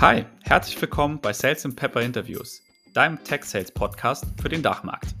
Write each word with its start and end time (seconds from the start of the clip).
Hi, 0.00 0.24
herzlich 0.44 0.80
willkommen 0.80 1.20
bei 1.20 1.32
Sales 1.32 1.64
and 1.64 1.74
Pepper 1.74 2.00
Interviews, 2.02 2.62
deinem 2.94 3.24
Tech 3.24 3.42
Sales 3.42 3.72
Podcast 3.72 4.26
für 4.40 4.48
den 4.48 4.62
Dachmarkt. 4.62 5.16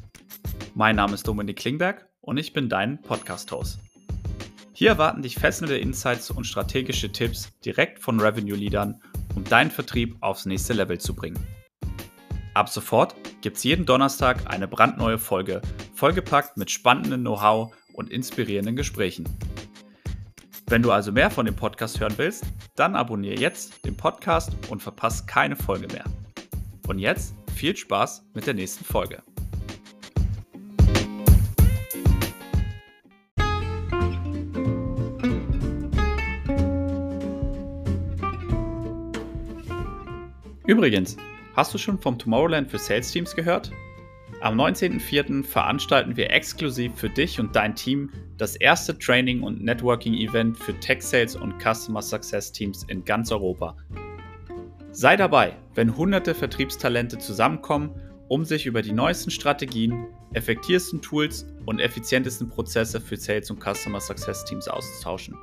Mein 0.76 0.94
Name 0.94 1.14
ist 1.14 1.26
Dominik 1.26 1.56
Klingberg 1.56 2.06
und 2.20 2.36
ich 2.36 2.52
bin 2.52 2.68
dein 2.68 3.02
Podcast-Host. 3.02 3.80
Hier 4.72 4.90
erwarten 4.90 5.22
dich 5.22 5.34
fesselnde 5.34 5.76
Insights 5.78 6.30
und 6.30 6.44
strategische 6.44 7.10
Tipps 7.10 7.50
direkt 7.64 7.98
von 7.98 8.20
Revenue-Leadern, 8.20 9.02
um 9.34 9.42
deinen 9.42 9.72
Vertrieb 9.72 10.16
aufs 10.20 10.46
nächste 10.46 10.74
Level 10.74 10.98
zu 10.98 11.12
bringen. 11.12 11.44
Ab 12.54 12.68
sofort 12.68 13.16
gibt 13.40 13.56
es 13.56 13.64
jeden 13.64 13.84
Donnerstag 13.84 14.48
eine 14.48 14.68
brandneue 14.68 15.18
Folge, 15.18 15.60
vollgepackt 15.92 16.56
mit 16.56 16.70
spannendem 16.70 17.22
Know-how 17.22 17.74
und 17.94 18.10
inspirierenden 18.10 18.76
Gesprächen. 18.76 19.28
Wenn 20.70 20.82
du 20.82 20.92
also 20.92 21.12
mehr 21.12 21.30
von 21.30 21.46
dem 21.46 21.56
Podcast 21.56 21.98
hören 21.98 22.12
willst, 22.18 22.44
dann 22.76 22.94
abonniere 22.94 23.40
jetzt 23.40 23.86
den 23.86 23.96
Podcast 23.96 24.52
und 24.68 24.82
verpasst 24.82 25.26
keine 25.26 25.56
Folge 25.56 25.88
mehr. 25.88 26.04
Und 26.86 26.98
jetzt 26.98 27.34
viel 27.54 27.74
Spaß 27.74 28.22
mit 28.34 28.46
der 28.46 28.52
nächsten 28.52 28.84
Folge. 28.84 29.22
Übrigens, 40.66 41.16
hast 41.56 41.72
du 41.72 41.78
schon 41.78 41.98
vom 41.98 42.18
Tomorrowland 42.18 42.70
für 42.70 42.78
Sales 42.78 43.10
Teams 43.10 43.34
gehört? 43.34 43.72
Am 44.40 44.56
19.04. 44.56 45.42
veranstalten 45.42 46.16
wir 46.16 46.30
exklusiv 46.30 46.94
für 46.94 47.10
dich 47.10 47.40
und 47.40 47.56
dein 47.56 47.74
Team 47.74 48.10
das 48.36 48.54
erste 48.54 48.96
Training- 48.96 49.42
und 49.42 49.64
Networking-Event 49.64 50.56
für 50.56 50.78
Tech 50.78 51.02
Sales 51.02 51.34
und 51.34 51.60
Customer 51.60 52.00
Success 52.00 52.52
Teams 52.52 52.84
in 52.84 53.04
ganz 53.04 53.32
Europa. 53.32 53.76
Sei 54.92 55.16
dabei, 55.16 55.56
wenn 55.74 55.96
hunderte 55.96 56.36
Vertriebstalente 56.36 57.18
zusammenkommen, 57.18 58.00
um 58.28 58.44
sich 58.44 58.66
über 58.66 58.80
die 58.80 58.92
neuesten 58.92 59.32
Strategien, 59.32 60.06
effektivsten 60.34 61.02
Tools 61.02 61.44
und 61.66 61.80
effizientesten 61.80 62.48
Prozesse 62.48 63.00
für 63.00 63.16
Sales 63.16 63.50
und 63.50 63.60
Customer 63.60 64.00
Success 64.00 64.44
Teams 64.44 64.68
auszutauschen. 64.68 65.36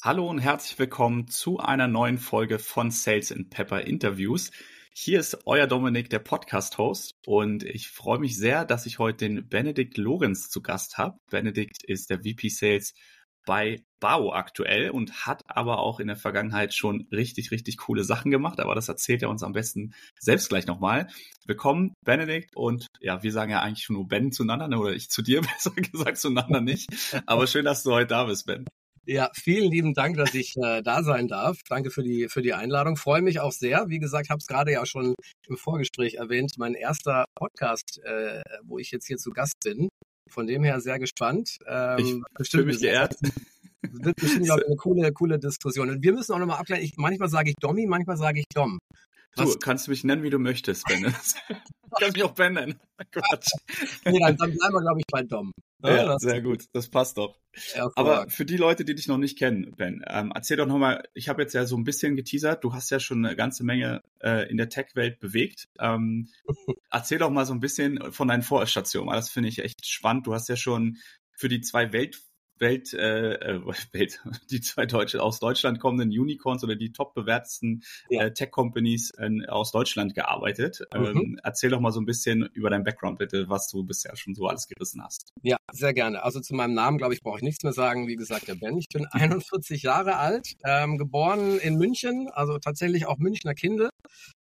Hallo 0.06 0.30
und 0.30 0.40
herzlich 0.40 0.78
willkommen 0.80 1.30
zu 1.30 1.60
einer 1.60 1.88
neuen 1.88 2.18
Folge 2.18 2.60
von 2.60 2.92
Sales 2.92 3.32
and 3.32 3.50
Pepper 3.50 3.88
Interviews. 3.88 4.52
Hier 4.94 5.18
ist 5.18 5.38
euer 5.46 5.66
Dominik, 5.66 6.10
der 6.10 6.20
Podcast-Host, 6.20 7.14
und 7.26 7.64
ich 7.64 7.88
freue 7.88 8.20
mich 8.20 8.38
sehr, 8.38 8.66
dass 8.66 8.86
ich 8.86 9.00
heute 9.00 9.30
den 9.30 9.48
Benedikt 9.48 9.96
Lorenz 9.96 10.50
zu 10.50 10.62
Gast 10.62 10.98
habe. 10.98 11.20
Benedikt 11.32 11.86
ist 11.86 12.10
der 12.10 12.18
VP 12.18 12.50
Sales 12.50 12.94
bei 13.46 13.82
Bao 14.02 14.34
aktuell 14.34 14.90
und 14.90 15.26
hat 15.26 15.42
aber 15.48 15.80
auch 15.80 16.02
in 16.02 16.08
der 16.08 16.18
Vergangenheit 16.18 16.74
schon 16.74 17.08
richtig, 17.10 17.52
richtig 17.52 17.78
coole 17.78 18.04
Sachen 18.04 18.30
gemacht. 18.30 18.60
Aber 18.60 18.76
das 18.76 18.90
erzählt 18.90 19.22
er 19.22 19.30
uns 19.30 19.42
am 19.42 19.54
besten 19.54 19.94
selbst 20.20 20.50
gleich 20.50 20.68
nochmal. 20.68 21.08
Willkommen, 21.46 21.94
Benedikt. 22.04 22.58
Und 22.58 22.88
ja, 23.00 23.24
wir 23.24 23.32
sagen 23.32 23.52
ja 23.52 23.62
eigentlich 23.62 23.88
nur 23.88 24.06
Ben 24.06 24.34
zueinander, 24.34 24.68
ne, 24.68 24.78
oder 24.78 24.92
ich 24.92 25.10
zu 25.10 25.22
dir 25.22 25.40
besser 25.54 25.72
gesagt 25.72 26.18
zueinander 26.18 26.60
nicht. 26.60 26.90
Aber 27.26 27.48
schön, 27.48 27.64
dass 27.64 27.84
du 27.84 27.94
heute 27.94 28.08
da 28.08 28.26
bist, 28.26 28.46
Ben. 28.46 28.66
Ja, 29.06 29.30
vielen 29.34 29.70
lieben 29.70 29.94
Dank, 29.94 30.16
dass 30.16 30.34
ich 30.34 30.56
äh, 30.56 30.82
da 30.82 31.04
sein 31.04 31.28
darf. 31.28 31.58
Danke 31.68 31.92
für 31.92 32.04
die 32.04 32.30
für 32.30 32.42
die 32.42 32.54
Einladung. 32.54 32.96
Freue 32.96 33.22
mich 33.22 33.42
auch 33.42 33.52
sehr. 33.52 33.90
Wie 33.90 34.00
gesagt, 34.00 34.30
habe 34.30 34.40
es 34.40 34.48
gerade 34.48 34.72
ja 34.72 34.86
schon 34.86 35.14
im 35.48 35.58
Vorgespräch 35.58 36.16
erwähnt. 36.16 36.54
Mein 36.58 36.74
erster 36.74 37.26
Podcast, 37.36 38.00
äh, 38.06 38.42
wo 38.64 38.80
ich 38.80 38.92
jetzt 38.92 39.06
hier 39.08 39.18
zu 39.18 39.32
Gast 39.32 39.56
bin. 39.64 39.90
Von 40.30 40.48
dem 40.48 40.64
her 40.64 40.80
sehr 40.80 41.00
gespannt. 41.00 41.58
Ähm, 41.68 42.24
ich 42.40 42.50
fühle 42.50 42.66
mich 42.66 42.80
geehrt. 42.80 43.16
Das 43.82 44.06
wird 44.06 44.16
bestimmt 44.16 44.46
glaube 44.46 44.62
ich, 44.62 44.68
eine 44.68 44.76
coole 44.78 45.12
coole 45.12 45.38
Diskussion. 45.38 45.90
Und 45.90 46.02
wir 46.02 46.14
müssen 46.14 46.32
auch 46.32 46.40
nochmal 46.40 46.60
abklären. 46.60 46.82
Ich, 46.82 46.94
manchmal 46.96 47.28
sage 47.28 47.50
ich 47.50 47.56
Dommi, 47.60 47.86
manchmal 47.86 48.16
sage 48.16 48.40
ich 48.40 48.46
Dom. 48.56 48.80
Was? 49.36 49.54
Du 49.54 49.60
kannst 49.60 49.88
mich 49.88 50.04
nennen, 50.04 50.24
wie 50.24 50.30
du 50.30 50.40
möchtest, 50.40 50.86
Ben. 50.86 51.02
du 51.50 51.90
kannst 52.00 52.16
mich 52.16 52.24
auch 52.24 52.34
Ben 52.34 52.54
nennen. 52.54 52.80
Quatsch. 53.12 53.48
Nee, 54.06 54.20
dann, 54.20 54.38
dann 54.38 54.52
bleiben 54.52 54.74
wir, 54.74 54.82
glaube 54.82 55.00
ich, 55.00 55.06
bei 55.12 55.24
Dom. 55.24 55.52
Ja, 55.84 55.96
ja 55.96 56.20
sehr 56.20 56.42
gut. 56.42 56.66
Das 56.74 56.90
passt 56.90 57.18
doch. 57.18 57.40
Aber 57.96 58.30
für 58.30 58.46
die 58.46 58.58
Leute, 58.58 58.86
die 58.86 58.96
dich 58.96 59.08
noch 59.08 59.18
nicht 59.18 59.38
kennen, 59.38 59.74
Ben, 59.76 60.04
ähm, 60.08 60.32
erzähl 60.34 60.58
doch 60.58 60.66
nochmal, 60.66 61.04
ich 61.14 61.30
habe 61.30 61.42
jetzt 61.42 61.54
ja 61.54 61.66
so 61.66 61.76
ein 61.76 61.84
bisschen 61.84 62.16
geteasert, 62.16 62.64
du 62.64 62.74
hast 62.74 62.90
ja 62.90 63.00
schon 63.00 63.26
eine 63.26 63.36
ganze 63.36 63.64
Menge 63.64 64.02
äh, 64.22 64.50
in 64.50 64.58
der 64.58 64.70
Tech-Welt 64.70 65.20
bewegt. 65.20 65.68
Ähm, 65.80 66.30
erzähl 66.90 67.20
doch 67.20 67.30
mal 67.30 67.46
so 67.46 67.54
ein 67.54 67.60
bisschen 67.60 68.12
von 68.12 68.28
deinen 68.28 68.44
Vorstationen. 68.44 69.14
Das 69.14 69.30
finde 69.30 69.50
ich 69.50 69.60
echt 69.60 69.86
spannend. 69.86 70.26
Du 70.26 70.34
hast 70.34 70.48
ja 70.50 70.56
schon 70.56 70.98
für 71.36 71.50
die 71.50 71.62
zwei 71.62 71.92
Welt 71.92 72.22
Welt, 72.64 72.94
äh, 72.94 73.34
äh 73.34 73.62
Welt, 73.94 74.24
die 74.50 74.62
zwei 74.62 74.88
Deutsche 74.88 75.22
aus 75.22 75.40
Deutschland 75.40 75.80
kommenden 75.80 76.10
Unicorns 76.10 76.64
oder 76.64 76.76
die 76.76 76.92
top 76.92 77.14
bewertesten 77.14 77.84
ja. 78.10 78.24
äh, 78.24 78.34
Tech-Companies 78.34 79.12
äh, 79.18 79.48
aus 79.48 79.72
Deutschland 79.72 80.16
gearbeitet. 80.16 80.82
Mhm. 80.96 81.06
Ähm, 81.06 81.40
erzähl 81.44 81.70
doch 81.70 81.80
mal 81.80 81.92
so 81.92 82.02
ein 82.02 82.06
bisschen 82.06 82.50
über 82.54 82.70
deinen 82.70 82.84
Background 82.84 83.20
bitte, 83.20 83.50
was 83.50 83.68
du 83.70 83.84
bisher 83.84 84.16
schon 84.16 84.34
so 84.34 84.48
alles 84.48 84.68
gerissen 84.68 85.04
hast. 85.04 85.30
Ja, 85.44 85.58
sehr 85.72 85.94
gerne. 85.94 86.24
Also 86.24 86.40
zu 86.40 86.56
meinem 86.56 86.74
Namen, 86.74 86.98
glaube 86.98 87.14
ich, 87.14 87.22
brauche 87.22 87.38
ich 87.38 87.44
nichts 87.44 87.64
mehr 87.64 87.74
sagen. 87.74 88.08
Wie 88.08 88.16
gesagt, 88.16 88.48
der 88.48 88.56
Ben. 88.56 88.78
Ich 88.78 88.88
bin 88.88 89.06
41 89.06 89.84
Jahre 89.84 90.18
alt, 90.18 90.54
ähm, 90.66 90.98
geboren 90.98 91.60
in 91.60 91.78
München, 91.78 92.30
also 92.32 92.58
tatsächlich 92.58 93.06
auch 93.06 93.18
Münchner 93.18 93.54
Kinder. 93.54 93.90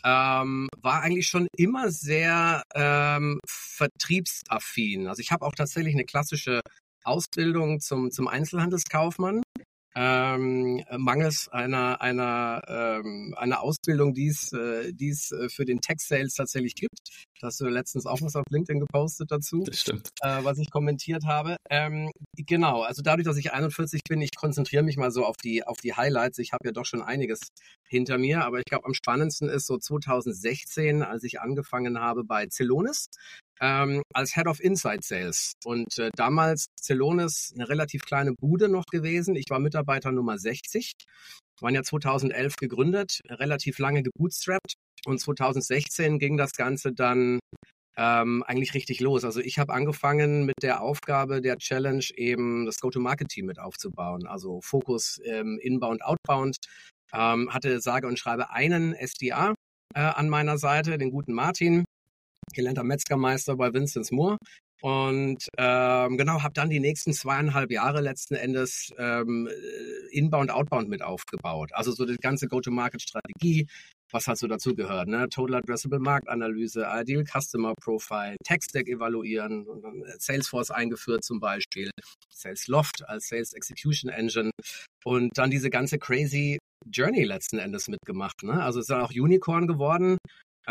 Ähm, 0.03 0.69
war 0.77 1.01
eigentlich 1.01 1.27
schon 1.27 1.47
immer 1.57 1.91
sehr 1.91 2.63
ähm, 2.73 3.39
vertriebsaffin. 3.45 5.07
Also 5.07 5.19
ich 5.19 5.31
habe 5.31 5.45
auch 5.45 5.53
tatsächlich 5.53 5.93
eine 5.93 6.05
klassische 6.05 6.61
Ausbildung 7.03 7.79
zum, 7.79 8.11
zum 8.11 8.27
Einzelhandelskaufmann. 8.27 9.41
Ähm, 9.95 10.83
mangels 10.97 11.49
einer 11.49 11.99
einer 11.99 12.61
ähm, 12.67 13.33
einer 13.35 13.61
Ausbildung, 13.61 14.13
die 14.13 14.27
es 14.27 14.53
äh, 14.53 14.93
die 14.93 15.09
es 15.09 15.31
äh, 15.31 15.49
für 15.49 15.65
den 15.65 15.81
Tech 15.81 15.97
Sales 15.99 16.35
tatsächlich 16.35 16.75
gibt. 16.75 16.99
Da 17.41 17.47
hast 17.47 17.59
du 17.59 17.65
letztens 17.65 18.05
auch 18.05 18.21
was 18.21 18.35
auf 18.35 18.45
LinkedIn 18.51 18.79
gepostet 18.79 19.31
dazu, 19.31 19.63
das 19.65 19.79
stimmt. 19.79 20.09
Äh, 20.21 20.43
was 20.43 20.59
ich 20.59 20.69
kommentiert 20.69 21.25
habe. 21.25 21.57
Ähm, 21.71 22.11
genau, 22.37 22.83
also 22.83 23.01
dadurch, 23.01 23.25
dass 23.25 23.37
ich 23.37 23.51
41 23.51 24.01
bin, 24.07 24.21
ich 24.21 24.35
konzentriere 24.35 24.83
mich 24.83 24.95
mal 24.95 25.09
so 25.09 25.25
auf 25.25 25.37
die 25.37 25.65
auf 25.65 25.77
die 25.77 25.95
Highlights. 25.95 26.37
Ich 26.37 26.53
habe 26.53 26.67
ja 26.67 26.71
doch 26.71 26.85
schon 26.85 27.01
einiges 27.01 27.39
hinter 27.87 28.19
mir, 28.19 28.45
aber 28.45 28.59
ich 28.59 28.65
glaube 28.65 28.85
am 28.85 28.93
spannendsten 28.93 29.49
ist 29.49 29.65
so 29.65 29.79
2016, 29.79 31.01
als 31.01 31.23
ich 31.23 31.41
angefangen 31.41 31.99
habe 31.99 32.23
bei 32.23 32.47
Celonis 32.47 33.07
ähm, 33.61 34.01
als 34.13 34.35
Head 34.35 34.47
of 34.47 34.59
Inside 34.59 35.01
Sales. 35.03 35.53
Und 35.65 35.97
äh, 35.97 36.09
damals 36.15 36.67
Celonis 36.79 37.51
eine 37.53 37.69
relativ 37.69 38.03
kleine 38.03 38.33
Bude 38.33 38.69
noch 38.69 38.85
gewesen. 38.85 39.35
Ich 39.35 39.49
war 39.49 39.59
Mitarbeiter 39.59 40.11
Nummer 40.11 40.37
60. 40.37 40.93
Wir 41.59 41.65
waren 41.65 41.75
ja 41.75 41.83
2011 41.83 42.55
gegründet, 42.55 43.19
relativ 43.29 43.79
lange 43.79 44.03
gebootstrapped. 44.03 44.73
Und 45.05 45.19
2016 45.19 46.19
ging 46.19 46.37
das 46.37 46.53
Ganze 46.53 46.93
dann 46.93 47.39
ähm, 47.97 48.43
eigentlich 48.47 48.73
richtig 48.73 49.01
los. 49.01 49.25
Also 49.25 49.41
ich 49.41 49.59
habe 49.59 49.73
angefangen 49.73 50.45
mit 50.45 50.55
der 50.61 50.81
Aufgabe 50.81 51.41
der 51.41 51.57
Challenge 51.57 52.05
eben 52.15 52.65
das 52.65 52.79
Go-to-Market-Team 52.79 53.45
mit 53.45 53.59
aufzubauen. 53.59 54.25
Also 54.25 54.61
Fokus 54.61 55.19
ähm, 55.25 55.59
Inbound, 55.61 56.03
Outbound. 56.03 56.57
Ähm, 57.11 57.51
hatte 57.53 57.81
sage 57.81 58.07
und 58.07 58.19
schreibe 58.19 58.51
einen 58.51 58.93
SDA 58.93 59.53
äh, 59.95 59.99
an 59.99 60.29
meiner 60.29 60.57
Seite, 60.57 60.97
den 60.97 61.09
guten 61.09 61.33
Martin, 61.33 61.83
gelernter 62.53 62.83
Metzgermeister 62.83 63.55
bei 63.55 63.73
Vincent 63.73 64.11
Moore. 64.11 64.37
Und 64.81 65.49
ähm, 65.57 66.17
genau, 66.17 66.41
habe 66.41 66.53
dann 66.53 66.69
die 66.69 66.79
nächsten 66.79 67.11
zweieinhalb 67.11 67.71
Jahre 67.71 67.99
letzten 67.99 68.35
Endes 68.35 68.93
ähm, 68.97 69.49
Inbound, 70.11 70.51
Outbound 70.51 70.87
mit 70.87 71.01
aufgebaut. 71.01 71.71
Also 71.73 71.91
so 71.91 72.05
die 72.05 72.15
ganze 72.15 72.47
Go-to-Market-Strategie, 72.47 73.67
was 74.11 74.27
halt 74.27 74.37
so 74.37 74.47
dazu 74.47 74.75
gehört, 74.75 75.09
ne? 75.09 75.27
Total 75.29 75.57
Addressable 75.57 75.99
Marktanalyse, 75.99 76.87
Ideal 76.89 77.25
Customer 77.25 77.73
Profile, 77.75 78.37
Tech-Stack 78.43 78.87
evaluieren 78.87 79.67
und 79.67 79.83
dann 79.83 80.03
Salesforce 80.17 80.71
eingeführt 80.71 81.25
zum 81.25 81.41
Beispiel, 81.41 81.91
Sales 82.29 82.67
Loft 82.67 83.07
als 83.07 83.27
Sales 83.27 83.53
Execution 83.53 84.09
Engine 84.09 84.51
und 85.03 85.37
dann 85.37 85.51
diese 85.51 85.69
ganze 85.69 85.99
crazy 85.99 86.57
Journey 86.89 87.25
letzten 87.25 87.59
Endes 87.59 87.89
mitgemacht. 87.89 88.43
Ne? 88.43 88.63
Also 88.63 88.79
es 88.79 88.85
ist 88.85 88.91
dann 88.91 89.01
auch 89.01 89.11
Unicorn 89.11 89.67
geworden 89.67 90.17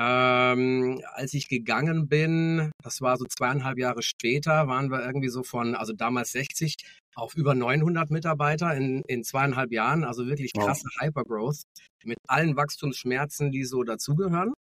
ähm, 0.00 1.02
als 1.14 1.34
ich 1.34 1.48
gegangen 1.48 2.08
bin, 2.08 2.70
das 2.84 3.00
war 3.00 3.16
so 3.16 3.24
zweieinhalb 3.24 3.78
Jahre 3.78 4.02
später, 4.02 4.68
waren 4.68 4.92
wir 4.92 5.04
irgendwie 5.04 5.28
so 5.28 5.42
von, 5.42 5.74
also 5.74 5.92
damals 5.92 6.30
60 6.32 6.76
auf 7.16 7.34
über 7.34 7.56
900 7.56 8.08
Mitarbeiter 8.10 8.72
in, 8.76 9.02
in 9.08 9.24
zweieinhalb 9.24 9.72
Jahren. 9.72 10.04
Also 10.04 10.28
wirklich 10.28 10.52
krasse 10.52 10.84
wow. 10.84 11.06
Hypergrowth 11.06 11.62
mit 12.04 12.18
allen 12.28 12.56
Wachstumsschmerzen, 12.56 13.50
die 13.50 13.64
so 13.64 13.82
dazugehören. 13.82 14.52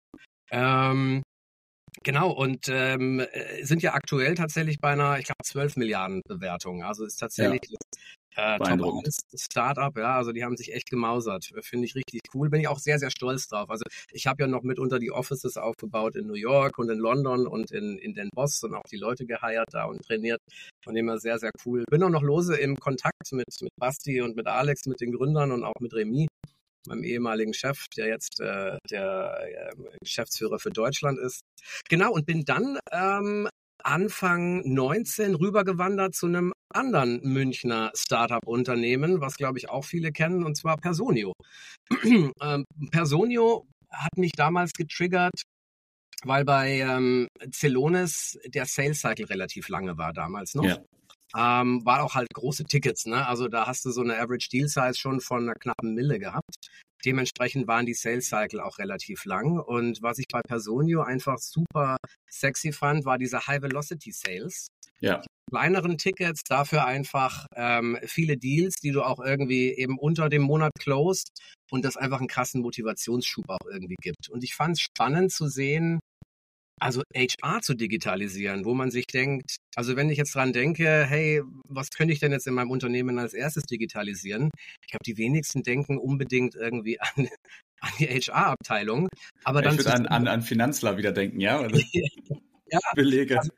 Ähm, 0.49 1.21
Genau, 2.03 2.29
und 2.29 2.67
ähm, 2.69 3.19
äh, 3.19 3.63
sind 3.63 3.81
ja 3.81 3.93
aktuell 3.93 4.35
tatsächlich 4.35 4.79
bei 4.79 4.91
einer, 4.91 5.17
ich 5.17 5.25
glaube, 5.25 5.43
12 5.43 5.77
Milliarden 5.77 6.21
Bewertung. 6.27 6.83
Also 6.83 7.05
ist 7.05 7.17
tatsächlich 7.17 7.71
ja. 7.71 7.77
Äh, 8.37 8.59
Top 8.59 9.03
Startup, 9.35 9.97
ja, 9.97 10.15
also 10.15 10.31
die 10.31 10.43
haben 10.43 10.55
sich 10.57 10.73
echt 10.73 10.89
gemausert. 10.89 11.49
Finde 11.61 11.85
ich 11.85 11.95
richtig 11.95 12.21
cool. 12.33 12.49
Bin 12.49 12.61
ich 12.61 12.67
auch 12.67 12.77
sehr, 12.77 12.99
sehr 12.99 13.09
stolz 13.09 13.47
drauf. 13.47 13.69
Also 13.69 13.83
ich 14.11 14.27
habe 14.27 14.43
ja 14.43 14.47
noch 14.47 14.61
mitunter 14.61 14.99
die 14.99 15.11
Offices 15.11 15.57
aufgebaut 15.57 16.15
in 16.15 16.27
New 16.27 16.35
York 16.35 16.77
und 16.77 16.89
in 16.89 16.99
London 16.99 17.47
und 17.47 17.71
in, 17.71 17.97
in 17.97 18.13
Den 18.13 18.29
Boss 18.35 18.63
und 18.63 18.75
auch 18.75 18.83
die 18.91 18.97
Leute 18.97 19.25
geheiert 19.25 19.69
da 19.71 19.85
und 19.85 20.05
trainiert. 20.05 20.39
Von 20.83 20.93
dem 20.93 21.09
her 21.09 21.17
sehr, 21.17 21.39
sehr 21.39 21.51
cool. 21.65 21.83
Bin 21.89 22.03
auch 22.03 22.09
noch 22.09 22.21
lose 22.21 22.55
im 22.55 22.77
Kontakt 22.77 23.31
mit, 23.31 23.47
mit 23.61 23.71
Basti 23.79 24.21
und 24.21 24.35
mit 24.35 24.45
Alex, 24.45 24.85
mit 24.85 25.01
den 25.01 25.13
Gründern 25.13 25.51
und 25.51 25.63
auch 25.63 25.79
mit 25.79 25.93
Remy 25.93 26.27
meinem 26.87 27.03
ehemaligen 27.03 27.53
Chef, 27.53 27.85
der 27.97 28.07
jetzt 28.07 28.39
äh, 28.39 28.77
der 28.89 29.39
äh, 29.43 29.97
Geschäftsführer 30.01 30.57
für 30.57 30.69
Deutschland 30.69 31.19
ist. 31.19 31.41
Genau, 31.89 32.13
und 32.13 32.25
bin 32.25 32.45
dann 32.45 32.79
ähm, 32.91 33.49
Anfang 33.83 34.61
19 34.67 35.35
rübergewandert 35.35 36.15
zu 36.15 36.27
einem 36.27 36.53
anderen 36.73 37.21
Münchner 37.23 37.91
Startup-Unternehmen, 37.95 39.21
was 39.21 39.37
glaube 39.37 39.57
ich 39.57 39.69
auch 39.69 39.85
viele 39.85 40.11
kennen, 40.11 40.43
und 40.43 40.55
zwar 40.55 40.77
Personio. 40.77 41.33
ähm, 42.03 42.65
Personio 42.91 43.65
hat 43.89 44.17
mich 44.17 44.31
damals 44.33 44.73
getriggert, 44.73 45.43
weil 46.23 46.43
bei 46.43 46.79
ähm, 46.79 47.27
Celonis 47.51 48.37
der 48.45 48.65
Sales 48.65 48.99
Cycle 48.99 49.25
relativ 49.25 49.69
lange 49.69 49.97
war 49.97 50.13
damals 50.13 50.55
noch. 50.55 50.65
Ja. 50.65 50.79
Ähm, 51.35 51.85
war 51.85 52.03
auch 52.03 52.15
halt 52.15 52.29
große 52.33 52.63
Tickets, 52.65 53.05
ne? 53.05 53.27
Also 53.27 53.47
da 53.47 53.67
hast 53.67 53.83
du 53.85 53.91
so 53.91 54.01
eine 54.01 54.17
Average 54.17 54.49
Deal 54.49 54.67
Size 54.67 54.95
schon 54.95 55.19
von 55.19 55.43
einer 55.43 55.55
knappen 55.55 55.93
Mille 55.93 56.19
gehabt. 56.19 56.55
Dementsprechend 57.05 57.67
waren 57.67 57.85
die 57.85 57.93
Sales 57.93 58.27
Cycle 58.27 58.59
auch 58.59 58.79
relativ 58.79 59.25
lang. 59.25 59.59
Und 59.59 60.01
was 60.01 60.17
ich 60.19 60.25
bei 60.31 60.41
Personio 60.41 61.01
einfach 61.01 61.37
super 61.37 61.97
sexy 62.29 62.71
fand, 62.71 63.05
war 63.05 63.17
diese 63.17 63.45
High 63.45 63.61
Velocity 63.61 64.11
Sales. 64.11 64.67
Ja. 64.99 65.21
Kleineren 65.49 65.97
Tickets, 65.97 66.41
dafür 66.43 66.85
einfach 66.85 67.45
ähm, 67.55 67.97
viele 68.03 68.35
Deals, 68.37 68.75
die 68.75 68.91
du 68.91 69.03
auch 69.03 69.19
irgendwie 69.19 69.69
eben 69.69 69.97
unter 69.97 70.27
dem 70.27 70.41
Monat 70.41 70.71
closed 70.79 71.29
und 71.71 71.85
das 71.85 71.95
einfach 71.97 72.19
einen 72.19 72.27
krassen 72.27 72.61
Motivationsschub 72.61 73.45
auch 73.47 73.65
irgendwie 73.71 73.95
gibt. 74.01 74.29
Und 74.29 74.43
ich 74.43 74.55
fand 74.55 74.75
es 74.75 74.81
spannend 74.81 75.31
zu 75.31 75.47
sehen, 75.47 75.99
also 76.79 77.01
HR 77.15 77.61
zu 77.61 77.73
digitalisieren, 77.73 78.65
wo 78.65 78.73
man 78.73 78.91
sich 78.91 79.07
denkt, 79.07 79.57
also 79.75 79.95
wenn 79.95 80.09
ich 80.09 80.17
jetzt 80.17 80.35
dran 80.35 80.53
denke, 80.53 81.05
hey, 81.05 81.41
was 81.67 81.89
könnte 81.89 82.13
ich 82.13 82.19
denn 82.19 82.31
jetzt 82.31 82.47
in 82.47 82.53
meinem 82.53 82.71
Unternehmen 82.71 83.19
als 83.19 83.33
erstes 83.33 83.63
digitalisieren? 83.63 84.51
Ich 84.81 84.87
glaube, 84.89 85.03
die 85.05 85.17
wenigsten 85.17 85.63
denken 85.63 85.97
unbedingt 85.97 86.55
irgendwie 86.55 86.99
an, 87.15 87.27
an 87.81 87.91
die 87.99 88.07
HR-Abteilung. 88.07 89.07
Aber 89.43 89.61
dann 89.61 89.73
ich 89.75 89.79
würde 89.79 89.93
an, 89.93 90.07
an, 90.07 90.27
an 90.27 90.41
Finanzler 90.41 90.97
wieder 90.97 91.11
denken, 91.11 91.39
ja? 91.39 91.67
Ja, 92.69 92.79
Belege. 92.95 93.39
Also, 93.39 93.51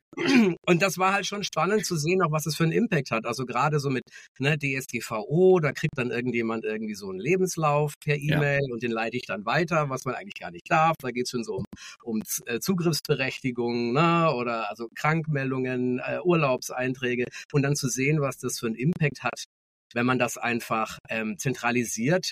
und 0.66 0.82
das 0.82 0.98
war 0.98 1.14
halt 1.14 1.26
schon 1.26 1.44
spannend 1.44 1.86
zu 1.86 1.96
sehen, 1.96 2.22
auch 2.22 2.32
was 2.32 2.46
es 2.46 2.56
für 2.56 2.64
einen 2.64 2.72
Impact 2.72 3.12
hat. 3.12 3.26
Also 3.26 3.46
gerade 3.46 3.80
so 3.80 3.90
mit 3.90 4.04
ne, 4.38 4.58
DSGVO, 4.58 5.60
da 5.60 5.72
kriegt 5.72 5.98
dann 5.98 6.12
irgendjemand 6.12 6.66
irgendwie 6.66 6.96
so 6.96 7.10
einen 7.10 7.20
Lebenslauf 7.20 7.94
per 8.00 8.18
E-Mail 8.18 8.62
ja. 8.68 8.74
und 8.74 8.84
den 8.84 8.92
leite 8.92 9.18
ich 9.18 9.26
dann 9.26 9.46
weiter, 9.46 9.90
was 9.90 10.06
man 10.06 10.16
eigentlich 10.16 10.40
gar 10.40 10.52
nicht 10.52 10.70
darf. 10.70 10.96
Da 11.00 11.12
geht 11.12 11.26
es 11.26 11.32
schon 11.32 11.44
so 11.44 11.58
um, 11.58 11.66
um 12.04 12.22
äh, 12.46 12.60
Zugriffsberechtigung 12.60 13.94
ne, 13.94 14.34
oder 14.34 14.70
also 14.70 14.90
Krankmeldungen, 14.96 16.00
äh, 16.00 16.20
Urlaubseinträge 16.24 17.26
und 17.52 17.62
dann 17.62 17.76
zu 17.76 17.88
sehen, 17.88 18.22
was 18.22 18.38
das 18.38 18.60
für 18.60 18.68
einen 18.68 18.76
Impact 18.76 19.24
hat, 19.24 19.46
wenn 19.94 20.06
man 20.06 20.20
das 20.20 20.38
einfach 20.38 21.00
ähm, 21.10 21.38
zentralisiert 21.38 22.32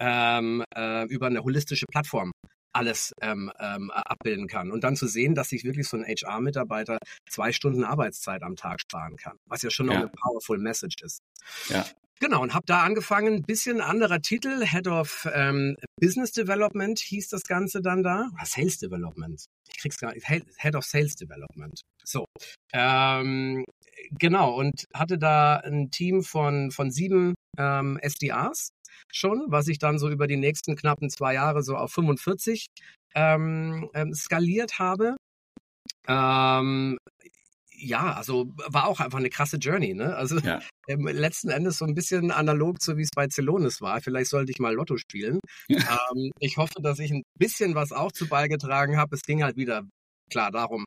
ähm, 0.00 0.64
äh, 0.76 1.06
über 1.06 1.26
eine 1.26 1.42
holistische 1.44 1.86
Plattform 1.86 2.32
alles 2.74 3.12
ähm, 3.20 3.50
ähm, 3.58 3.90
abbilden 3.90 4.48
kann. 4.48 4.70
Und 4.70 4.84
dann 4.84 4.96
zu 4.96 5.06
sehen, 5.06 5.34
dass 5.34 5.48
sich 5.48 5.64
wirklich 5.64 5.88
so 5.88 5.96
ein 5.96 6.04
HR-Mitarbeiter 6.04 6.98
zwei 7.28 7.52
Stunden 7.52 7.84
Arbeitszeit 7.84 8.42
am 8.42 8.56
Tag 8.56 8.80
sparen 8.80 9.16
kann, 9.16 9.38
was 9.46 9.62
ja 9.62 9.70
schon 9.70 9.86
noch 9.86 9.94
ja. 9.94 10.00
eine 10.00 10.08
powerful 10.10 10.58
Message 10.58 11.02
ist. 11.02 11.20
Ja. 11.68 11.84
Genau, 12.20 12.42
und 12.42 12.54
habe 12.54 12.64
da 12.66 12.82
angefangen, 12.82 13.42
bisschen 13.42 13.80
anderer 13.80 14.20
Titel, 14.22 14.64
Head 14.64 14.86
of 14.86 15.28
ähm, 15.34 15.76
Business 16.00 16.32
Development 16.32 16.98
hieß 16.98 17.28
das 17.28 17.42
Ganze 17.42 17.82
dann 17.82 18.02
da, 18.02 18.30
oder 18.32 18.46
Sales 18.46 18.78
Development. 18.78 19.44
Ich 19.68 19.78
krieg's 19.78 19.98
gar 19.98 20.14
nicht, 20.14 20.26
Head 20.26 20.74
of 20.74 20.84
Sales 20.84 21.16
Development. 21.16 21.80
So, 22.04 22.24
ähm, 22.72 23.64
genau, 24.10 24.54
und 24.54 24.86
hatte 24.94 25.18
da 25.18 25.56
ein 25.56 25.90
Team 25.90 26.22
von, 26.22 26.70
von 26.70 26.90
sieben 26.90 27.34
ähm, 27.58 27.98
SDRs 28.02 28.70
schon, 29.12 29.44
was 29.48 29.68
ich 29.68 29.78
dann 29.78 29.98
so 29.98 30.08
über 30.08 30.26
die 30.26 30.36
nächsten 30.36 30.76
knappen 30.76 31.10
zwei 31.10 31.34
Jahre 31.34 31.62
so 31.62 31.76
auf 31.76 31.92
45 31.92 32.66
ähm, 33.14 33.88
ähm, 33.94 34.14
skaliert 34.14 34.78
habe. 34.78 35.16
Ähm, 36.06 36.98
ja, 37.76 38.14
also 38.14 38.52
war 38.68 38.86
auch 38.86 39.00
einfach 39.00 39.18
eine 39.18 39.30
krasse 39.30 39.56
Journey, 39.56 39.94
ne? 39.94 40.16
Also 40.16 40.38
ja. 40.38 40.60
ähm, 40.88 41.06
letzten 41.06 41.50
Endes 41.50 41.78
so 41.78 41.84
ein 41.84 41.94
bisschen 41.94 42.30
analog, 42.30 42.80
so 42.80 42.96
wie 42.96 43.02
es 43.02 43.10
bei 43.14 43.28
Celonis 43.28 43.80
war. 43.80 44.00
Vielleicht 44.00 44.30
sollte 44.30 44.52
ich 44.52 44.58
mal 44.58 44.74
Lotto 44.74 44.96
spielen. 44.96 45.40
Ja. 45.68 46.00
Ähm, 46.14 46.30
ich 46.40 46.56
hoffe, 46.56 46.80
dass 46.80 46.98
ich 46.98 47.10
ein 47.10 47.22
bisschen 47.38 47.74
was 47.74 47.92
auch 47.92 48.12
zu 48.12 48.28
beigetragen 48.28 48.96
habe. 48.96 49.16
Es 49.16 49.22
ging 49.22 49.42
halt 49.42 49.56
wieder 49.56 49.82
klar 50.30 50.50
darum, 50.50 50.84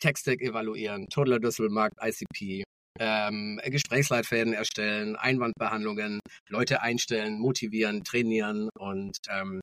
Tech-Stack 0.00 0.40
evaluieren, 0.40 1.06
Total 1.08 1.34
Addressable 1.34 1.70
Markt, 1.70 1.96
ICP, 2.02 2.64
ähm, 2.98 3.60
Gesprächsleitfäden 3.64 4.52
erstellen, 4.52 5.16
Einwandbehandlungen, 5.16 6.20
Leute 6.48 6.82
einstellen, 6.82 7.38
motivieren, 7.38 8.04
trainieren 8.04 8.68
und 8.78 9.16
ähm, 9.28 9.60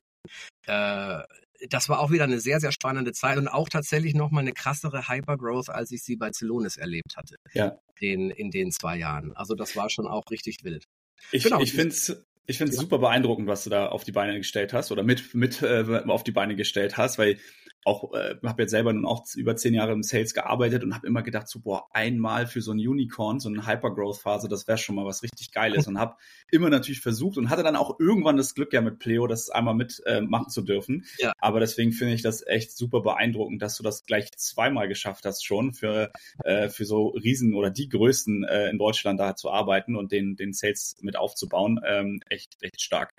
äh, 0.66 1.22
das 1.68 1.88
war 1.88 2.00
auch 2.00 2.10
wieder 2.10 2.24
eine 2.24 2.40
sehr, 2.40 2.58
sehr 2.58 2.72
spannende 2.72 3.12
Zeit 3.12 3.36
und 3.36 3.48
auch 3.48 3.68
tatsächlich 3.68 4.14
nochmal 4.14 4.42
eine 4.42 4.52
krassere 4.52 5.08
Hypergrowth, 5.08 5.68
als 5.68 5.90
ich 5.90 6.02
sie 6.02 6.16
bei 6.16 6.30
Celonis 6.32 6.76
erlebt 6.78 7.16
hatte. 7.16 7.36
Ja. 7.52 7.78
In, 7.98 8.30
in 8.30 8.50
den 8.50 8.70
zwei 8.72 8.96
Jahren. 8.96 9.36
Also 9.36 9.54
das 9.54 9.76
war 9.76 9.90
schon 9.90 10.06
auch 10.06 10.22
richtig 10.30 10.64
wild. 10.64 10.84
Ich, 11.32 11.44
genau. 11.44 11.60
ich 11.60 11.72
finde 11.72 11.88
es 11.88 12.24
ich 12.46 12.58
finde 12.58 12.70
es 12.70 12.76
ja. 12.76 12.82
super 12.82 12.98
beeindruckend, 12.98 13.46
was 13.46 13.62
du 13.64 13.70
da 13.70 13.86
auf 13.86 14.02
die 14.02 14.10
Beine 14.10 14.36
gestellt 14.36 14.72
hast 14.72 14.90
oder 14.90 15.04
mit, 15.04 15.34
mit 15.34 15.62
äh, 15.62 16.02
auf 16.06 16.24
die 16.24 16.32
Beine 16.32 16.56
gestellt 16.56 16.96
hast, 16.96 17.16
weil 17.16 17.38
auch 17.84 18.12
äh, 18.12 18.36
habe 18.44 18.62
jetzt 18.62 18.70
selber 18.70 18.92
nun 18.92 19.06
auch 19.06 19.24
über 19.34 19.56
zehn 19.56 19.74
Jahre 19.74 19.92
im 19.92 20.02
Sales 20.02 20.34
gearbeitet 20.34 20.84
und 20.84 20.94
habe 20.94 21.06
immer 21.06 21.22
gedacht, 21.22 21.48
so 21.48 21.60
boah, 21.60 21.86
einmal 21.92 22.46
für 22.46 22.60
so 22.60 22.72
ein 22.72 22.78
Unicorn, 22.78 23.40
so 23.40 23.48
eine 23.48 23.66
Hypergrowth-Phase, 23.66 24.48
das 24.48 24.68
wäre 24.68 24.76
schon 24.76 24.96
mal 24.96 25.06
was 25.06 25.22
richtig 25.22 25.52
Geiles 25.52 25.86
und 25.88 25.98
habe 25.98 26.16
immer 26.50 26.68
natürlich 26.68 27.00
versucht 27.00 27.38
und 27.38 27.48
hatte 27.48 27.62
dann 27.62 27.76
auch 27.76 27.98
irgendwann 27.98 28.36
das 28.36 28.54
Glück 28.54 28.72
ja 28.72 28.80
mit 28.82 28.98
Pleo, 28.98 29.26
das 29.26 29.48
einmal 29.50 29.74
mit 29.74 30.02
äh, 30.04 30.20
machen 30.20 30.50
zu 30.50 30.62
dürfen. 30.62 31.06
Ja. 31.18 31.32
Aber 31.38 31.60
deswegen 31.60 31.92
finde 31.92 32.14
ich 32.14 32.22
das 32.22 32.46
echt 32.46 32.76
super 32.76 33.00
beeindruckend, 33.00 33.62
dass 33.62 33.76
du 33.76 33.82
das 33.82 34.04
gleich 34.04 34.30
zweimal 34.36 34.88
geschafft 34.88 35.24
hast 35.24 35.44
schon 35.44 35.72
für 35.72 36.12
äh, 36.44 36.68
für 36.68 36.84
so 36.84 37.08
Riesen 37.08 37.54
oder 37.54 37.70
die 37.70 37.88
größten 37.88 38.44
äh, 38.44 38.68
in 38.68 38.78
Deutschland 38.78 39.18
da 39.18 39.36
zu 39.36 39.50
arbeiten 39.50 39.96
und 39.96 40.12
den 40.12 40.36
den 40.36 40.52
Sales 40.52 40.96
mit 41.00 41.16
aufzubauen. 41.16 41.80
Ähm, 41.86 42.20
echt 42.28 42.56
echt 42.60 42.82
stark. 42.82 43.12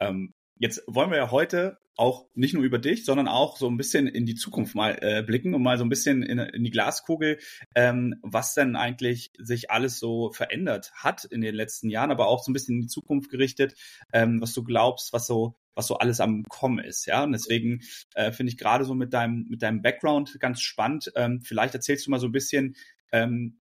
Ähm, 0.00 0.34
Jetzt 0.56 0.82
wollen 0.86 1.10
wir 1.10 1.16
ja 1.16 1.30
heute 1.30 1.78
auch 1.96 2.26
nicht 2.34 2.54
nur 2.54 2.64
über 2.64 2.78
dich, 2.78 3.04
sondern 3.04 3.28
auch 3.28 3.56
so 3.56 3.68
ein 3.68 3.76
bisschen 3.76 4.06
in 4.06 4.26
die 4.26 4.34
Zukunft 4.34 4.74
mal 4.74 4.98
äh, 5.00 5.22
blicken 5.22 5.54
und 5.54 5.62
mal 5.62 5.78
so 5.78 5.84
ein 5.84 5.88
bisschen 5.88 6.22
in, 6.22 6.38
in 6.38 6.64
die 6.64 6.70
Glaskugel, 6.70 7.38
ähm, 7.74 8.16
was 8.22 8.54
denn 8.54 8.74
eigentlich 8.76 9.32
sich 9.38 9.70
alles 9.70 9.98
so 9.98 10.30
verändert 10.32 10.92
hat 10.94 11.24
in 11.24 11.40
den 11.40 11.54
letzten 11.54 11.90
Jahren, 11.90 12.10
aber 12.10 12.26
auch 12.26 12.42
so 12.42 12.50
ein 12.50 12.52
bisschen 12.52 12.76
in 12.76 12.82
die 12.82 12.88
Zukunft 12.88 13.30
gerichtet, 13.30 13.74
ähm, 14.12 14.40
was 14.40 14.52
du 14.54 14.64
glaubst, 14.64 15.12
was 15.12 15.26
so 15.26 15.56
was 15.76 15.88
so 15.88 15.96
alles 15.96 16.20
am 16.20 16.44
Kommen 16.44 16.78
ist, 16.78 17.06
ja. 17.06 17.24
Und 17.24 17.32
deswegen 17.32 17.82
äh, 18.14 18.30
finde 18.30 18.52
ich 18.52 18.58
gerade 18.58 18.84
so 18.84 18.94
mit 18.94 19.12
deinem 19.12 19.46
mit 19.48 19.62
deinem 19.62 19.82
Background 19.82 20.38
ganz 20.38 20.60
spannend. 20.60 21.12
Ähm, 21.16 21.42
vielleicht 21.42 21.74
erzählst 21.74 22.06
du 22.06 22.10
mal 22.12 22.20
so 22.20 22.26
ein 22.26 22.32
bisschen 22.32 22.76
ähm, 23.12 23.58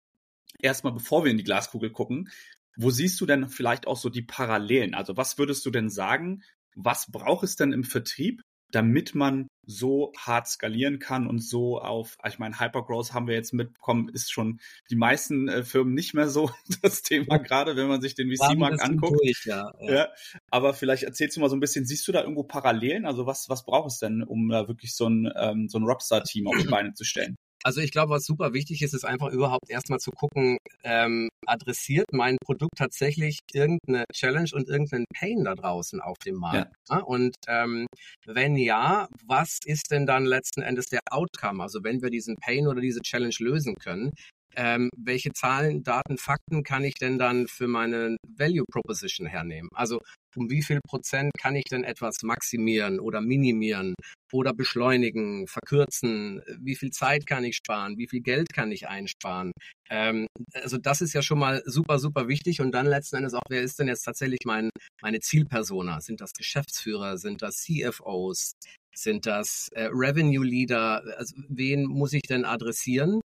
erstmal, 0.61 0.93
bevor 0.93 1.23
wir 1.23 1.31
in 1.31 1.37
die 1.37 1.43
Glaskugel 1.43 1.91
gucken, 1.91 2.29
wo 2.77 2.91
siehst 2.91 3.19
du 3.19 3.25
denn 3.25 3.49
vielleicht 3.49 3.87
auch 3.87 3.97
so 3.97 4.09
die 4.09 4.21
Parallelen? 4.21 4.93
Also 4.93 5.17
was 5.17 5.37
würdest 5.37 5.65
du 5.65 5.71
denn 5.71 5.89
sagen, 5.89 6.43
was 6.77 7.11
braucht 7.11 7.43
es 7.43 7.55
denn 7.55 7.73
im 7.73 7.83
Vertrieb, 7.83 8.41
damit 8.71 9.15
man 9.15 9.47
so 9.65 10.11
hart 10.17 10.47
skalieren 10.47 10.99
kann 10.99 11.27
und 11.27 11.39
so 11.39 11.79
auf, 11.79 12.17
ich 12.25 12.39
meine, 12.39 12.59
Hypergrowth 12.59 13.13
haben 13.13 13.27
wir 13.27 13.33
jetzt 13.33 13.53
mitbekommen, 13.53 14.09
ist 14.09 14.31
schon 14.31 14.59
die 14.89 14.95
meisten 14.95 15.47
äh, 15.47 15.63
Firmen 15.63 15.93
nicht 15.93 16.13
mehr 16.13 16.29
so 16.29 16.49
das 16.81 17.01
Thema, 17.01 17.37
gerade 17.37 17.75
wenn 17.75 17.87
man 17.87 18.01
sich 18.01 18.15
den 18.15 18.29
VC-Markt 18.29 18.81
anguckt. 18.81 19.19
Durch, 19.23 19.45
ja, 19.45 19.71
ja. 19.79 19.93
ja, 19.93 20.07
aber 20.51 20.73
vielleicht 20.73 21.03
erzählst 21.03 21.37
du 21.37 21.41
mal 21.41 21.49
so 21.49 21.55
ein 21.55 21.61
bisschen, 21.61 21.85
siehst 21.85 22.07
du 22.07 22.11
da 22.11 22.21
irgendwo 22.21 22.43
Parallelen? 22.43 23.05
Also 23.05 23.25
was, 23.25 23.49
was 23.49 23.65
braucht 23.65 23.91
es 23.91 23.99
denn, 23.99 24.23
um 24.23 24.49
da 24.49 24.67
wirklich 24.67 24.95
so 24.95 25.07
ein, 25.07 25.31
ähm, 25.35 25.67
so 25.69 25.79
ein 25.79 25.83
Rockstar-Team 25.83 26.47
auf 26.47 26.55
die 26.57 26.67
Beine 26.69 26.93
zu 26.93 27.03
stellen? 27.03 27.35
Also 27.63 27.81
ich 27.81 27.91
glaube, 27.91 28.11
was 28.11 28.25
super 28.25 28.53
wichtig 28.53 28.81
ist, 28.81 28.93
ist 28.93 29.05
einfach 29.05 29.29
überhaupt 29.29 29.69
erstmal 29.69 29.99
zu 29.99 30.11
gucken, 30.11 30.57
ähm, 30.83 31.29
adressiert 31.45 32.07
mein 32.11 32.37
Produkt 32.43 32.77
tatsächlich 32.77 33.39
irgendeine 33.51 34.05
Challenge 34.13 34.49
und 34.53 34.69
irgendeinen 34.69 35.05
Pain 35.13 35.43
da 35.43 35.55
draußen 35.55 36.01
auf 36.01 36.17
dem 36.19 36.35
Markt? 36.35 36.73
Ja. 36.89 36.99
Und 36.99 37.35
ähm, 37.47 37.87
wenn 38.25 38.55
ja, 38.55 39.07
was 39.25 39.59
ist 39.65 39.91
denn 39.91 40.05
dann 40.05 40.25
letzten 40.25 40.61
Endes 40.61 40.87
der 40.87 41.01
Outcome? 41.09 41.63
Also 41.63 41.83
wenn 41.83 42.01
wir 42.01 42.09
diesen 42.09 42.35
Pain 42.35 42.67
oder 42.67 42.81
diese 42.81 43.01
Challenge 43.01 43.35
lösen 43.39 43.75
können, 43.75 44.11
ähm, 44.57 44.89
welche 44.97 45.31
Zahlen, 45.33 45.83
Daten, 45.83 46.17
Fakten 46.17 46.63
kann 46.63 46.83
ich 46.83 46.95
denn 46.95 47.19
dann 47.19 47.47
für 47.47 47.67
meine 47.67 48.17
Value 48.27 48.65
Proposition 48.69 49.27
hernehmen? 49.27 49.69
Also 49.73 50.01
um 50.35 50.49
wie 50.49 50.63
viel 50.63 50.79
Prozent 50.87 51.31
kann 51.39 51.55
ich 51.55 51.65
denn 51.65 51.83
etwas 51.83 52.23
maximieren 52.23 52.99
oder 52.99 53.21
minimieren 53.21 53.93
oder 54.31 54.53
beschleunigen, 54.53 55.47
verkürzen? 55.47 56.41
Wie 56.59 56.75
viel 56.75 56.89
Zeit 56.89 57.27
kann 57.27 57.43
ich 57.43 57.55
sparen? 57.55 57.97
Wie 57.97 58.07
viel 58.07 58.21
Geld 58.21 58.51
kann 58.51 58.71
ich 58.71 58.87
einsparen? 58.87 59.51
Ähm, 59.91 60.25
also 60.53 60.77
das 60.77 61.01
ist 61.01 61.13
ja 61.13 61.21
schon 61.21 61.39
mal 61.39 61.61
super, 61.65 61.99
super 61.99 62.27
wichtig. 62.27 62.59
Und 62.59 62.71
dann 62.71 62.87
letzten 62.87 63.17
Endes 63.17 63.35
auch, 63.35 63.43
wer 63.49 63.61
ist 63.61 63.77
denn 63.77 63.87
jetzt 63.87 64.03
tatsächlich 64.03 64.39
mein, 64.45 64.71
meine 65.03 65.19
Zielpersona? 65.19 66.01
Sind 66.01 66.19
das 66.19 66.33
Geschäftsführer? 66.33 67.19
Sind 67.19 67.43
das 67.43 67.57
CFOs? 67.57 68.53
Sind 68.95 69.27
das 69.27 69.69
äh, 69.73 69.89
Revenue 69.91 70.43
Leader? 70.43 71.03
Also 71.17 71.35
wen 71.47 71.85
muss 71.85 72.13
ich 72.13 72.23
denn 72.23 72.43
adressieren? 72.43 73.21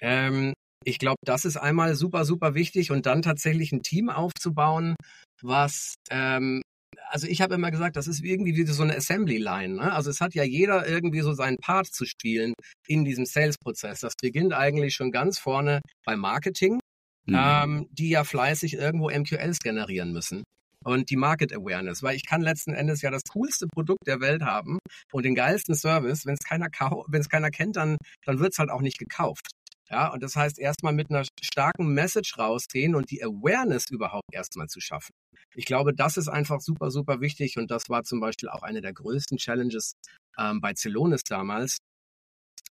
Ähm, 0.00 0.52
ich 0.86 0.98
glaube, 0.98 1.18
das 1.24 1.44
ist 1.44 1.56
einmal 1.56 1.96
super, 1.96 2.24
super 2.24 2.54
wichtig 2.54 2.90
und 2.92 3.06
dann 3.06 3.20
tatsächlich 3.20 3.72
ein 3.72 3.82
Team 3.82 4.08
aufzubauen, 4.08 4.94
was 5.42 5.96
ähm, 6.10 6.62
also 7.08 7.26
ich 7.26 7.40
habe 7.40 7.54
immer 7.54 7.70
gesagt, 7.70 7.96
das 7.96 8.06
ist 8.06 8.24
irgendwie 8.24 8.56
wie 8.56 8.66
so 8.66 8.82
eine 8.82 8.96
Assembly 8.96 9.38
Line. 9.38 9.74
Ne? 9.74 9.92
Also 9.92 10.10
es 10.10 10.20
hat 10.20 10.34
ja 10.34 10.44
jeder 10.44 10.88
irgendwie 10.88 11.20
so 11.20 11.32
seinen 11.32 11.58
Part 11.58 11.86
zu 11.86 12.04
spielen 12.04 12.54
in 12.86 13.04
diesem 13.04 13.26
Sales-Prozess. 13.26 14.00
Das 14.00 14.14
beginnt 14.20 14.52
eigentlich 14.52 14.94
schon 14.94 15.12
ganz 15.12 15.38
vorne 15.38 15.80
beim 16.04 16.20
Marketing, 16.20 16.80
mhm. 17.26 17.36
ähm, 17.38 17.88
die 17.90 18.10
ja 18.10 18.24
fleißig 18.24 18.74
irgendwo 18.74 19.10
MQLs 19.10 19.58
generieren 19.58 20.12
müssen. 20.12 20.42
Und 20.84 21.10
die 21.10 21.16
Market 21.16 21.52
Awareness, 21.52 22.02
weil 22.02 22.14
ich 22.14 22.24
kann 22.24 22.42
letzten 22.42 22.72
Endes 22.72 23.02
ja 23.02 23.10
das 23.10 23.22
coolste 23.32 23.66
Produkt 23.66 24.06
der 24.06 24.20
Welt 24.20 24.42
haben 24.42 24.78
und 25.12 25.24
den 25.24 25.34
geilsten 25.34 25.74
Service. 25.74 26.26
Wenn 26.26 26.34
es 26.34 26.46
keiner, 26.46 26.68
wenn 27.08 27.20
es 27.20 27.28
keiner 27.28 27.50
kennt, 27.50 27.76
dann, 27.76 27.96
dann 28.24 28.38
wird 28.38 28.52
es 28.52 28.58
halt 28.58 28.70
auch 28.70 28.82
nicht 28.82 28.98
gekauft. 28.98 29.48
Ja, 29.90 30.12
und 30.12 30.22
das 30.22 30.34
heißt 30.34 30.58
erstmal 30.58 30.92
mit 30.92 31.10
einer 31.10 31.24
starken 31.40 31.94
Message 31.94 32.38
rausgehen 32.38 32.94
und 32.94 33.10
die 33.10 33.22
Awareness 33.22 33.88
überhaupt 33.90 34.26
erstmal 34.32 34.66
zu 34.66 34.80
schaffen. 34.80 35.14
Ich 35.54 35.64
glaube, 35.64 35.94
das 35.94 36.16
ist 36.16 36.28
einfach 36.28 36.60
super, 36.60 36.90
super 36.90 37.20
wichtig 37.20 37.56
und 37.56 37.70
das 37.70 37.88
war 37.88 38.02
zum 38.02 38.20
Beispiel 38.20 38.48
auch 38.48 38.62
eine 38.62 38.80
der 38.80 38.92
größten 38.92 39.38
Challenges 39.38 39.94
ähm, 40.38 40.60
bei 40.60 40.74
Celonis 40.74 41.22
damals. 41.22 41.78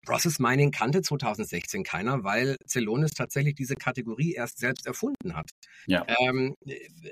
Process 0.06 0.38
Mining 0.38 0.70
kannte 0.70 1.02
2016 1.02 1.84
keiner, 1.84 2.24
weil 2.24 2.56
Celonis 2.66 3.10
tatsächlich 3.10 3.54
diese 3.54 3.74
Kategorie 3.74 4.32
erst 4.32 4.58
selbst 4.58 4.86
erfunden 4.86 5.36
hat. 5.36 5.50
Ja. 5.86 6.06
Ähm, 6.20 6.54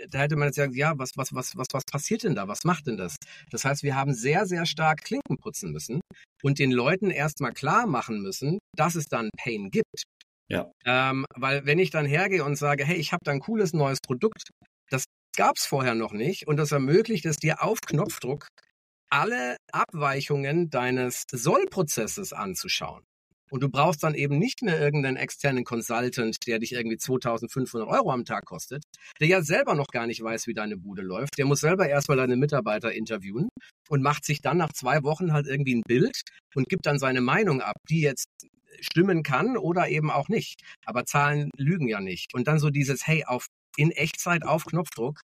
da 0.09 0.21
hätte 0.21 0.37
man 0.37 0.49
jetzt 0.49 0.57
gesagt, 0.57 0.77
ja, 0.77 0.95
was, 0.97 1.11
was, 1.17 1.35
was, 1.35 1.57
was, 1.57 1.67
was 1.73 1.85
passiert 1.85 2.23
denn 2.23 2.35
da? 2.35 2.49
Was 2.49 2.65
macht 2.65 2.87
denn 2.87 2.97
das? 2.97 3.17
Das 3.51 3.65
heißt, 3.65 3.83
wir 3.83 3.97
haben 3.97 4.15
sehr, 4.15 4.47
sehr 4.47 4.65
stark 4.65 5.05
Klinken 5.05 5.37
putzen 5.37 5.73
müssen 5.73 6.01
und 6.43 6.59
den 6.59 6.73
Leuten 6.73 7.11
erstmal 7.11 7.53
klar 7.53 7.87
machen 7.87 8.23
müssen, 8.23 8.59
dass 8.77 8.95
es 8.95 9.07
dann 9.07 9.29
Pain 9.37 9.71
gibt. 9.71 10.05
Ja. 10.49 10.71
Ähm, 10.85 11.27
weil 11.35 11.67
wenn 11.67 11.79
ich 11.79 11.91
dann 11.91 12.07
hergehe 12.07 12.45
und 12.45 12.57
sage, 12.57 12.85
hey, 12.85 12.97
ich 12.97 13.13
habe 13.13 13.25
da 13.25 13.33
ein 13.33 13.41
cooles 13.41 13.73
neues 13.73 13.99
Produkt, 14.01 14.51
das 14.91 15.05
gab 15.37 15.57
es 15.57 15.67
vorher 15.67 15.95
noch 15.95 16.13
nicht 16.13 16.47
und 16.47 16.57
das 16.57 16.73
ermöglicht 16.73 17.27
es 17.27 17.37
dir 17.37 17.63
auf 17.63 17.81
Knopfdruck 17.81 18.47
alle 19.15 19.59
Abweichungen 19.71 20.71
deines 20.71 21.23
Sollprozesses 21.31 22.33
anzuschauen. 22.33 23.05
Und 23.49 23.63
du 23.63 23.69
brauchst 23.69 24.03
dann 24.03 24.15
eben 24.15 24.39
nicht 24.39 24.63
mehr 24.63 24.81
irgendeinen 24.81 25.17
externen 25.17 25.63
Consultant, 25.63 26.37
der 26.49 26.59
dich 26.59 26.73
irgendwie 26.73 26.97
2500 26.97 27.89
Euro 27.89 28.11
am 28.11 28.25
Tag 28.25 28.45
kostet, 28.45 28.83
der 29.21 29.29
ja 29.29 29.43
selber 29.43 29.77
noch 29.77 29.87
gar 29.87 30.09
nicht 30.09 30.21
weiß, 30.21 30.49
wie 30.49 30.55
deine 30.55 30.77
Bude 30.77 31.03
läuft. 31.03 31.39
Der 31.39 31.45
muss 31.45 31.61
selber 31.61 31.89
erstmal 31.89 32.17
deine 32.17 32.37
Mitarbeiter 32.37 32.93
interviewen 32.93 33.51
und 33.89 34.03
macht 34.03 34.25
sich 34.25 34.41
dann 34.41 34.57
nach 34.57 34.73
zwei 34.73 35.05
Wochen 35.05 35.33
halt 35.33 35.47
irgendwie 35.47 35.77
ein 35.77 35.83
Bild 35.87 36.23
und 36.57 36.69
gibt 36.69 36.87
dann 36.87 36.99
seine 36.99 37.21
Meinung 37.21 37.61
ab, 37.61 37.77
die 37.89 38.01
jetzt 38.01 38.27
stimmen 38.81 39.23
kann 39.23 39.57
oder 39.57 39.89
eben 39.89 40.11
auch 40.11 40.29
nicht. 40.29 40.61
Aber 40.87 41.05
Zahlen 41.05 41.51
lügen 41.57 41.87
ja 41.87 42.01
nicht. 42.01 42.35
Und 42.35 42.49
dann 42.49 42.59
so 42.59 42.71
dieses, 42.71 43.07
hey, 43.07 43.25
auf 43.25 43.47
in 43.77 43.93
Echtzeit 43.93 44.45
auf 44.45 44.65
Knopfdruck, 44.65 45.21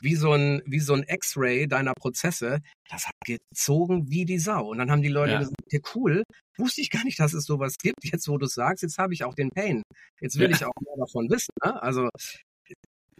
wie 0.00 0.14
so 0.16 0.32
ein, 0.32 0.62
wie 0.66 0.80
so 0.80 0.94
ein 0.94 1.04
X-Ray 1.06 1.68
deiner 1.68 1.94
Prozesse, 1.94 2.60
das 2.88 3.06
hat 3.06 3.14
gezogen 3.24 4.10
wie 4.10 4.24
die 4.24 4.38
Sau. 4.38 4.70
Und 4.70 4.78
dann 4.78 4.90
haben 4.90 5.02
die 5.02 5.08
Leute 5.08 5.32
ja. 5.32 5.38
gesagt, 5.40 5.56
ja, 5.70 5.80
cool, 5.94 6.24
wusste 6.56 6.80
ich 6.80 6.90
gar 6.90 7.04
nicht, 7.04 7.18
dass 7.20 7.32
es 7.34 7.44
sowas 7.44 7.76
gibt. 7.80 8.04
Jetzt, 8.04 8.28
wo 8.28 8.38
du 8.38 8.46
sagst, 8.46 8.82
jetzt 8.82 8.98
habe 8.98 9.14
ich 9.14 9.24
auch 9.24 9.34
den 9.34 9.50
Pain. 9.50 9.82
Jetzt 10.20 10.38
will 10.38 10.50
ja. 10.50 10.56
ich 10.56 10.64
auch 10.64 10.72
mehr 10.80 10.96
davon 10.98 11.30
wissen. 11.30 11.52
Ne? 11.64 11.82
Also, 11.82 12.08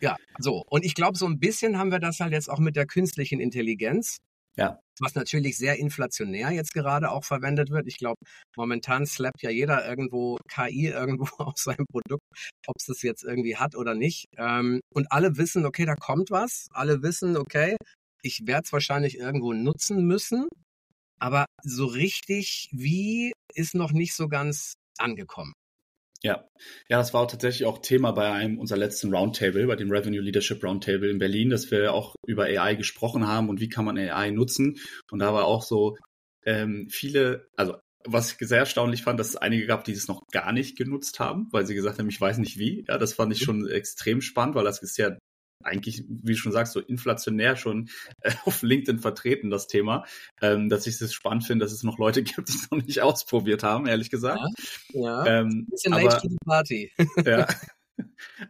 ja, 0.00 0.17
so. 0.38 0.64
Und 0.69 0.85
ich 0.85 0.95
glaube, 0.95 1.17
so 1.17 1.26
ein 1.26 1.38
bisschen 1.38 1.79
haben 1.79 1.93
wir 1.93 2.00
das 2.00 2.21
halt 2.21 2.33
jetzt 2.33 2.50
auch 2.50 2.59
mit 2.59 2.76
der 2.76 2.87
künstlichen 2.87 3.41
Intelligenz. 3.41 4.19
Ja. 4.57 4.81
Was 5.02 5.14
natürlich 5.16 5.56
sehr 5.59 5.78
inflationär 5.78 6.50
jetzt 6.52 6.73
gerade 6.73 7.11
auch 7.11 7.25
verwendet 7.25 7.71
wird. 7.71 7.88
Ich 7.88 7.99
glaube, 7.99 8.18
momentan 8.56 9.04
slappt 9.04 9.42
ja 9.42 9.50
jeder 9.50 9.87
irgendwo 9.87 10.38
KI 10.49 10.88
irgendwo 10.88 11.26
auf 11.38 11.56
seinem 11.56 11.87
Produkt, 11.90 12.23
ob 12.66 12.76
es 12.78 12.87
das 12.87 13.02
jetzt 13.02 13.25
irgendwie 13.25 13.56
hat 13.56 13.75
oder 13.75 13.94
nicht. 13.94 14.26
Ähm, 14.38 14.80
und 14.94 15.11
alle 15.11 15.37
wissen, 15.37 15.66
okay, 15.66 15.87
da 15.87 15.97
kommt 15.97 16.30
was. 16.30 16.68
Alle 16.71 17.02
wissen, 17.02 17.37
okay, 17.37 17.76
ich 18.23 18.42
werde 18.47 18.62
es 18.64 18.73
wahrscheinlich 18.73 19.18
irgendwo 19.18 19.52
nutzen 19.52 20.04
müssen. 20.06 20.47
Aber 21.18 21.47
so 21.62 21.87
richtig 21.87 22.68
wie 22.73 23.32
ist 23.54 23.75
noch 23.75 23.92
nicht 23.92 24.14
so 24.14 24.28
ganz 24.28 24.75
angekommen. 24.99 25.52
Ja, 26.25 26.45
ja, 26.88 26.99
das 26.99 27.12
war 27.12 27.23
auch 27.23 27.31
tatsächlich 27.31 27.67
auch 27.67 27.79
Thema 27.79 28.12
bei 28.12 28.31
einem 28.31 28.59
unserer 28.59 28.79
letzten 28.79 29.12
Roundtable, 29.12 29.67
bei 29.67 29.75
dem 29.75 29.91
Revenue 29.91 30.21
Leadership 30.21 30.62
Roundtable 30.62 31.11
in 31.11 31.19
Berlin, 31.19 31.50
dass 31.50 31.71
wir 31.71 31.93
auch 31.93 32.14
über 32.26 32.45
AI 32.45 32.76
gesprochen 32.76 33.26
haben 33.26 33.49
und 33.49 33.61
wie 33.61 33.69
kann 33.69 33.85
man 33.85 33.99
AI 33.99 34.31
nutzen. 34.31 34.79
Und 35.11 35.19
da 35.19 35.35
war 35.35 35.47
auch 35.47 35.62
so 35.62 35.97
ähm, 36.45 36.88
viele, 36.91 37.49
also 37.57 37.76
was 38.05 38.33
ich 38.33 38.49
sehr 38.49 38.61
erstaunlich 38.61 39.02
fand, 39.02 39.19
dass 39.19 39.31
es 39.31 39.37
einige 39.37 39.67
gab, 39.67 39.85
die 39.85 39.93
es 39.93 40.09
noch 40.09 40.23
gar 40.33 40.52
nicht 40.52 40.76
genutzt 40.76 41.19
haben, 41.19 41.49
weil 41.50 41.67
sie 41.67 41.75
gesagt 41.75 41.99
haben, 41.99 42.09
ich 42.09 42.21
weiß 42.21 42.38
nicht 42.38 42.59
wie. 42.59 42.85
Ja, 42.88 42.99
das 42.99 43.14
fand 43.14 43.33
ich 43.33 43.41
mhm. 43.41 43.45
schon 43.45 43.69
extrem 43.69 44.21
spannend, 44.21 44.55
weil 44.55 44.64
das 44.64 44.83
ist 44.83 44.99
ja 44.99 45.17
eigentlich, 45.64 46.04
wie 46.09 46.33
du 46.33 46.38
schon 46.38 46.52
sagst, 46.52 46.73
so 46.73 46.81
inflationär 46.81 47.57
schon 47.57 47.88
äh, 48.21 48.33
auf 48.45 48.62
LinkedIn 48.62 48.99
vertreten, 49.00 49.50
das 49.50 49.66
Thema, 49.66 50.04
ähm, 50.40 50.69
dass 50.69 50.87
ich 50.87 51.00
es 51.00 51.12
spannend 51.12 51.45
finde, 51.45 51.64
dass 51.64 51.73
es 51.73 51.83
noch 51.83 51.99
Leute 51.99 52.23
gibt, 52.23 52.49
die 52.49 52.52
es 52.52 52.71
noch 52.71 52.83
nicht 52.83 53.00
ausprobiert 53.02 53.62
haben, 53.62 53.87
ehrlich 53.87 54.11
gesagt. 54.11 54.40
Ja, 54.92 55.25
ja. 55.25 55.40
Ähm, 55.40 55.66
bisschen 55.71 55.92
aber, 55.92 56.04
late 56.04 56.28
party. 56.45 56.92
ja. 57.25 57.47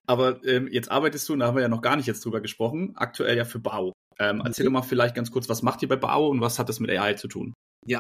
Aber 0.07 0.45
ähm, 0.45 0.69
jetzt 0.71 0.91
arbeitest 0.91 1.29
du, 1.29 1.33
und 1.35 1.41
da 1.41 1.47
haben 1.47 1.57
wir 1.57 1.63
ja 1.63 1.69
noch 1.69 1.83
gar 1.83 1.97
nicht 1.97 2.07
jetzt 2.07 2.25
drüber 2.25 2.41
gesprochen, 2.41 2.93
aktuell 2.97 3.37
ja 3.37 3.45
für 3.45 3.59
Bau. 3.59 3.93
Ähm, 4.19 4.43
erzähl 4.45 4.65
mhm. 4.65 4.75
doch 4.75 4.81
mal 4.81 4.87
vielleicht 4.87 5.15
ganz 5.15 5.31
kurz, 5.31 5.49
was 5.49 5.63
macht 5.63 5.83
ihr 5.83 5.89
bei 5.89 5.97
Bau 5.97 6.29
und 6.29 6.41
was 6.41 6.59
hat 6.59 6.69
das 6.69 6.81
mit 6.81 6.91
AI 6.91 7.15
zu 7.15 7.29
tun? 7.29 7.55
Ja, 7.85 7.99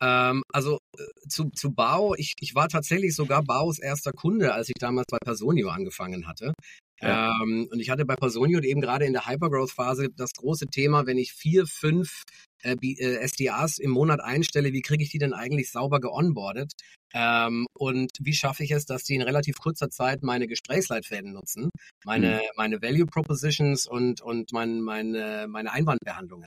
ähm, 0.00 0.42
also 0.52 0.78
äh, 0.96 1.02
zu, 1.28 1.50
zu 1.50 1.72
Bau, 1.72 2.14
ich, 2.14 2.34
ich 2.40 2.54
war 2.54 2.68
tatsächlich 2.68 3.14
sogar 3.14 3.42
Baus 3.42 3.78
erster 3.78 4.12
Kunde, 4.12 4.54
als 4.54 4.68
ich 4.68 4.74
damals 4.78 5.06
bei 5.10 5.18
Personio 5.22 5.68
angefangen 5.68 6.26
hatte. 6.26 6.54
Ja. 7.00 7.32
Ähm, 7.42 7.68
und 7.70 7.80
ich 7.80 7.90
hatte 7.90 8.04
bei 8.04 8.16
Personio 8.16 8.60
eben 8.60 8.80
gerade 8.80 9.06
in 9.06 9.12
der 9.12 9.26
Hypergrowth-Phase 9.26 10.08
das 10.16 10.32
große 10.32 10.66
Thema, 10.66 11.06
wenn 11.06 11.18
ich 11.18 11.32
vier, 11.32 11.66
fünf 11.66 12.22
äh, 12.62 12.74
äh 12.82 13.26
SDAs 13.26 13.78
im 13.78 13.90
Monat 13.90 14.20
einstelle, 14.20 14.72
wie 14.72 14.82
kriege 14.82 15.02
ich 15.02 15.10
die 15.10 15.18
denn 15.18 15.32
eigentlich 15.32 15.70
sauber 15.70 16.00
geonboardet? 16.00 16.72
Ähm, 17.12 17.66
und 17.74 18.10
wie 18.20 18.34
schaffe 18.34 18.62
ich 18.62 18.70
es, 18.70 18.84
dass 18.84 19.02
die 19.02 19.16
in 19.16 19.22
relativ 19.22 19.56
kurzer 19.58 19.90
Zeit 19.90 20.22
meine 20.22 20.46
Gesprächsleitfäden 20.46 21.32
nutzen, 21.32 21.70
meine, 22.04 22.34
mhm. 22.34 22.40
meine 22.56 22.82
Value 22.82 23.06
Propositions 23.06 23.86
und, 23.86 24.20
und 24.20 24.52
mein, 24.52 24.80
meine, 24.80 25.46
meine 25.48 25.72
Einwandbehandlungen? 25.72 26.46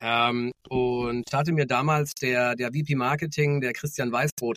Ähm, 0.00 0.52
und 0.68 1.24
hatte 1.32 1.52
mir 1.52 1.66
damals 1.66 2.12
der, 2.20 2.54
der 2.54 2.72
VP 2.72 2.96
Marketing, 2.96 3.60
der 3.60 3.72
Christian 3.72 4.12
Weißbrot, 4.12 4.56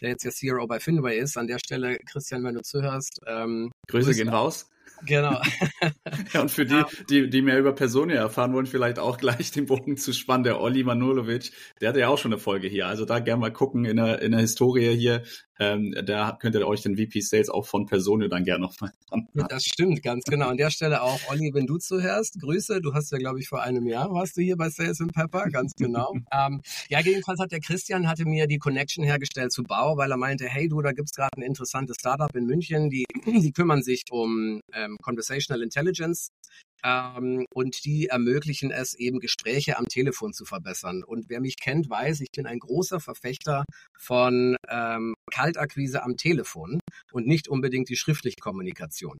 der 0.00 0.10
jetzt 0.10 0.24
ja 0.24 0.30
CRO 0.30 0.66
bei 0.66 0.80
Finway 0.80 1.18
ist, 1.18 1.36
an 1.36 1.46
der 1.46 1.58
Stelle, 1.58 1.98
Christian, 2.10 2.44
wenn 2.44 2.54
du 2.54 2.62
zuhörst. 2.62 3.20
Ähm, 3.26 3.70
Grüße, 3.88 4.06
Grüße 4.06 4.18
gehen 4.18 4.28
raus. 4.28 4.66
Genau. 5.04 5.40
ja, 6.32 6.40
und 6.40 6.50
für 6.50 6.64
die, 6.64 6.82
die, 7.10 7.28
die 7.28 7.42
mehr 7.42 7.58
über 7.58 7.74
Personia 7.74 8.16
erfahren 8.16 8.52
wollen, 8.54 8.66
vielleicht 8.66 8.98
auch 8.98 9.18
gleich 9.18 9.50
den 9.50 9.66
Bogen 9.66 9.96
zu 9.96 10.12
spannen. 10.12 10.44
Der 10.44 10.60
Olli 10.60 10.84
Manulovic, 10.84 11.52
der 11.80 11.90
hatte 11.90 12.00
ja 12.00 12.08
auch 12.08 12.18
schon 12.18 12.32
eine 12.32 12.40
Folge 12.40 12.68
hier. 12.68 12.86
Also 12.86 13.04
da 13.04 13.18
gerne 13.18 13.40
mal 13.40 13.52
gucken 13.52 13.84
in 13.84 13.96
der, 13.96 14.22
in 14.22 14.32
der 14.32 14.40
Historie 14.40 14.96
hier. 14.96 15.22
Ähm, 15.58 15.94
da 16.04 16.36
könnt 16.40 16.54
ihr 16.54 16.66
euch 16.66 16.82
den 16.82 16.96
VP 16.96 17.20
Sales 17.20 17.48
auch 17.48 17.66
von 17.66 17.86
Personio 17.86 18.28
dann 18.28 18.44
gerne 18.44 18.60
noch 18.60 18.78
mal 18.80 18.92
an. 19.10 19.28
Das 19.48 19.64
stimmt, 19.64 20.02
ganz 20.02 20.24
genau. 20.24 20.48
An 20.48 20.56
der 20.56 20.70
Stelle 20.70 21.02
auch, 21.02 21.18
Olli, 21.28 21.52
wenn 21.54 21.66
du 21.66 21.78
zuhörst, 21.78 22.40
Grüße. 22.40 22.80
Du 22.80 22.94
hast 22.94 23.10
ja, 23.12 23.18
glaube 23.18 23.40
ich, 23.40 23.48
vor 23.48 23.62
einem 23.62 23.86
Jahr 23.86 24.10
warst 24.12 24.36
du 24.36 24.42
hier 24.42 24.56
bei 24.56 24.68
Sales 24.68 25.00
and 25.00 25.14
Pepper, 25.14 25.48
ganz 25.50 25.74
genau. 25.74 26.12
ähm, 26.32 26.60
ja, 26.88 27.00
jedenfalls 27.00 27.40
hat 27.40 27.52
der 27.52 27.60
Christian 27.60 28.08
hatte 28.08 28.24
mir 28.24 28.46
die 28.46 28.58
Connection 28.58 29.04
hergestellt 29.04 29.52
zu 29.52 29.62
Bau, 29.62 29.96
weil 29.96 30.10
er 30.10 30.16
meinte, 30.16 30.46
hey 30.46 30.68
du, 30.68 30.82
da 30.82 30.92
gibt's 30.92 31.12
gerade 31.12 31.36
ein 31.36 31.42
interessantes 31.42 31.96
Startup 31.98 32.34
in 32.34 32.46
München, 32.46 32.90
die, 32.90 33.04
die 33.26 33.52
kümmern 33.52 33.82
sich 33.82 34.02
um 34.10 34.60
ähm, 34.74 34.96
Conversational 35.02 35.62
Intelligence 35.62 36.28
ähm, 36.86 37.46
und 37.52 37.84
die 37.84 38.06
ermöglichen 38.06 38.70
es 38.70 38.94
eben 38.94 39.18
Gespräche 39.18 39.76
am 39.76 39.86
Telefon 39.86 40.32
zu 40.32 40.44
verbessern. 40.44 41.02
Und 41.02 41.28
wer 41.28 41.40
mich 41.40 41.58
kennt, 41.58 41.90
weiß, 41.90 42.20
ich 42.20 42.30
bin 42.30 42.46
ein 42.46 42.60
großer 42.60 43.00
Verfechter 43.00 43.64
von 43.98 44.56
ähm, 44.68 45.14
Kaltakquise 45.32 46.04
am 46.04 46.16
Telefon 46.16 46.78
und 47.10 47.26
nicht 47.26 47.48
unbedingt 47.48 47.88
die 47.88 47.96
schriftliche 47.96 48.36
Kommunikation. 48.40 49.18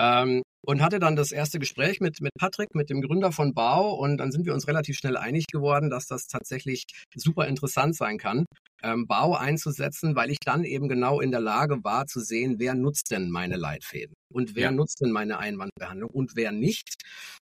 Ähm, 0.00 0.42
und 0.66 0.82
hatte 0.82 0.98
dann 0.98 1.16
das 1.16 1.32
erste 1.32 1.58
Gespräch 1.58 2.00
mit, 2.00 2.20
mit 2.20 2.32
Patrick, 2.38 2.74
mit 2.74 2.90
dem 2.90 3.00
Gründer 3.02 3.32
von 3.32 3.54
Bau. 3.54 3.94
Und 3.94 4.18
dann 4.18 4.32
sind 4.32 4.46
wir 4.46 4.54
uns 4.54 4.66
relativ 4.66 4.96
schnell 4.96 5.16
einig 5.16 5.46
geworden, 5.46 5.90
dass 5.90 6.06
das 6.06 6.26
tatsächlich 6.26 6.84
super 7.14 7.46
interessant 7.46 7.96
sein 7.96 8.18
kann, 8.18 8.46
ähm, 8.82 9.06
Bau 9.06 9.34
einzusetzen, 9.34 10.16
weil 10.16 10.30
ich 10.30 10.38
dann 10.44 10.64
eben 10.64 10.88
genau 10.88 11.20
in 11.20 11.30
der 11.30 11.40
Lage 11.40 11.82
war 11.84 12.06
zu 12.06 12.20
sehen, 12.20 12.56
wer 12.58 12.74
nutzt 12.74 13.10
denn 13.10 13.30
meine 13.30 13.56
Leitfäden 13.56 14.14
und 14.32 14.54
wer 14.54 14.64
ja. 14.64 14.70
nutzt 14.70 15.00
denn 15.00 15.12
meine 15.12 15.38
Einwandbehandlung 15.38 16.10
und 16.10 16.36
wer 16.36 16.52
nicht. 16.52 16.94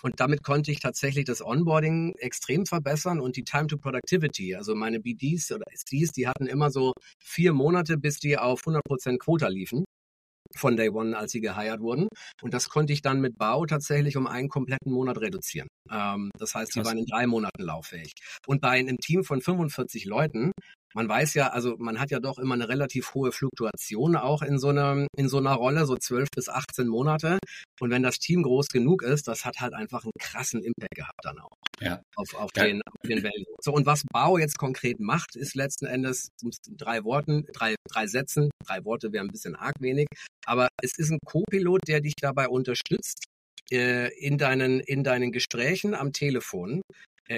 Und 0.04 0.20
damit 0.20 0.42
konnte 0.44 0.72
ich 0.72 0.80
tatsächlich 0.80 1.26
das 1.26 1.46
Onboarding 1.46 2.16
extrem 2.18 2.66
verbessern 2.66 3.20
und 3.20 3.36
die 3.36 3.44
Time 3.44 3.68
to 3.68 3.78
Productivity. 3.78 4.56
Also 4.56 4.74
meine 4.74 5.00
BDs 5.00 5.52
oder 5.52 5.66
SDs, 5.72 6.12
die 6.12 6.28
hatten 6.28 6.48
immer 6.48 6.72
so 6.72 6.94
vier 7.20 7.54
Monate, 7.54 7.98
bis 7.98 8.18
die 8.18 8.38
auf 8.38 8.64
100% 8.64 9.20
Quota 9.20 9.48
liefen 9.48 9.86
von 10.56 10.78
Day 10.78 10.90
One, 10.90 11.18
als 11.18 11.32
sie 11.32 11.42
geheiert 11.42 11.82
wurden. 11.82 12.08
Und 12.42 12.54
das 12.54 12.70
konnte 12.70 12.94
ich 12.94 13.02
dann 13.02 13.22
mit 13.22 13.38
Bau 13.38 13.66
tatsächlich 13.66 14.18
um 14.18 14.28
einen 14.28 14.50
kompletten 14.50 14.92
Monat 14.92 15.20
reduzieren. 15.20 15.68
Ähm, 15.90 16.32
das 16.38 16.56
heißt, 16.56 16.74
sie 16.74 16.84
waren 16.86 16.98
in 16.98 17.06
drei 17.06 17.28
Monaten 17.28 17.64
lauffähig. 17.64 18.14
Und 18.48 18.62
bei 18.62 18.72
einem 18.72 18.98
Team 18.98 19.24
von 19.24 19.42
45 19.42 20.06
Leuten 20.06 20.52
man 20.94 21.08
weiß 21.08 21.34
ja, 21.34 21.50
also 21.50 21.76
man 21.78 22.00
hat 22.00 22.12
ja 22.12 22.20
doch 22.20 22.38
immer 22.40 22.56
eine 22.56 22.70
relativ 22.70 23.14
hohe 23.14 23.32
Fluktuation 23.32 24.16
auch 24.16 24.42
in 24.42 24.60
so 24.60 24.70
einer, 24.70 25.08
in 25.16 25.30
so 25.30 25.38
einer 25.38 25.54
Rolle, 25.54 25.86
so 25.86 25.98
12 25.98 26.30
bis 26.36 26.50
18 26.50 26.88
Monate. 26.88 27.40
Und 27.80 27.90
wenn 27.90 28.04
das 28.04 28.20
Team 28.20 28.44
groß 28.44 28.68
genug 28.68 29.04
ist, 29.04 29.28
das 29.28 29.46
hat 29.46 29.60
halt 29.60 29.74
einfach 29.74 30.04
einen 30.04 30.14
krassen 30.20 30.64
Impact 30.64 30.96
gehabt 30.96 31.20
dann 31.24 31.40
auch. 31.40 31.56
Ja. 31.80 32.02
Auf, 32.16 32.34
auf 32.36 32.52
ja. 32.56 32.66
den, 32.66 32.82
auf 32.82 33.08
den 33.08 33.24
Value. 33.24 33.56
So, 33.62 33.74
und 33.74 33.86
was 33.86 34.04
Bau 34.12 34.38
jetzt 34.38 34.58
konkret 34.58 35.00
macht, 35.00 35.36
ist 35.36 35.56
letzten 35.56 35.86
Endes 35.86 36.30
drei 36.70 37.04
Worten, 37.04 37.46
drei, 37.54 37.76
drei 37.90 38.08
Sätzen, 38.08 38.50
drei 38.66 38.84
Worte 38.86 39.12
wären 39.12 39.28
ein 39.28 39.32
bisschen 39.32 39.56
arg 39.56 39.76
wenig, 39.80 40.08
aber 40.46 40.68
es 40.82 40.98
ist 40.98 41.12
ein 41.12 41.20
Co-Pilot, 41.26 41.82
der 41.88 42.02
dich 42.02 42.14
dabei 42.20 42.48
unterstützt, 42.48 43.26
äh, 43.72 44.14
in 44.20 44.38
deinen, 44.38 44.80
in 44.80 45.04
deinen 45.04 45.32
Gesprächen 45.32 45.96
am 45.96 46.14
Telefon 46.14 46.82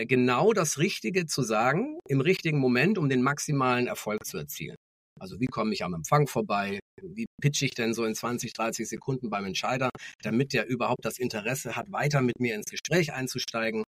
genau 0.05 0.53
das 0.53 0.79
Richtige 0.79 1.25
zu 1.25 1.43
sagen 1.43 1.99
im 2.07 2.21
richtigen 2.21 2.59
Moment, 2.59 2.97
um 2.97 3.09
den 3.09 3.21
maximalen 3.21 3.87
Erfolg 3.87 4.25
zu 4.25 4.37
erzielen. 4.37 4.75
Also 5.19 5.39
wie 5.39 5.45
komme 5.45 5.73
ich 5.73 5.83
am 5.83 5.93
Empfang 5.93 6.27
vorbei? 6.27 6.79
Wie 7.01 7.25
pitche 7.41 7.65
ich 7.65 7.75
denn 7.75 7.93
so 7.93 8.03
in 8.05 8.15
20, 8.15 8.53
30 8.53 8.87
Sekunden 8.87 9.29
beim 9.29 9.45
Entscheider, 9.45 9.89
damit 10.21 10.53
der 10.53 10.67
überhaupt 10.67 11.05
das 11.05 11.19
Interesse 11.19 11.75
hat, 11.75 11.91
weiter 11.91 12.21
mit 12.21 12.39
mir 12.39 12.55
ins 12.55 12.65
Gespräch 12.65 13.13
einzusteigen? 13.13 13.83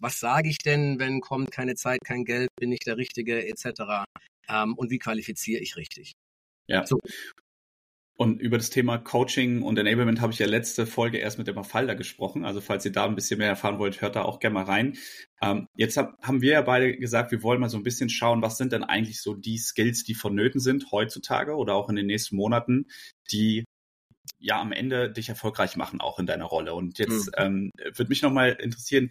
Was 0.00 0.20
sage 0.20 0.48
ich 0.48 0.58
denn, 0.58 0.98
wenn 0.98 1.20
kommt 1.20 1.50
keine 1.50 1.74
Zeit, 1.74 2.00
kein 2.04 2.24
Geld, 2.24 2.48
bin 2.60 2.72
ich 2.72 2.80
der 2.80 2.96
Richtige 2.96 3.46
etc. 3.46 4.04
Ähm, 4.48 4.74
und 4.74 4.90
wie 4.90 4.98
qualifiziere 4.98 5.60
ich 5.60 5.76
richtig? 5.76 6.12
Ja. 6.68 6.86
So. 6.86 6.98
Und 8.20 8.40
über 8.40 8.58
das 8.58 8.70
Thema 8.70 8.98
Coaching 8.98 9.62
und 9.62 9.78
Enablement 9.78 10.20
habe 10.20 10.32
ich 10.32 10.40
ja 10.40 10.46
letzte 10.48 10.86
Folge 10.86 11.18
erst 11.18 11.38
mit 11.38 11.46
dem 11.46 11.54
Mafalda 11.54 11.94
gesprochen. 11.94 12.44
Also 12.44 12.60
falls 12.60 12.84
ihr 12.84 12.90
da 12.90 13.04
ein 13.04 13.14
bisschen 13.14 13.38
mehr 13.38 13.46
erfahren 13.46 13.78
wollt, 13.78 14.00
hört 14.00 14.16
da 14.16 14.22
auch 14.22 14.40
gerne 14.40 14.54
mal 14.54 14.64
rein. 14.64 14.96
Ähm, 15.40 15.68
jetzt 15.76 15.96
hab, 15.96 16.20
haben 16.20 16.42
wir 16.42 16.54
ja 16.54 16.62
beide 16.62 16.96
gesagt, 16.96 17.30
wir 17.30 17.44
wollen 17.44 17.60
mal 17.60 17.68
so 17.68 17.76
ein 17.76 17.84
bisschen 17.84 18.08
schauen, 18.08 18.42
was 18.42 18.58
sind 18.58 18.72
denn 18.72 18.82
eigentlich 18.82 19.22
so 19.22 19.34
die 19.34 19.56
Skills, 19.56 20.02
die 20.02 20.14
vonnöten 20.14 20.60
sind 20.60 20.90
heutzutage 20.90 21.54
oder 21.54 21.76
auch 21.76 21.88
in 21.90 21.94
den 21.94 22.06
nächsten 22.06 22.34
Monaten, 22.34 22.86
die 23.30 23.64
ja 24.40 24.60
am 24.60 24.72
Ende 24.72 25.12
dich 25.12 25.28
erfolgreich 25.28 25.76
machen, 25.76 26.00
auch 26.00 26.18
in 26.18 26.26
deiner 26.26 26.46
Rolle. 26.46 26.74
Und 26.74 26.98
jetzt 26.98 27.26
mhm. 27.26 27.32
ähm, 27.36 27.70
würde 27.94 28.08
mich 28.08 28.22
nochmal 28.22 28.56
interessieren, 28.60 29.10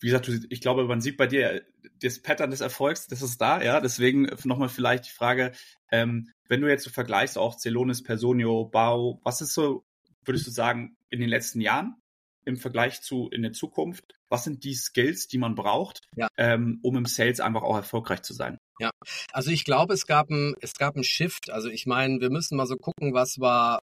wie 0.00 0.08
gesagt, 0.08 0.30
ich 0.50 0.60
glaube, 0.60 0.84
man 0.84 1.00
sieht 1.00 1.16
bei 1.16 1.26
dir 1.26 1.62
das 2.00 2.20
Pattern 2.20 2.50
des 2.50 2.60
Erfolgs, 2.60 3.06
das 3.06 3.22
ist 3.22 3.40
da, 3.40 3.62
ja. 3.62 3.80
Deswegen 3.80 4.28
nochmal 4.44 4.68
vielleicht 4.68 5.06
die 5.06 5.10
Frage, 5.10 5.52
ähm, 5.90 6.30
wenn 6.48 6.60
du 6.60 6.68
jetzt 6.68 6.84
so 6.84 6.90
vergleichst, 6.90 7.38
auch 7.38 7.56
Celonis, 7.56 8.02
Personio, 8.02 8.66
Bau, 8.66 9.20
was 9.24 9.40
ist 9.40 9.54
so, 9.54 9.84
würdest 10.24 10.46
du 10.46 10.50
sagen, 10.50 10.96
in 11.10 11.20
den 11.20 11.28
letzten 11.28 11.60
Jahren 11.60 11.96
im 12.44 12.56
Vergleich 12.56 13.02
zu 13.02 13.28
in 13.30 13.42
der 13.42 13.52
Zukunft, 13.52 14.14
was 14.28 14.44
sind 14.44 14.64
die 14.64 14.74
Skills, 14.74 15.28
die 15.28 15.38
man 15.38 15.54
braucht, 15.54 16.00
ja. 16.16 16.28
ähm, 16.36 16.78
um 16.82 16.96
im 16.96 17.06
Sales 17.06 17.40
einfach 17.40 17.62
auch 17.62 17.76
erfolgreich 17.76 18.22
zu 18.22 18.34
sein? 18.34 18.58
Ja, 18.78 18.90
also 19.32 19.50
ich 19.50 19.64
glaube, 19.64 19.94
es 19.94 20.06
gab 20.06 20.30
ein, 20.30 20.54
es 20.60 20.74
gab 20.74 20.96
ein 20.96 21.04
Shift. 21.04 21.50
Also 21.50 21.68
ich 21.68 21.86
meine, 21.86 22.20
wir 22.20 22.30
müssen 22.30 22.56
mal 22.56 22.66
so 22.66 22.76
gucken, 22.76 23.14
was 23.14 23.40
war 23.40 23.80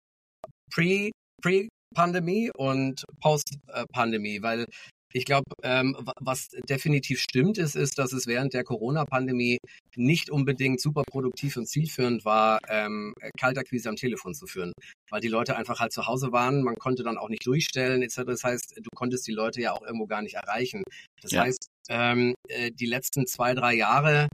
pre, 0.71 1.11
pre 1.41 1.69
Pandemie 1.95 2.51
und 2.55 3.03
Post-Pandemie, 3.21 4.41
weil 4.41 4.65
ich 5.13 5.25
glaube, 5.25 5.45
ähm, 5.63 5.95
was 6.19 6.49
definitiv 6.67 7.19
stimmt 7.19 7.57
ist, 7.57 7.75
ist, 7.75 7.97
dass 7.97 8.13
es 8.13 8.27
während 8.27 8.53
der 8.53 8.63
Corona-Pandemie 8.63 9.57
nicht 9.95 10.29
unbedingt 10.29 10.79
super 10.79 11.03
produktiv 11.09 11.57
und 11.57 11.67
zielführend 11.67 12.25
war, 12.25 12.59
ähm, 12.67 13.13
Kaltakquise 13.39 13.89
am 13.89 13.95
Telefon 13.95 14.33
zu 14.33 14.45
führen, 14.45 14.71
weil 15.09 15.21
die 15.21 15.27
Leute 15.27 15.55
einfach 15.55 15.79
halt 15.79 15.93
zu 15.93 16.05
Hause 16.05 16.31
waren. 16.31 16.63
Man 16.63 16.75
konnte 16.75 17.03
dann 17.03 17.17
auch 17.17 17.29
nicht 17.29 17.45
durchstellen 17.45 18.03
etc. 18.03 18.21
Das 18.27 18.43
heißt, 18.43 18.77
du 18.77 18.89
konntest 18.95 19.27
die 19.27 19.33
Leute 19.33 19.61
ja 19.61 19.73
auch 19.73 19.81
irgendwo 19.81 20.05
gar 20.05 20.21
nicht 20.21 20.35
erreichen. 20.35 20.83
Das 21.21 21.31
ja. 21.31 21.43
heißt, 21.43 21.67
ähm, 21.89 22.35
äh, 22.47 22.71
die 22.71 22.85
letzten 22.85 23.25
zwei, 23.25 23.55
drei 23.55 23.73
Jahre 23.73 24.29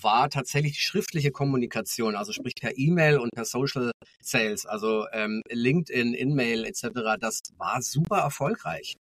war 0.00 0.30
tatsächlich 0.30 0.72
die 0.72 0.80
schriftliche 0.80 1.30
Kommunikation, 1.30 2.16
also 2.16 2.32
sprich 2.32 2.54
per 2.60 2.76
E-Mail 2.76 3.18
und 3.18 3.30
per 3.34 3.44
Social 3.44 3.92
Sales, 4.20 4.66
also 4.66 5.06
ähm, 5.12 5.42
LinkedIn, 5.50 6.14
In-Mail 6.14 6.64
etc. 6.64 7.18
Das 7.20 7.40
war 7.56 7.82
super 7.82 8.18
erfolgreich. 8.18 8.96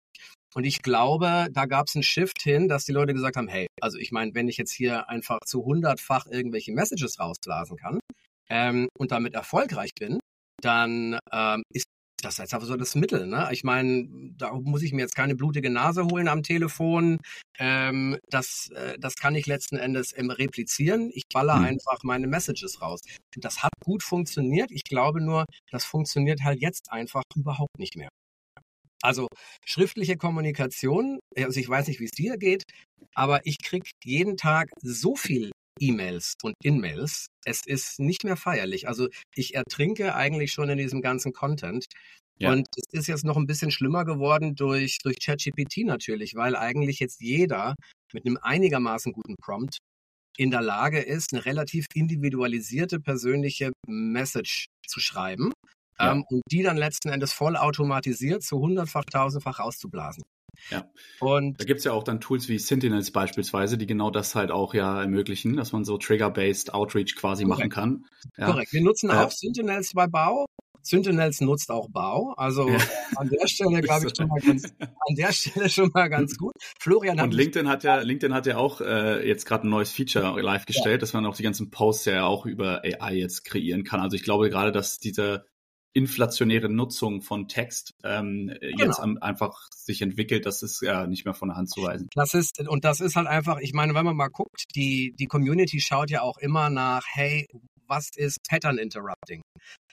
Und 0.55 0.65
ich 0.65 0.83
glaube, 0.83 1.49
da 1.53 1.67
gab 1.67 1.89
es 1.89 1.97
einen 1.97 2.03
Shift 2.03 2.43
hin, 2.43 2.69
dass 2.69 2.85
die 2.85 2.93
Leute 2.93 3.13
gesagt 3.13 3.37
haben, 3.37 3.49
hey, 3.49 3.67
also 3.81 3.99
ich 3.99 4.13
meine, 4.13 4.35
wenn 4.35 4.49
ich 4.49 4.57
jetzt 4.57 4.73
hier 4.73 5.09
einfach 5.09 5.41
zu 5.45 5.65
hundertfach 5.65 6.27
irgendwelche 6.27 6.73
Messages 6.73 7.19
rausblasen 7.19 7.77
kann 7.77 7.99
ähm, 8.49 8.89
und 8.97 9.11
damit 9.11 9.35
erfolgreich 9.35 9.91
bin, 9.99 10.21
dann 10.63 11.19
ähm, 11.33 11.63
ist 11.73 11.87
das 12.25 12.39
ist 12.39 12.55
einfach 12.55 12.67
so 12.67 12.77
das 12.77 12.95
Mittel. 12.95 13.27
Ne? 13.27 13.49
Ich 13.53 13.65
meine, 13.65 14.09
da 14.39 14.53
muss 14.53 14.83
ich 14.83 14.93
mir 14.93 15.03
jetzt 15.03 15.15
keine 15.15 15.35
blutige 15.35 15.71
Nase 15.71 16.05
holen 16.05 16.29
am 16.29 16.43
Telefon. 16.43 17.19
Ähm, 17.59 18.19
das, 18.31 18.71
äh, 18.75 18.99
das 18.99 19.17
kann 19.17 19.35
ich 19.35 19.47
letzten 19.47 19.77
Endes 19.77 20.17
ähm, 20.17 20.31
replizieren. 20.31 21.11
Ich 21.13 21.25
baller 21.33 21.57
mhm. 21.57 21.67
einfach 21.67 22.03
meine 22.03 22.27
Messages 22.27 22.81
raus. 22.81 23.01
Das 23.37 23.63
hat 23.63 23.73
gut 23.85 24.03
funktioniert. 24.03 24.71
Ich 24.71 24.85
glaube 24.85 25.21
nur, 25.21 25.45
das 25.71 25.85
funktioniert 25.85 26.43
halt 26.43 26.61
jetzt 26.61 26.91
einfach 26.91 27.23
überhaupt 27.37 27.79
nicht 27.79 27.97
mehr. 27.97 28.09
Also 29.05 29.29
schriftliche 29.67 30.17
Kommunikation, 30.17 31.21
also 31.37 31.61
ich 31.61 31.69
weiß 31.69 31.89
nicht, 31.89 32.01
wie 32.01 32.07
es 32.07 32.13
dir 32.13 32.39
geht, 32.39 32.63
aber 33.15 33.45
ich 33.45 33.59
kriege 33.59 33.91
jeden 34.03 34.39
Tag 34.39 34.71
so 34.81 35.15
viel 35.15 35.53
E-Mails 35.79 36.35
und 36.43 36.55
In-Mails. 36.63 37.27
Es 37.45 37.61
ist 37.67 38.01
nicht 38.01 38.25
mehr 38.25 38.37
feierlich. 38.37 38.89
Also 38.89 39.09
ich 39.35 39.55
ertrinke 39.55 40.15
eigentlich 40.15 40.53
schon 40.53 40.71
in 40.71 40.79
diesem 40.79 41.03
ganzen 41.03 41.33
Content. 41.35 41.85
Ja. 42.39 42.53
Und 42.53 42.67
es 42.77 42.99
ist 42.99 43.07
jetzt 43.07 43.25
noch 43.25 43.37
ein 43.37 43.47
bisschen 43.47 43.71
schlimmer 43.71 44.07
geworden 44.07 44.55
durch, 44.55 44.99
durch 45.03 45.19
ChatGPT 45.21 45.85
natürlich, 45.85 46.35
weil 46.35 46.57
eigentlich 46.57 46.99
jetzt 46.99 47.21
jeder 47.21 47.75
mit 48.15 48.25
einem 48.25 48.39
einigermaßen 48.41 49.13
guten 49.13 49.37
Prompt 49.37 49.79
in 50.37 50.51
der 50.51 50.63
Lage 50.63 51.01
ist, 51.01 51.33
eine 51.33 51.45
relativ 51.45 51.87
individualisierte 51.95 53.01
persönliche 53.01 53.73
Message 53.87 54.67
zu 54.87 54.99
schreiben 54.99 55.53
ja. 55.99 56.13
ähm, 56.13 56.25
und 56.29 56.43
die 56.51 56.63
dann 56.63 56.77
letzten 56.77 57.09
Endes 57.09 57.33
vollautomatisiert 57.33 58.43
zu 58.43 58.59
hundertfach, 58.59 59.05
tausendfach 59.05 59.61
rauszublasen. 59.61 60.23
Ja. 60.71 60.89
Und 61.21 61.61
da 61.61 61.65
gibt 61.65 61.79
es 61.79 61.85
ja 61.85 61.93
auch 61.93 62.05
dann 62.05 62.21
Tools 62.21 62.49
wie 62.49 62.59
Sentinels 62.59 63.11
beispielsweise, 63.11 63.77
die 63.79 63.87
genau 63.87 64.11
das 64.11 64.35
halt 64.35 64.51
auch 64.51 64.75
ja 64.75 65.03
ermöglichen, 65.03 65.57
dass 65.57 65.73
man 65.73 65.85
so 65.85 65.99
Trigger-based 65.99 66.73
Outreach 66.73 67.17
quasi 67.17 67.45
korrekt. 67.45 67.59
machen 67.59 67.71
kann. 67.71 68.05
Ja. 68.37 68.47
Korrekt. 68.47 68.73
Wir 68.73 68.83
nutzen 68.83 69.11
äh, 69.11 69.15
auch 69.15 69.31
Sentinels 69.31 69.93
bei 69.95 70.07
Bau. 70.07 70.47
Sentinels 70.83 71.41
nutzt 71.41 71.71
auch 71.71 71.89
Bau. 71.91 72.35
Also 72.37 72.69
ja. 72.69 72.79
an 73.17 73.31
der 73.31 73.49
Stelle 73.49 73.81
glaube 73.83 74.07
ich 74.07 74.17
schon 74.17 74.29
mal 74.29 74.41
ganz, 74.41 74.65
an 74.79 75.15
der 75.17 75.33
Stelle 75.33 75.69
schon 75.71 75.91
mal 75.93 76.09
ganz 76.09 76.37
gut. 76.39 76.53
Florian 76.79 77.19
hat 77.19 77.27
und 77.27 77.35
LinkedIn 77.35 77.69
hat 77.69 77.85
ja 77.85 77.97
LinkedIn 78.01 78.35
hat 78.35 78.47
ja 78.47 78.59
auch 78.59 78.81
äh, 78.81 79.27
jetzt 79.27 79.47
gerade 79.47 79.67
ein 79.67 79.71
neues 79.71 79.91
Feature 79.93 80.41
live 80.41 80.67
gestellt, 80.67 80.97
ja. 80.97 80.99
dass 80.99 81.15
man 81.15 81.25
auch 81.27 81.37
die 81.37 81.43
ganzen 81.43 81.71
Posts 81.71 82.05
ja 82.07 82.27
auch 82.27 82.45
über 82.47 82.83
AI 82.85 83.15
jetzt 83.15 83.45
kreieren 83.45 83.85
kann. 83.85 84.01
Also 84.01 84.17
ich 84.17 84.23
glaube 84.23 84.51
gerade, 84.51 84.73
dass 84.73 84.99
diese 84.99 85.47
inflationäre 85.95 86.69
Nutzung 86.69 87.23
von 87.23 87.49
Text 87.49 87.95
ähm, 88.03 88.53
genau. 88.61 88.85
jetzt 88.85 89.01
einfach 89.01 89.69
sich 89.73 90.03
entwickelt, 90.03 90.45
das 90.45 90.63
ist 90.63 90.83
ja 90.83 91.07
nicht 91.07 91.25
mehr 91.25 91.35
von 91.35 91.49
der 91.49 91.57
Hand 91.57 91.71
zu 91.71 91.83
weisen. 91.83 92.11
Das 92.15 92.35
ist, 92.35 92.69
und 92.69 92.85
das 92.85 93.01
ist 93.01 93.17
halt 93.17 93.29
einfach, 93.29 93.59
ich 93.61 93.73
meine, 93.73 93.95
wenn 93.95 94.05
man 94.05 94.17
mal 94.17 94.29
guckt, 94.29 94.65
die, 94.75 95.15
die 95.19 95.27
Community 95.27 95.81
schaut 95.81 96.11
ja 96.11 96.23
auch 96.23 96.37
immer 96.39 96.69
nach, 96.69 97.05
hey, 97.07 97.49
was 97.87 98.11
ist 98.17 98.39
Pattern 98.49 98.79
Interrupting? 98.79 99.43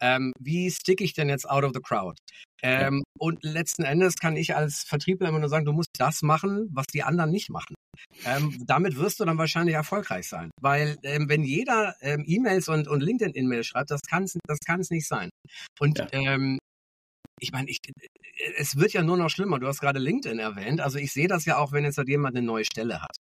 Ähm, 0.01 0.33
wie 0.39 0.69
stick 0.71 1.01
ich 1.01 1.13
denn 1.13 1.29
jetzt 1.29 1.49
out 1.49 1.63
of 1.63 1.71
the 1.73 1.81
crowd? 1.81 2.17
Ähm, 2.63 2.97
ja. 2.97 3.03
Und 3.19 3.43
letzten 3.43 3.83
Endes 3.83 4.15
kann 4.15 4.35
ich 4.35 4.55
als 4.55 4.83
Vertriebler 4.83 5.29
immer 5.29 5.39
nur 5.39 5.49
sagen, 5.49 5.65
du 5.65 5.73
musst 5.73 5.89
das 5.97 6.21
machen, 6.21 6.69
was 6.71 6.87
die 6.87 7.03
anderen 7.03 7.31
nicht 7.31 7.49
machen. 7.49 7.75
Ähm, 8.25 8.63
damit 8.65 8.97
wirst 8.97 9.19
du 9.19 9.25
dann 9.25 9.37
wahrscheinlich 9.37 9.75
erfolgreich 9.75 10.27
sein. 10.27 10.51
Weil 10.61 10.97
ähm, 11.03 11.29
wenn 11.29 11.43
jeder 11.43 11.95
ähm, 12.01 12.23
E-Mails 12.25 12.67
und, 12.67 12.87
und 12.87 13.01
LinkedIn-E-Mails 13.01 13.67
schreibt, 13.67 13.91
das 13.91 14.01
kann 14.01 14.23
es 14.23 14.37
das 14.47 14.59
kann's 14.65 14.89
nicht 14.89 15.07
sein. 15.07 15.29
Und 15.79 15.99
ja. 15.99 16.07
ähm, 16.11 16.59
ich 17.39 17.51
meine, 17.51 17.69
ich, 17.69 17.79
es 18.57 18.77
wird 18.77 18.93
ja 18.93 19.01
nur 19.03 19.17
noch 19.17 19.29
schlimmer. 19.29 19.59
Du 19.59 19.67
hast 19.67 19.81
gerade 19.81 19.99
LinkedIn 19.99 20.39
erwähnt. 20.39 20.79
Also 20.79 20.99
ich 20.99 21.11
sehe 21.11 21.27
das 21.27 21.45
ja 21.45 21.57
auch, 21.57 21.71
wenn 21.71 21.83
jetzt 21.83 21.97
halt 21.97 22.07
jemand 22.07 22.35
eine 22.35 22.45
neue 22.45 22.65
Stelle 22.65 23.01
hat. 23.01 23.15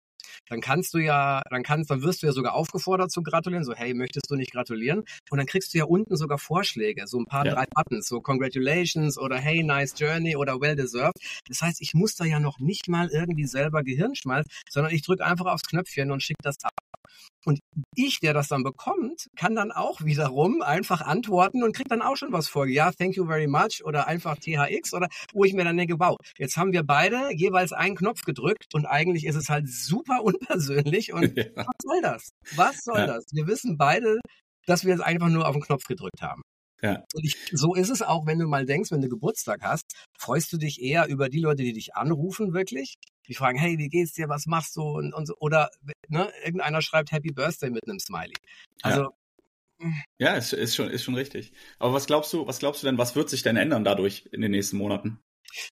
Dann 0.48 0.60
kannst 0.60 0.94
du 0.94 0.98
ja, 0.98 1.42
dann 1.50 1.62
kannst, 1.62 1.90
dann 1.90 2.02
wirst 2.02 2.22
du 2.22 2.26
ja 2.26 2.32
sogar 2.32 2.54
aufgefordert 2.54 3.10
zu 3.10 3.22
gratulieren, 3.22 3.64
so 3.64 3.74
hey, 3.74 3.94
möchtest 3.94 4.30
du 4.30 4.34
nicht 4.34 4.52
gratulieren? 4.52 5.04
Und 5.30 5.38
dann 5.38 5.46
kriegst 5.46 5.72
du 5.74 5.78
ja 5.78 5.84
unten 5.84 6.16
sogar 6.16 6.38
Vorschläge, 6.38 7.06
so 7.06 7.18
ein 7.18 7.26
paar 7.26 7.46
ja. 7.46 7.54
drei 7.54 7.64
Buttons, 7.74 8.08
so 8.08 8.20
Congratulations 8.20 9.18
oder 9.18 9.36
Hey, 9.36 9.62
nice 9.62 9.94
journey 9.96 10.36
oder 10.36 10.60
Well 10.60 10.76
deserved. 10.76 11.14
Das 11.48 11.62
heißt, 11.62 11.80
ich 11.80 11.94
muss 11.94 12.14
da 12.16 12.24
ja 12.24 12.40
noch 12.40 12.58
nicht 12.58 12.88
mal 12.88 13.08
irgendwie 13.08 13.46
selber 13.46 13.82
Gehirnschmalz, 13.82 14.46
sondern 14.68 14.92
ich 14.92 15.02
drücke 15.02 15.24
einfach 15.24 15.46
aufs 15.46 15.62
Knöpfchen 15.62 16.10
und 16.10 16.22
schicke 16.22 16.42
das 16.42 16.56
ab. 16.62 16.72
Und 17.44 17.60
ich, 17.94 18.20
der 18.20 18.34
das 18.34 18.48
dann 18.48 18.62
bekommt, 18.62 19.26
kann 19.36 19.54
dann 19.54 19.72
auch 19.72 20.02
wiederum 20.02 20.60
einfach 20.62 21.00
antworten 21.00 21.62
und 21.62 21.74
kriegt 21.74 21.90
dann 21.90 22.02
auch 22.02 22.16
schon 22.16 22.32
was 22.32 22.48
vor. 22.48 22.66
Ja, 22.66 22.92
thank 22.92 23.16
you 23.16 23.26
very 23.26 23.46
much 23.46 23.82
oder 23.84 24.06
einfach 24.06 24.36
THX 24.36 24.92
oder 24.92 25.08
wo 25.32 25.44
ich 25.44 25.54
mir 25.54 25.64
dann 25.64 25.76
denke, 25.76 25.98
wow, 25.98 26.16
jetzt 26.36 26.56
haben 26.56 26.72
wir 26.72 26.82
beide 26.82 27.30
jeweils 27.34 27.72
einen 27.72 27.96
Knopf 27.96 28.22
gedrückt 28.22 28.74
und 28.74 28.84
eigentlich 28.84 29.24
ist 29.24 29.36
es 29.36 29.48
halt 29.48 29.68
super 29.68 30.22
unpersönlich 30.22 31.12
und 31.12 31.36
ja. 31.36 31.44
was 31.54 31.76
soll 31.82 32.02
das? 32.02 32.28
Was 32.56 32.84
soll 32.84 32.98
ja. 32.98 33.06
das? 33.06 33.24
Wir 33.32 33.46
wissen 33.46 33.78
beide, 33.78 34.20
dass 34.66 34.84
wir 34.84 34.94
es 34.94 35.00
einfach 35.00 35.28
nur 35.28 35.48
auf 35.48 35.54
den 35.54 35.62
Knopf 35.62 35.84
gedrückt 35.84 36.20
haben. 36.20 36.42
Ja. 36.82 37.04
Und 37.14 37.24
ich, 37.24 37.36
so 37.52 37.74
ist 37.74 37.90
es 37.90 38.02
auch, 38.02 38.26
wenn 38.26 38.38
du 38.38 38.46
mal 38.46 38.64
denkst, 38.64 38.90
wenn 38.90 39.02
du 39.02 39.08
Geburtstag 39.08 39.60
hast, 39.62 39.84
freust 40.18 40.52
du 40.52 40.56
dich 40.56 40.80
eher 40.80 41.08
über 41.08 41.28
die 41.28 41.40
Leute, 41.40 41.62
die 41.62 41.72
dich 41.72 41.94
anrufen, 41.94 42.54
wirklich. 42.54 42.94
Die 43.30 43.34
fragen, 43.34 43.58
hey, 43.58 43.78
wie 43.78 43.88
geht's 43.88 44.12
dir, 44.12 44.28
was 44.28 44.46
machst 44.46 44.76
du? 44.76 44.82
Und, 44.82 45.14
und 45.14 45.26
so. 45.26 45.34
Oder 45.38 45.70
ne, 46.08 46.30
irgendeiner 46.44 46.82
schreibt 46.82 47.12
Happy 47.12 47.32
Birthday 47.32 47.70
mit 47.70 47.88
einem 47.88 48.00
Smiley. 48.00 48.34
Also 48.82 49.02
ja. 49.02 49.10
Ja, 50.18 50.34
ist, 50.34 50.52
ist, 50.52 50.76
schon, 50.76 50.90
ist 50.90 51.04
schon 51.04 51.14
richtig. 51.14 51.52
Aber 51.78 51.94
was 51.94 52.04
glaubst 52.06 52.32
du, 52.32 52.46
was 52.46 52.58
glaubst 52.58 52.82
du 52.82 52.86
denn, 52.86 52.98
was 52.98 53.14
wird 53.16 53.30
sich 53.30 53.42
denn 53.42 53.56
ändern 53.56 53.84
dadurch 53.84 54.28
in 54.32 54.42
den 54.42 54.50
nächsten 54.50 54.76
Monaten? 54.76 55.20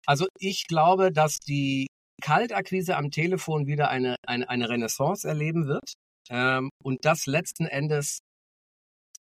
Also 0.05 0.27
ich 0.39 0.65
glaube, 0.67 1.11
dass 1.11 1.39
die 1.39 1.87
Kaltakquise 2.21 2.95
am 2.97 3.09
Telefon 3.11 3.67
wieder 3.67 3.89
eine, 3.89 4.15
eine, 4.27 4.49
eine 4.49 4.67
Renaissance 4.69 5.27
erleben 5.27 5.67
wird 5.67 5.93
ähm, 6.29 6.69
und 6.83 7.05
das 7.05 7.27
letzten 7.27 7.65
Endes 7.65 8.19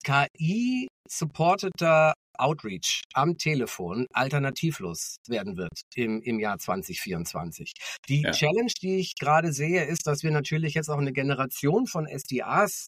KI-supporteter 0.04 2.14
Outreach 2.42 3.04
am 3.14 3.38
Telefon 3.38 4.08
alternativlos 4.14 5.18
werden 5.28 5.58
wird 5.58 5.82
im, 5.96 6.22
im 6.22 6.40
Jahr 6.40 6.58
2024. 6.58 7.74
Die 8.10 8.22
ja. 8.22 8.32
Challenge, 8.32 8.72
die 8.82 8.98
ich 8.98 9.16
gerade 9.20 9.54
sehe, 9.54 9.86
ist, 9.86 10.08
dass 10.08 10.24
wir 10.24 10.32
natürlich 10.32 10.74
jetzt 10.74 10.90
auch 10.90 10.98
eine 10.98 11.14
Generation 11.14 11.88
von 11.88 12.08
SDAs 12.08 12.88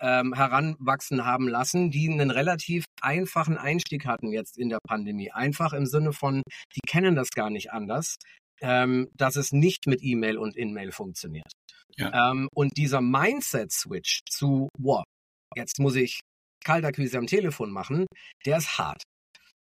ähm, 0.00 0.34
heranwachsen 0.34 1.24
haben 1.24 1.48
lassen, 1.48 1.90
die 1.90 2.10
einen 2.10 2.30
relativ 2.30 2.84
einfachen 3.00 3.56
Einstieg 3.56 4.06
hatten 4.06 4.32
jetzt 4.32 4.58
in 4.58 4.68
der 4.68 4.80
Pandemie. 4.86 5.30
Einfach 5.30 5.72
im 5.72 5.86
Sinne 5.86 6.12
von, 6.12 6.42
die 6.74 6.80
kennen 6.86 7.14
das 7.14 7.30
gar 7.30 7.50
nicht 7.50 7.72
anders, 7.72 8.16
ähm, 8.60 9.08
dass 9.14 9.36
es 9.36 9.52
nicht 9.52 9.86
mit 9.86 10.02
E-Mail 10.02 10.38
und 10.38 10.56
In-Mail 10.56 10.92
funktioniert. 10.92 11.52
Ja. 11.96 12.30
Ähm, 12.30 12.48
und 12.54 12.76
dieser 12.76 13.00
Mindset-Switch 13.00 14.20
zu, 14.28 14.68
wow, 14.78 15.04
jetzt 15.54 15.78
muss 15.78 15.96
ich 15.96 16.20
Kaltakquise 16.64 17.18
am 17.18 17.26
Telefon 17.26 17.70
machen, 17.70 18.06
der 18.46 18.58
ist 18.58 18.78
hart. 18.78 19.02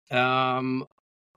Ähm, 0.10 0.86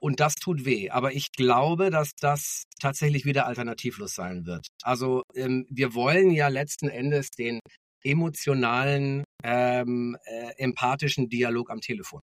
und 0.01 0.21
das 0.21 0.37
tut 0.37 0.65
weh. 0.65 0.91
Aber 0.91 1.13
ich 1.13 1.33
glaube, 1.33 1.91
dass 1.91 2.13
das 2.21 2.65
tatsächlich 2.81 3.25
wieder 3.25 3.47
alternativlos 3.47 4.15
sein 4.15 4.47
wird. 4.47 4.69
Also 4.83 5.23
ähm, 5.35 5.67
wir 5.71 5.95
wollen 5.95 6.31
ja 6.31 6.49
letzten 6.49 6.89
Endes 6.89 7.31
den 7.31 7.61
emotionalen, 8.05 9.25
ähm, 9.43 10.17
äh, 10.25 10.53
empathischen 10.59 11.29
Dialog 11.29 11.71
am 11.71 11.81
Telefon. 11.81 12.21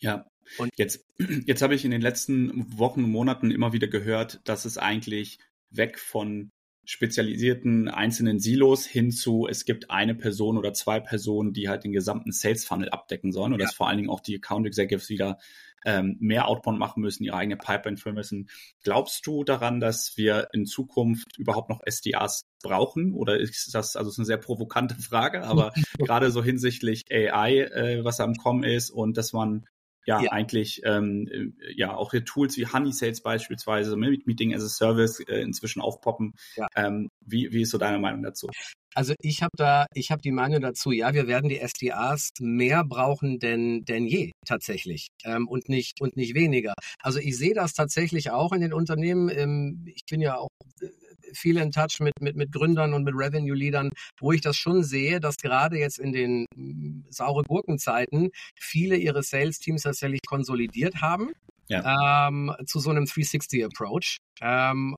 Ja. 0.00 0.26
Und 0.58 0.70
jetzt, 0.76 1.04
jetzt 1.46 1.62
habe 1.62 1.74
ich 1.74 1.84
in 1.84 1.90
den 1.90 2.02
letzten 2.02 2.78
Wochen 2.78 3.04
und 3.04 3.10
Monaten 3.10 3.50
immer 3.50 3.72
wieder 3.72 3.88
gehört, 3.88 4.40
dass 4.44 4.64
es 4.64 4.76
eigentlich 4.76 5.38
weg 5.70 5.98
von 5.98 6.50
spezialisierten 6.86 7.88
einzelnen 7.88 8.38
Silos 8.38 8.86
hin 8.86 9.10
zu, 9.10 9.46
es 9.48 9.64
gibt 9.64 9.90
eine 9.90 10.14
Person 10.14 10.58
oder 10.58 10.72
zwei 10.72 11.00
Personen, 11.00 11.52
die 11.52 11.68
halt 11.68 11.84
den 11.84 11.92
gesamten 11.92 12.32
Sales 12.32 12.64
Funnel 12.64 12.90
abdecken 12.90 13.32
sollen 13.32 13.52
und 13.52 13.60
ja. 13.60 13.66
dass 13.66 13.74
vor 13.74 13.88
allen 13.88 13.98
Dingen 13.98 14.10
auch 14.10 14.20
die 14.20 14.36
Account 14.36 14.66
Executives 14.66 15.08
wieder 15.08 15.38
ähm, 15.84 16.16
mehr 16.18 16.48
Outbound 16.48 16.78
machen 16.78 17.02
müssen, 17.02 17.24
ihre 17.24 17.36
eigene 17.36 17.56
Pipeline 17.56 17.96
führen 17.96 18.14
müssen. 18.14 18.48
Glaubst 18.82 19.26
du 19.26 19.44
daran, 19.44 19.80
dass 19.80 20.16
wir 20.16 20.48
in 20.52 20.66
Zukunft 20.66 21.38
überhaupt 21.38 21.68
noch 21.68 21.80
SDAs 21.86 22.46
brauchen? 22.62 23.12
Oder 23.12 23.38
ist 23.38 23.74
das, 23.74 23.94
also 23.96 24.10
ist 24.10 24.18
eine 24.18 24.26
sehr 24.26 24.38
provokante 24.38 24.94
Frage, 24.94 25.44
aber 25.44 25.72
gerade 25.98 26.30
so 26.30 26.42
hinsichtlich 26.42 27.04
AI, 27.10 27.60
äh, 27.60 28.04
was 28.04 28.20
am 28.20 28.34
Kommen 28.36 28.64
ist 28.64 28.90
und 28.90 29.16
dass 29.16 29.32
man 29.32 29.66
ja, 30.06 30.20
ja. 30.22 30.32
eigentlich 30.32 30.82
ähm, 30.84 31.28
äh, 31.30 31.72
ja 31.74 31.94
auch 31.94 32.12
Tools 32.24 32.56
wie 32.56 32.66
Honey 32.66 32.92
Sales 32.92 33.22
beispielsweise, 33.22 33.96
Meeting 33.96 34.54
as 34.54 34.62
a 34.62 34.68
Service 34.68 35.20
äh, 35.20 35.40
inzwischen 35.40 35.80
aufpoppen. 35.80 36.34
Ja. 36.56 36.66
Ähm, 36.76 37.08
wie, 37.20 37.52
wie 37.52 37.62
ist 37.62 37.70
so 37.70 37.78
deine 37.78 37.98
Meinung 37.98 38.22
dazu? 38.22 38.48
Also 38.94 39.14
ich 39.20 39.42
habe 39.42 39.56
da, 39.56 39.86
ich 39.92 40.12
habe 40.12 40.22
die 40.22 40.30
Meinung 40.30 40.60
dazu, 40.60 40.92
ja, 40.92 41.12
wir 41.14 41.26
werden 41.26 41.48
die 41.48 41.58
SDAs 41.58 42.30
mehr 42.40 42.84
brauchen 42.84 43.40
denn 43.40 43.84
denn 43.84 44.06
je 44.06 44.30
tatsächlich 44.46 45.08
ähm, 45.24 45.48
und 45.48 45.68
nicht 45.68 46.00
und 46.00 46.16
nicht 46.16 46.34
weniger. 46.34 46.74
Also 47.00 47.18
ich 47.18 47.36
sehe 47.36 47.54
das 47.54 47.72
tatsächlich 47.72 48.30
auch 48.30 48.52
in 48.52 48.60
den 48.60 48.72
Unternehmen. 48.72 49.28
Ähm, 49.30 49.84
ich 49.86 50.04
bin 50.08 50.20
ja 50.20 50.36
auch 50.36 50.48
äh, 50.80 50.86
viel 51.34 51.56
in 51.58 51.70
Touch 51.70 52.00
mit, 52.00 52.14
mit, 52.20 52.36
mit 52.36 52.52
Gründern 52.52 52.94
und 52.94 53.04
mit 53.04 53.14
Revenue-Leadern, 53.14 53.90
wo 54.18 54.32
ich 54.32 54.40
das 54.40 54.56
schon 54.56 54.82
sehe, 54.82 55.20
dass 55.20 55.36
gerade 55.36 55.78
jetzt 55.78 55.98
in 55.98 56.12
den 56.12 56.46
mm, 56.54 57.06
saure 57.10 57.42
Gurkenzeiten 57.44 58.30
viele 58.58 58.96
ihre 58.96 59.22
Sales-Teams 59.22 59.82
tatsächlich 59.82 60.20
konsolidiert 60.26 61.00
haben. 61.00 61.32
Ja. 61.68 62.28
Ähm, 62.28 62.54
zu 62.66 62.78
so 62.78 62.90
einem 62.90 63.04
360-Approach. 63.04 64.18
Ähm, 64.42 64.96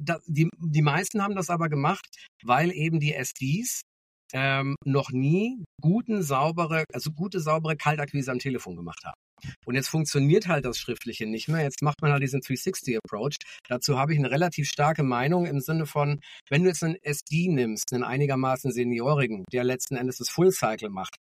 da, 0.00 0.18
die, 0.26 0.48
die 0.58 0.82
meisten 0.82 1.22
haben 1.22 1.34
das 1.34 1.50
aber 1.50 1.68
gemacht, 1.68 2.06
weil 2.44 2.70
eben 2.70 3.00
die 3.00 3.14
SDs 3.14 3.82
ähm, 4.32 4.76
noch 4.84 5.10
nie 5.10 5.64
guten, 5.80 6.22
saubere, 6.22 6.84
also 6.92 7.10
gute, 7.10 7.40
saubere 7.40 7.76
Kaltakquise 7.76 8.30
am 8.30 8.38
Telefon 8.38 8.76
gemacht 8.76 9.04
haben. 9.04 9.16
Und 9.64 9.74
jetzt 9.74 9.88
funktioniert 9.88 10.48
halt 10.48 10.64
das 10.64 10.78
Schriftliche 10.78 11.26
nicht 11.26 11.48
mehr. 11.48 11.62
Jetzt 11.62 11.82
macht 11.82 12.02
man 12.02 12.12
halt 12.12 12.22
diesen 12.22 12.40
360-Approach. 12.40 13.36
Dazu 13.68 13.98
habe 13.98 14.12
ich 14.12 14.18
eine 14.18 14.30
relativ 14.30 14.68
starke 14.68 15.02
Meinung 15.02 15.46
im 15.46 15.60
Sinne 15.60 15.86
von, 15.86 16.20
wenn 16.48 16.62
du 16.62 16.68
jetzt 16.68 16.82
einen 16.82 16.96
SD 17.02 17.48
nimmst, 17.48 17.92
einen 17.92 18.04
einigermaßen 18.04 18.72
Seniorigen, 18.72 19.44
der 19.52 19.64
letzten 19.64 19.96
Endes 19.96 20.18
das 20.18 20.28
Full 20.28 20.52
Cycle 20.52 20.90
macht, 20.90 21.16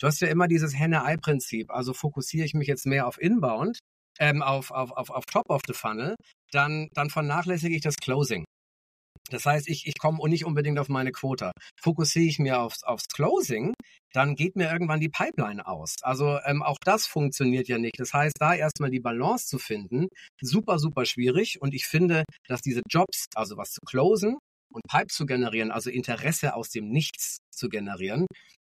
du 0.00 0.06
hast 0.06 0.20
ja 0.20 0.28
immer 0.28 0.48
dieses 0.48 0.78
Henne-Ei-Prinzip. 0.78 1.70
Also 1.70 1.92
fokussiere 1.92 2.44
ich 2.44 2.54
mich 2.54 2.68
jetzt 2.68 2.86
mehr 2.86 3.06
auf 3.06 3.20
Inbound, 3.20 3.78
ähm, 4.18 4.42
auf, 4.42 4.70
auf, 4.70 4.92
auf, 4.92 5.10
auf 5.10 5.24
Top 5.26 5.48
of 5.50 5.62
the 5.66 5.74
Funnel, 5.74 6.16
dann, 6.52 6.88
dann 6.92 7.10
vernachlässige 7.10 7.76
ich 7.76 7.82
das 7.82 7.96
Closing. 7.96 8.44
Das 9.30 9.46
heißt, 9.46 9.68
ich, 9.68 9.86
ich 9.86 9.98
komme 9.98 10.26
nicht 10.28 10.44
unbedingt 10.44 10.78
auf 10.78 10.88
meine 10.88 11.12
Quota. 11.12 11.52
Fokussiere 11.80 12.26
ich 12.26 12.38
mir 12.38 12.60
aufs, 12.60 12.82
aufs 12.82 13.08
Closing, 13.08 13.74
dann 14.12 14.34
geht 14.34 14.56
mir 14.56 14.70
irgendwann 14.70 15.00
die 15.00 15.08
Pipeline 15.08 15.66
aus. 15.66 15.96
Also 16.02 16.38
ähm, 16.44 16.62
auch 16.62 16.78
das 16.84 17.06
funktioniert 17.06 17.68
ja 17.68 17.78
nicht. 17.78 17.98
Das 17.98 18.12
heißt, 18.12 18.36
da 18.40 18.54
erstmal 18.54 18.90
die 18.90 19.00
Balance 19.00 19.46
zu 19.46 19.58
finden, 19.58 20.08
super, 20.40 20.78
super 20.78 21.04
schwierig. 21.04 21.60
Und 21.60 21.74
ich 21.74 21.86
finde, 21.86 22.24
dass 22.46 22.60
diese 22.60 22.82
Jobs, 22.88 23.26
also 23.34 23.56
was 23.56 23.70
zu 23.72 23.80
closen 23.86 24.38
und 24.72 24.82
Pipe 24.88 25.08
zu 25.08 25.26
generieren, 25.26 25.70
also 25.70 25.90
Interesse 25.90 26.54
aus 26.54 26.70
dem 26.70 26.88
Nichts 26.88 27.38
zu 27.50 27.68
generieren, 27.68 28.26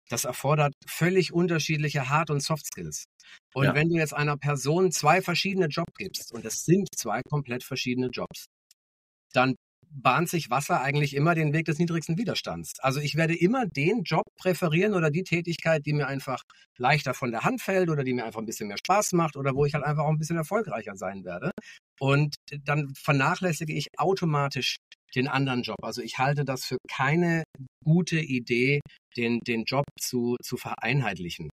das 0.10 0.26
erfordert 0.26 0.74
völlig 0.86 1.32
unterschiedliche 1.32 2.10
Hard- 2.10 2.32
und 2.32 2.44
Soft 2.44 2.66
Skills. 2.66 3.06
Und 3.54 3.66
ja. 3.66 3.76
wenn 3.76 3.90
du 3.90 3.96
jetzt 3.96 4.14
einer 4.14 4.38
Person 4.38 4.92
zwei 4.92 5.22
verschiedene 5.22 5.68
Jobs 5.68 5.94
gibst, 5.98 6.34
und 6.34 6.44
es 6.46 6.66
sind 6.66 6.90
zwei 6.96 7.22
komplett 7.30 7.64
verschiedene 7.64 8.08
Jobs, 8.08 8.46
dann 9.34 9.56
bahnt 9.94 10.30
sich 10.30 10.50
Wasser 10.50 10.82
eigentlich 10.82 11.16
immer 11.16 11.36
den 11.36 11.54
Weg 11.54 11.66
des 11.66 11.78
niedrigsten 11.78 12.18
Widerstands. 12.18 12.74
Also 12.80 13.00
ich 13.00 13.16
werde 13.16 13.36
immer 13.36 13.66
den 13.66 14.04
Job 14.04 14.24
präferieren 14.38 14.94
oder 14.94 15.12
die 15.12 15.24
Tätigkeit, 15.24 15.86
die 15.86 15.94
mir 15.94 16.08
einfach 16.08 16.42
leichter 16.78 17.14
von 17.14 17.32
der 17.32 17.42
Hand 17.42 17.62
fällt 17.62 17.90
oder 17.90 18.04
die 18.04 18.14
mir 18.14 18.26
einfach 18.26 18.40
ein 18.40 18.46
bisschen 18.46 18.68
mehr 18.68 18.78
Spaß 18.78 19.14
macht 19.14 19.36
oder 19.36 19.54
wo 19.54 19.66
ich 19.66 19.74
halt 19.74 19.84
einfach 19.84 20.04
auch 20.04 20.10
ein 20.10 20.18
bisschen 20.18 20.38
erfolgreicher 20.38 20.96
sein 20.96 21.24
werde. 21.24 21.52
Und 22.00 22.36
dann 22.64 22.94
vernachlässige 22.96 23.74
ich 23.74 23.88
automatisch 23.98 24.78
den 25.14 25.28
anderen 25.28 25.64
Job. 25.64 25.78
Also 25.84 26.02
ich 26.02 26.18
halte 26.18 26.46
das 26.46 26.64
für 26.64 26.78
keine 26.90 27.44
gute 27.84 28.20
Idee, 28.20 28.80
den, 29.18 29.40
den 29.46 29.66
Job 29.66 29.86
zu, 30.00 30.38
zu 30.42 30.58
vereinheitlichen. 30.58 31.50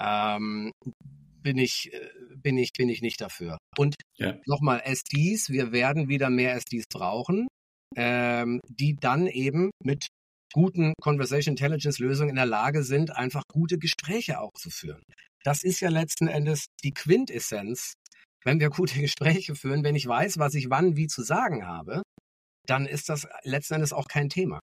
Ähm, 0.00 0.72
bin 1.42 1.58
ich, 1.58 1.92
äh, 1.92 2.10
bin 2.34 2.58
ich, 2.58 2.72
bin 2.76 2.88
ich 2.88 3.00
nicht 3.00 3.20
dafür. 3.20 3.58
Und 3.78 3.94
ja. 4.18 4.36
nochmal, 4.46 4.82
SDs, 4.84 5.50
wir 5.50 5.70
werden 5.70 6.08
wieder 6.08 6.28
mehr 6.28 6.56
SDs 6.56 6.84
brauchen 6.92 7.46
ähm, 7.94 8.60
die 8.68 8.96
dann 8.96 9.26
eben 9.26 9.70
mit 9.82 10.08
guten 10.52 10.94
Conversation 11.00 11.52
Intelligence 11.52 11.98
Lösungen 11.98 12.30
in 12.30 12.36
der 12.36 12.46
Lage 12.46 12.82
sind, 12.82 13.14
einfach 13.14 13.42
gute 13.52 13.78
Gespräche 13.78 14.40
auch 14.40 14.52
zu 14.54 14.70
führen. 14.70 15.02
Das 15.44 15.62
ist 15.62 15.80
ja 15.80 15.90
letzten 15.90 16.28
Endes 16.28 16.66
die 16.82 16.92
Quintessenz. 16.92 17.94
Wenn 18.44 18.60
wir 18.60 18.70
gute 18.70 18.98
Gespräche 19.00 19.54
führen, 19.54 19.84
wenn 19.84 19.96
ich 19.96 20.06
weiß, 20.06 20.38
was 20.38 20.54
ich 20.54 20.70
wann 20.70 20.96
wie 20.96 21.06
zu 21.06 21.22
sagen 21.22 21.66
habe, 21.66 22.02
dann 22.66 22.86
ist 22.86 23.08
das 23.08 23.28
letzten 23.42 23.74
Endes 23.74 23.92
auch 23.92 24.08
kein 24.08 24.28
Thema. 24.28 24.60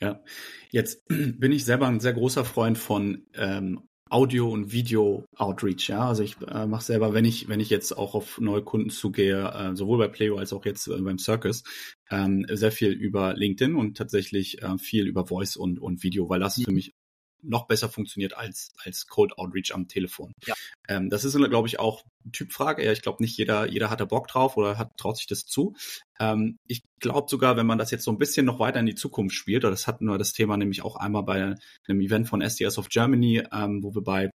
Ja, 0.00 0.22
jetzt 0.70 1.02
bin 1.08 1.52
ich 1.52 1.64
selber 1.64 1.88
ein 1.88 2.00
sehr 2.00 2.12
großer 2.12 2.44
Freund 2.44 2.78
von 2.78 3.26
ähm, 3.34 3.87
Audio- 4.10 4.50
und 4.50 4.72
Video-Outreach. 4.72 5.88
Ja, 5.88 6.08
also 6.08 6.22
ich 6.22 6.36
äh, 6.46 6.66
mache 6.66 6.84
selber, 6.84 7.14
wenn 7.14 7.24
ich 7.24 7.48
wenn 7.48 7.60
ich 7.60 7.70
jetzt 7.70 7.96
auch 7.96 8.14
auf 8.14 8.40
neue 8.40 8.62
Kunden 8.62 8.90
zugehe, 8.90 9.52
äh, 9.52 9.76
sowohl 9.76 9.98
bei 9.98 10.08
Playo 10.08 10.38
als 10.38 10.52
auch 10.52 10.64
jetzt 10.64 10.88
äh, 10.88 11.00
beim 11.00 11.18
Circus, 11.18 11.64
ähm, 12.10 12.46
sehr 12.50 12.72
viel 12.72 12.92
über 12.92 13.34
LinkedIn 13.34 13.74
und 13.74 13.96
tatsächlich 13.96 14.62
äh, 14.62 14.78
viel 14.78 15.06
über 15.06 15.26
Voice 15.26 15.56
und 15.56 15.78
und 15.78 16.02
Video, 16.02 16.28
weil 16.28 16.40
das 16.40 16.58
mhm. 16.58 16.64
für 16.64 16.72
mich 16.72 16.94
noch 17.42 17.66
besser 17.66 17.88
funktioniert 17.88 18.36
als, 18.36 18.72
als 18.84 19.06
Cold 19.06 19.38
Outreach 19.38 19.74
am 19.74 19.88
Telefon. 19.88 20.32
Ja. 20.46 20.54
Ähm, 20.88 21.10
das 21.10 21.24
ist, 21.24 21.36
glaube 21.36 21.68
ich, 21.68 21.78
auch 21.78 22.04
Typfrage. 22.32 22.84
Ja, 22.84 22.92
ich 22.92 23.02
glaube, 23.02 23.22
nicht 23.22 23.36
jeder, 23.36 23.66
jeder 23.66 23.90
hat 23.90 24.00
da 24.00 24.04
Bock 24.04 24.28
drauf 24.28 24.56
oder 24.56 24.78
hat, 24.78 24.96
traut 24.96 25.16
sich 25.16 25.26
das 25.26 25.46
zu. 25.46 25.74
Ähm, 26.20 26.58
ich 26.66 26.82
glaube 27.00 27.28
sogar, 27.30 27.56
wenn 27.56 27.66
man 27.66 27.78
das 27.78 27.90
jetzt 27.90 28.04
so 28.04 28.10
ein 28.10 28.18
bisschen 28.18 28.46
noch 28.46 28.58
weiter 28.58 28.80
in 28.80 28.86
die 28.86 28.94
Zukunft 28.94 29.36
spielt, 29.36 29.64
oder 29.64 29.70
das 29.70 29.86
hatten 29.86 30.06
wir 30.06 30.18
das 30.18 30.32
Thema 30.32 30.56
nämlich 30.56 30.82
auch 30.82 30.96
einmal 30.96 31.22
bei 31.22 31.54
einem 31.86 32.00
Event 32.00 32.28
von 32.28 32.42
SDS 32.42 32.78
of 32.78 32.88
Germany, 32.88 33.44
ähm, 33.52 33.82
wo 33.82 33.94
wir 33.94 34.02
bei 34.02 34.30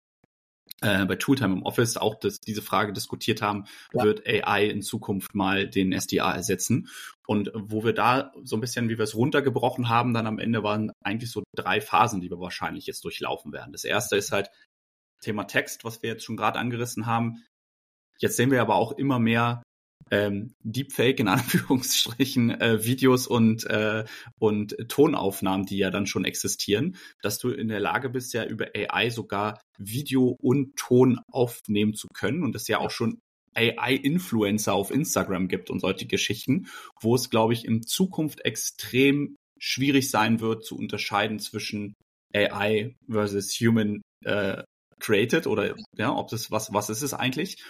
äh, 0.81 1.05
bei 1.05 1.17
Tooltime 1.17 1.55
im 1.55 1.63
Office 1.63 1.97
auch 1.97 2.17
das, 2.17 2.41
diese 2.41 2.63
Frage 2.63 2.93
diskutiert 2.93 3.43
haben, 3.43 3.65
ja. 3.93 4.05
wird 4.05 4.27
AI 4.27 4.67
in 4.67 4.83
Zukunft 4.83 5.35
mal 5.35 5.69
den 5.69 5.93
SDA 5.93 6.33
ersetzen? 6.33 6.89
Und 7.27 7.51
wo 7.55 7.85
wir 7.85 7.93
da 7.93 8.33
so 8.43 8.57
ein 8.57 8.61
bisschen, 8.61 8.89
wie 8.89 8.99
wir 8.99 9.05
es 9.05 9.15
runtergebrochen 9.15 9.89
haben, 9.89 10.13
dann 10.13 10.27
am 10.27 10.39
Ende 10.39 10.63
waren 10.63 10.93
eigentlich 11.05 11.31
so 11.31 11.43
drei 11.55 11.81
Phasen, 11.81 12.21
die 12.21 12.31
wir 12.31 12.41
wahrscheinlich 12.41 12.87
jetzt 12.87 13.05
durchlaufen 13.05 13.53
werden. 13.53 13.73
Das 13.73 13.85
erste 13.85 14.17
ist 14.17 14.33
halt 14.33 14.51
Thema 15.21 15.45
Text, 15.45 15.85
was 15.85 16.03
wir 16.03 16.11
jetzt 16.11 16.25
schon 16.25 16.37
gerade 16.37 16.59
angerissen 16.59 17.07
haben. 17.07 17.45
Jetzt 18.19 18.37
sehen 18.37 18.51
wir 18.51 18.61
aber 18.61 18.75
auch 18.75 18.93
immer 18.93 19.19
mehr 19.19 19.63
ähm, 20.13 20.55
Deepfake 20.63 21.19
in 21.21 21.29
Anführungsstrichen 21.29 22.51
äh, 22.51 22.85
Videos 22.85 23.27
und 23.27 23.65
äh, 23.65 24.05
und 24.39 24.77
Tonaufnahmen, 24.89 25.67
die 25.67 25.79
ja 25.79 25.91
dann 25.91 26.07
schon 26.07 26.25
existieren, 26.25 26.97
dass 27.23 27.39
du 27.39 27.49
in 27.49 27.69
der 27.69 27.81
Lage 27.81 28.11
bist, 28.11 28.35
ja 28.35 28.45
über 28.45 28.67
AI 28.77 29.11
sogar 29.11 29.61
Video 29.79 30.37
und 30.41 30.77
Ton 30.77 31.19
aufnehmen 31.33 31.95
zu 31.95 32.09
können 32.15 32.45
und 32.45 32.55
das 32.55 32.69
ja 32.69 32.79
auch 32.79 32.91
schon 32.91 33.19
AI-Influencer 33.55 34.73
auf 34.73 34.91
Instagram 34.91 35.49
gibt 35.49 35.71
und 35.71 35.81
solche 35.81 36.07
Geschichten, 36.07 36.69
wo 37.01 37.15
es, 37.15 37.29
glaube 37.29 37.53
ich, 37.53 37.65
in 37.67 37.83
Zukunft 37.83 38.45
extrem 38.45 39.37
schwierig 39.59 40.11
sein 40.11 40.41
wird 40.41 40.65
zu 40.65 40.77
unterscheiden 40.77 41.39
zwischen 41.39 41.95
AI 42.35 42.95
versus 43.11 43.53
Human 43.61 44.01
äh, 44.25 44.63
created 45.01 45.47
oder 45.47 45.75
ja, 45.97 46.15
ob 46.15 46.29
das 46.29 46.51
was 46.51 46.73
was 46.73 46.91
ist 46.91 47.03
es 47.03 47.15
eigentlich? 47.15 47.63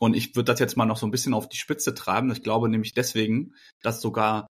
Und 0.00 0.16
ich 0.16 0.34
würde 0.34 0.50
das 0.50 0.60
jetzt 0.60 0.76
mal 0.76 0.86
noch 0.86 0.96
so 0.96 1.06
ein 1.06 1.10
bisschen 1.10 1.34
auf 1.34 1.48
die 1.48 1.58
Spitze 1.58 1.94
treiben. 1.94 2.30
Ich 2.32 2.42
glaube 2.42 2.68
nämlich 2.68 2.94
deswegen, 2.94 3.54
dass 3.82 4.00
sogar 4.00 4.46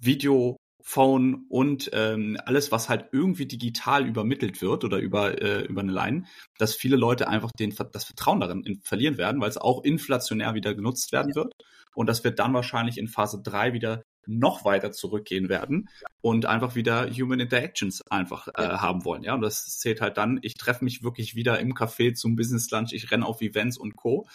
Video, 0.00 0.56
Phone 0.82 1.46
und 1.48 1.90
ähm, 1.92 2.36
alles, 2.44 2.70
was 2.70 2.88
halt 2.88 3.08
irgendwie 3.12 3.46
digital 3.46 4.06
übermittelt 4.06 4.62
wird 4.62 4.84
oder 4.84 4.98
über, 4.98 5.40
äh, 5.42 5.64
über 5.64 5.80
eine 5.80 5.92
Line, 5.92 6.26
dass 6.58 6.76
viele 6.76 6.96
Leute 6.96 7.28
einfach 7.28 7.50
den, 7.58 7.74
das 7.92 8.04
Vertrauen 8.04 8.40
darin 8.40 8.80
verlieren 8.84 9.18
werden, 9.18 9.40
weil 9.40 9.48
es 9.48 9.58
auch 9.58 9.82
inflationär 9.82 10.54
wieder 10.54 10.74
genutzt 10.74 11.12
werden 11.12 11.34
wird. 11.34 11.52
Und 11.94 12.08
das 12.08 12.22
wird 12.22 12.38
dann 12.38 12.54
wahrscheinlich 12.54 12.98
in 12.98 13.08
Phase 13.08 13.40
3 13.42 13.72
wieder 13.72 14.02
noch 14.26 14.64
weiter 14.64 14.92
zurückgehen 14.92 15.48
werden 15.48 15.88
und 16.20 16.46
einfach 16.46 16.74
wieder 16.74 17.08
Human 17.10 17.40
Interactions 17.40 18.02
einfach 18.10 18.48
äh, 18.48 18.62
haben 18.62 19.04
wollen. 19.04 19.22
Ja, 19.22 19.34
und 19.34 19.42
das 19.42 19.78
zählt 19.78 20.00
halt 20.00 20.16
dann, 20.16 20.38
ich 20.42 20.54
treffe 20.54 20.84
mich 20.84 21.02
wirklich 21.02 21.34
wieder 21.34 21.58
im 21.58 21.74
Café 21.74 22.14
zum 22.14 22.36
Business 22.36 22.70
Lunch, 22.70 22.92
ich 22.92 23.10
renne 23.10 23.26
auf 23.26 23.40
Events 23.40 23.78
und 23.78 23.96
Co. 23.96 24.26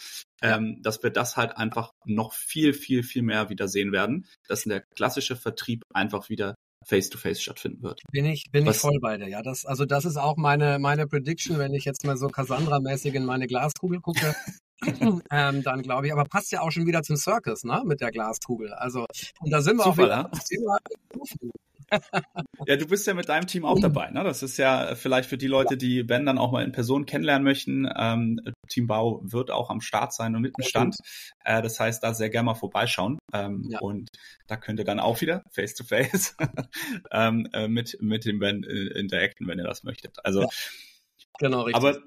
Ähm, 0.44 0.82
dass 0.82 1.04
wir 1.04 1.10
das 1.10 1.36
halt 1.36 1.56
einfach 1.56 1.92
noch 2.04 2.32
viel, 2.32 2.72
viel, 2.72 3.04
viel 3.04 3.22
mehr 3.22 3.48
wieder 3.48 3.68
sehen 3.68 3.92
werden, 3.92 4.26
dass 4.48 4.64
der 4.64 4.80
klassische 4.80 5.36
Vertrieb 5.36 5.84
einfach 5.94 6.28
wieder 6.30 6.56
face-to-face 6.84 7.38
-face 7.38 7.42
stattfinden 7.42 7.82
wird. 7.82 8.00
Bin 8.10 8.26
ich, 8.26 8.50
bin 8.50 8.66
Was? 8.66 8.76
ich 8.76 8.82
voll 8.82 8.98
bei 9.00 9.16
dir. 9.16 9.28
Ja, 9.28 9.42
das, 9.42 9.64
also 9.64 9.84
das 9.84 10.04
ist 10.04 10.16
auch 10.16 10.36
meine, 10.36 10.78
meine 10.78 11.06
Prediction, 11.06 11.58
wenn 11.58 11.74
ich 11.74 11.84
jetzt 11.84 12.04
mal 12.04 12.16
so 12.16 12.26
Cassandra-mäßig 12.26 13.14
in 13.14 13.24
meine 13.24 13.46
Glaskugel 13.46 14.00
gucke. 14.00 14.34
ähm, 15.30 15.62
dann 15.62 15.82
glaube 15.82 16.06
ich, 16.06 16.12
aber 16.12 16.24
passt 16.24 16.52
ja 16.52 16.60
auch 16.60 16.70
schon 16.70 16.86
wieder 16.86 17.02
zum 17.02 17.16
Circus, 17.16 17.64
ne, 17.64 17.82
mit 17.84 18.00
der 18.00 18.10
Glaskugel. 18.10 18.72
Also, 18.72 19.06
und 19.40 19.50
da 19.50 19.62
sind 19.62 19.76
wir 19.76 19.84
Zufall, 19.84 20.12
auch 20.12 20.30
wieder, 20.30 20.78
ja, 22.66 22.76
du 22.76 22.86
bist 22.86 23.06
ja 23.06 23.14
mit 23.14 23.28
deinem 23.28 23.46
Team 23.46 23.64
auch 23.64 23.78
dabei. 23.80 24.10
Ne? 24.10 24.24
Das 24.24 24.42
ist 24.42 24.56
ja 24.56 24.94
vielleicht 24.94 25.28
für 25.28 25.38
die 25.38 25.46
Leute, 25.46 25.76
die 25.76 26.02
Ben 26.02 26.26
dann 26.26 26.38
auch 26.38 26.52
mal 26.52 26.64
in 26.64 26.72
Person 26.72 27.06
kennenlernen 27.06 27.44
möchten. 27.44 27.88
Ähm, 27.96 28.40
Team 28.68 28.86
Bau 28.86 29.20
wird 29.22 29.50
auch 29.50 29.70
am 29.70 29.80
Start 29.80 30.12
sein 30.14 30.34
und 30.34 30.42
mit 30.42 30.56
dem 30.56 30.64
Stand. 30.64 30.96
Äh, 31.44 31.62
das 31.62 31.78
heißt, 31.78 32.02
da 32.02 32.14
sehr 32.14 32.30
gerne 32.30 32.46
mal 32.46 32.54
vorbeischauen. 32.54 33.18
Ähm, 33.32 33.66
ja. 33.68 33.80
Und 33.80 34.08
da 34.46 34.56
könnt 34.56 34.78
ihr 34.78 34.84
dann 34.84 35.00
auch 35.00 35.20
wieder 35.20 35.42
face 35.50 35.74
to 35.74 35.84
face 35.84 36.36
ähm, 37.10 37.48
äh, 37.52 37.68
mit, 37.68 37.98
mit 38.00 38.24
dem 38.24 38.38
Ben 38.38 38.64
äh, 38.64 38.98
interacten, 38.98 39.46
wenn 39.46 39.58
ihr 39.58 39.66
das 39.66 39.84
möchtet. 39.84 40.16
Also, 40.24 40.42
ja. 40.42 40.48
genau, 41.38 41.62
richtig. 41.62 41.76
Aber 41.76 41.98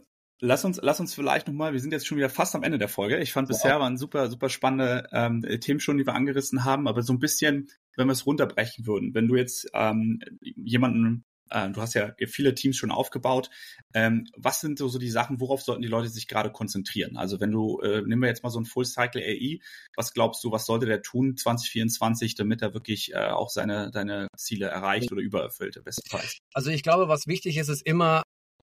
Lass 0.45 0.63
uns, 0.63 0.79
lass 0.81 0.99
uns 0.99 1.15
vielleicht 1.15 1.47
nochmal, 1.47 1.73
wir 1.73 1.79
sind 1.79 1.91
jetzt 1.91 2.05
schon 2.05 2.17
wieder 2.17 2.29
fast 2.29 2.53
am 2.53 2.61
Ende 2.61 2.77
der 2.77 2.87
Folge. 2.87 3.17
Ich 3.17 3.33
fand 3.33 3.49
ja. 3.49 3.53
bisher 3.53 3.79
waren 3.79 3.97
super, 3.97 4.29
super 4.29 4.49
spannende 4.49 5.07
ähm, 5.11 5.41
Themen 5.59 5.79
schon, 5.79 5.97
die 5.97 6.05
wir 6.05 6.13
angerissen 6.13 6.63
haben, 6.63 6.87
aber 6.87 7.01
so 7.01 7.13
ein 7.13 7.19
bisschen, 7.19 7.69
wenn 7.95 8.07
wir 8.07 8.11
es 8.11 8.27
runterbrechen 8.27 8.85
würden, 8.85 9.15
wenn 9.15 9.27
du 9.27 9.35
jetzt 9.35 9.67
ähm, 9.73 10.19
jemanden, 10.41 11.25
äh, 11.49 11.71
du 11.71 11.81
hast 11.81 11.95
ja 11.95 12.13
viele 12.27 12.53
Teams 12.53 12.77
schon 12.77 12.91
aufgebaut, 12.91 13.49
ähm, 13.95 14.27
was 14.37 14.61
sind 14.61 14.77
so, 14.77 14.87
so 14.87 14.99
die 14.99 15.09
Sachen, 15.09 15.39
worauf 15.39 15.63
sollten 15.63 15.81
die 15.81 15.87
Leute 15.87 16.09
sich 16.09 16.27
gerade 16.27 16.51
konzentrieren? 16.51 17.17
Also 17.17 17.39
wenn 17.39 17.51
du, 17.51 17.79
äh, 17.79 18.03
nehmen 18.03 18.21
wir 18.21 18.29
jetzt 18.29 18.43
mal 18.43 18.51
so 18.51 18.59
ein 18.59 18.65
Full 18.65 18.85
Cycle 18.85 19.23
AI, 19.23 19.61
was 19.95 20.13
glaubst 20.13 20.43
du, 20.43 20.51
was 20.51 20.67
sollte 20.67 20.85
der 20.85 21.01
tun 21.01 21.37
2024, 21.37 22.35
damit 22.35 22.61
er 22.61 22.75
wirklich 22.75 23.13
äh, 23.13 23.29
auch 23.29 23.49
seine, 23.49 23.89
seine 23.91 24.27
Ziele 24.37 24.67
erreicht 24.67 25.11
oder 25.11 25.21
übererfüllt, 25.21 25.83
bestenfalls? 25.83 26.37
Also 26.53 26.69
ich 26.69 26.83
glaube, 26.83 27.07
was 27.07 27.25
wichtig 27.25 27.57
ist, 27.57 27.69
ist 27.69 27.81
immer 27.81 28.21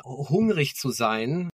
hungrig 0.03 0.75
zu 0.75 0.91
sein, 0.91 1.49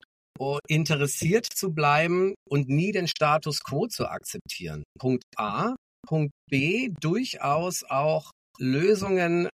interessiert 0.67 1.45
zu 1.45 1.71
bleiben 1.73 2.35
und 2.49 2.69
nie 2.69 2.91
den 2.91 3.07
Status 3.07 3.63
quo 3.63 3.87
zu 3.87 4.07
akzeptieren. 4.07 4.83
Punkt 4.99 5.23
A. 5.35 5.75
Punkt 6.07 6.31
B. 6.49 6.89
Durchaus 6.99 7.83
auch 7.83 8.31
Lösungen 8.59 9.49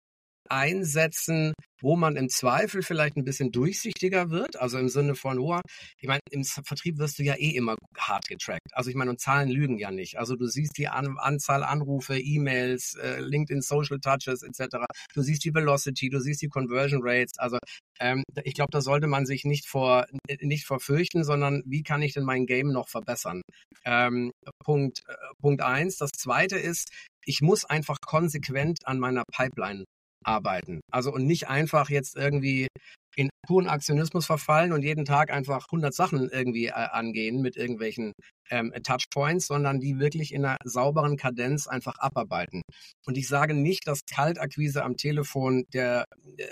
einsetzen, 0.54 1.54
wo 1.82 1.98
man 1.98 2.16
im 2.16 2.30
Zweifel 2.30 2.82
vielleicht 2.82 3.18
ein 3.18 3.26
bisschen 3.26 3.52
durchsichtiger 3.52 4.30
wird, 4.30 4.56
also 4.56 4.78
im 4.78 4.88
Sinne 4.88 5.16
von, 5.16 5.40
oh, 5.40 5.60
ich 6.00 6.08
meine, 6.08 6.22
im 6.32 6.46
Vertrieb 6.46 6.98
wirst 6.98 7.20
du 7.20 7.24
ja 7.24 7.34
eh 7.36 7.50
immer 7.50 7.76
hart 7.98 8.28
getrackt. 8.28 8.70
Also 8.72 8.90
ich 8.90 8.96
meine, 8.96 9.12
und 9.12 9.20
Zahlen 9.20 9.50
lügen 9.50 9.78
ja 9.78 9.92
nicht. 9.92 10.18
Also 10.18 10.36
du 10.36 10.48
siehst 10.48 10.78
die 10.78 10.88
An 10.88 11.18
Anzahl 11.18 11.64
Anrufe, 11.64 12.18
E-Mails, 12.18 12.96
äh, 12.96 13.20
LinkedIn 13.20 13.62
Social 13.62 14.00
Touches 14.00 14.44
etc. 14.44 14.86
Du 15.14 15.22
siehst 15.22 15.44
die 15.44 15.54
Velocity, 15.54 16.10
du 16.10 16.20
siehst 16.20 16.42
die 16.42 16.48
Conversion 16.48 17.02
Rates. 17.04 17.38
Also 17.38 17.58
ähm, 18.00 18.24
ich 18.44 18.54
glaube, 18.54 18.72
da 18.72 18.80
sollte 18.80 19.08
man 19.08 19.26
sich 19.26 19.44
nicht 19.44 19.68
vor 19.68 20.06
nicht 20.40 20.66
verfürchten, 20.66 21.24
sondern 21.26 21.64
wie 21.66 21.84
kann 21.84 22.02
ich 22.02 22.14
denn 22.14 22.24
mein 22.24 22.46
Game 22.46 22.72
noch 22.72 22.88
verbessern? 22.90 23.42
Ähm, 23.84 24.32
Punkt 24.64 25.02
äh, 25.08 25.14
Punkt 25.42 25.62
eins. 25.62 25.98
Das 25.98 26.12
zweite 26.12 26.58
ist, 26.58 26.92
ich 27.26 27.42
muss 27.42 27.66
einfach 27.66 27.98
konsequent 28.06 28.80
an 28.86 29.00
meiner 29.00 29.24
Pipeline 29.32 29.84
arbeiten. 30.24 30.82
Also 30.92 31.14
und 31.14 31.26
nicht 31.26 31.48
einfach 31.48 31.90
jetzt 31.90 32.16
irgendwie 32.16 32.68
in 33.16 33.30
puren 33.46 33.68
Aktionismus 33.68 34.26
verfallen 34.26 34.74
und 34.74 34.82
jeden 34.82 35.06
Tag 35.06 35.32
einfach 35.32 35.66
100 35.66 35.94
Sachen 35.94 36.30
irgendwie 36.30 36.68
äh, 36.68 36.72
angehen 36.72 37.42
mit 37.42 37.56
irgendwelchen 37.56 38.14
ähm, 38.50 38.74
Touchpoints, 38.84 39.48
sondern 39.48 39.80
die 39.80 40.00
wirklich 40.00 40.34
in 40.34 40.46
einer 40.46 40.58
sauberen 40.64 41.18
Kadenz 41.18 41.68
einfach 41.68 42.00
abarbeiten. 42.00 42.62
Und 43.06 43.18
ich 43.18 43.28
sage 43.28 43.54
nicht, 43.54 43.88
dass 43.88 44.02
Kaltakquise 44.06 44.84
am 44.84 44.98
Telefon 44.98 45.66
der 45.74 46.06
äh, 46.38 46.46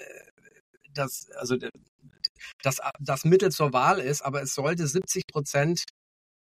das 0.93 1.29
also 1.38 1.55
das, 2.63 2.79
das 2.99 3.25
Mittel 3.25 3.51
zur 3.51 3.73
Wahl 3.73 3.99
ist, 3.99 4.21
aber 4.21 4.41
es 4.41 4.53
sollte 4.53 4.88
70 4.88 5.23
Prozent 5.27 5.84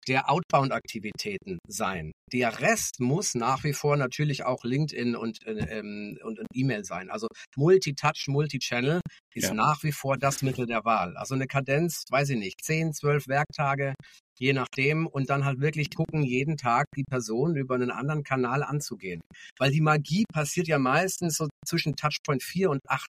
der 0.09 0.31
Outbound-Aktivitäten 0.31 1.59
sein. 1.68 2.12
Der 2.33 2.61
Rest 2.61 3.01
muss 3.01 3.35
nach 3.35 3.64
wie 3.64 3.73
vor 3.73 3.97
natürlich 3.97 4.44
auch 4.44 4.64
LinkedIn 4.64 5.16
und, 5.16 5.47
äh, 5.47 5.79
ähm, 5.79 6.18
und, 6.23 6.38
und 6.38 6.47
E-Mail 6.53 6.85
sein. 6.85 7.11
Also 7.11 7.29
Multi-Touch, 7.57 8.27
Multi-Channel 8.29 9.01
ist 9.35 9.49
ja. 9.49 9.55
nach 9.55 9.83
wie 9.83 9.92
vor 9.92 10.16
das 10.16 10.42
Mittel 10.42 10.66
der 10.66 10.85
Wahl. 10.85 11.16
Also 11.16 11.35
eine 11.35 11.47
Kadenz, 11.47 12.05
weiß 12.11 12.31
ich 12.31 12.38
nicht, 12.38 12.64
10, 12.64 12.92
12 12.92 13.29
Werktage, 13.29 13.94
je 14.38 14.53
nachdem, 14.53 15.07
und 15.07 15.31
dann 15.31 15.44
halt 15.44 15.61
wirklich 15.61 15.90
gucken, 15.94 16.23
jeden 16.23 16.57
Tag 16.57 16.87
die 16.97 17.05
Person 17.05 17.57
über 17.57 17.75
einen 17.75 17.90
anderen 17.90 18.25
Kanal 18.25 18.62
anzugehen. 18.62 19.21
Weil 19.59 19.71
die 19.71 19.81
Magie 19.81 20.25
passiert 20.33 20.68
ja 20.68 20.79
meistens 20.79 21.37
so 21.37 21.49
zwischen 21.66 21.97
Touchpoint 21.97 22.42
4 22.42 22.71
und 22.71 22.81
8. 22.88 23.09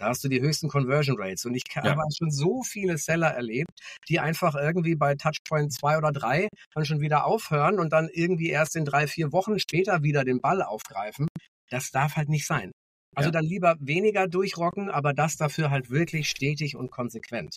Da 0.00 0.06
hast 0.06 0.24
du 0.24 0.28
die 0.28 0.40
höchsten 0.40 0.68
Conversion 0.68 1.20
Rates. 1.20 1.44
Und 1.44 1.54
ich 1.54 1.62
ja. 1.74 1.82
habe 1.84 2.00
schon 2.16 2.30
so 2.30 2.62
viele 2.62 2.96
Seller 2.96 3.28
erlebt, 3.28 3.70
die 4.08 4.18
einfach 4.18 4.54
irgendwie 4.54 4.94
bei 4.94 5.14
Touchpoint 5.14 5.74
2 5.74 5.98
oder 5.98 6.10
3 6.10 6.48
dann 6.74 6.86
schon 6.86 7.00
wieder 7.00 7.26
aufhören 7.26 7.78
und 7.78 7.92
dann 7.92 8.08
irgendwie 8.10 8.48
erst 8.48 8.76
in 8.76 8.86
drei, 8.86 9.06
vier 9.06 9.30
Wochen 9.32 9.58
später 9.58 10.02
wieder 10.02 10.24
den 10.24 10.40
Ball 10.40 10.62
aufgreifen. 10.62 11.28
Das 11.68 11.90
darf 11.90 12.16
halt 12.16 12.30
nicht 12.30 12.46
sein. 12.46 12.72
Also 13.14 13.28
ja. 13.28 13.32
dann 13.32 13.44
lieber 13.44 13.76
weniger 13.78 14.26
durchrocken, 14.26 14.88
aber 14.88 15.12
das 15.12 15.36
dafür 15.36 15.70
halt 15.70 15.90
wirklich 15.90 16.30
stetig 16.30 16.76
und 16.76 16.90
konsequent. 16.90 17.56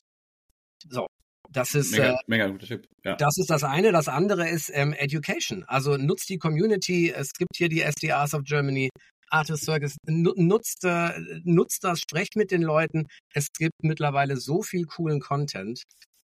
So, 0.90 1.08
das 1.50 1.76
ist, 1.76 1.92
mega, 1.92 2.12
äh, 2.12 2.18
mega 2.28 2.48
guter 2.48 2.68
Tipp. 2.68 2.88
Ja. 3.06 3.16
Das 3.16 3.38
ist 3.38 3.50
das 3.50 3.64
eine. 3.64 3.94
Das 3.94 4.10
andere 4.10 4.50
ist 4.50 4.70
ähm, 4.74 4.92
Education. 4.92 5.64
Also 5.66 5.96
nutzt 5.96 6.28
die 6.30 6.40
Community. 6.40 7.10
Es 7.12 7.32
gibt 7.32 7.56
hier 7.56 7.70
die 7.70 7.82
SDRs 7.82 8.34
of 8.34 8.44
Germany 8.44 8.90
Artist 9.34 9.66
Circus, 9.66 9.98
nutzt, 10.06 10.84
äh, 10.86 11.12
nutzt 11.44 11.84
das, 11.84 12.00
sprecht 12.00 12.36
mit 12.36 12.52
den 12.52 12.62
Leuten. 12.62 13.08
Es 13.34 13.48
gibt 13.52 13.84
mittlerweile 13.84 14.38
so 14.38 14.62
viel 14.62 14.86
coolen 14.86 15.20
Content. 15.20 15.82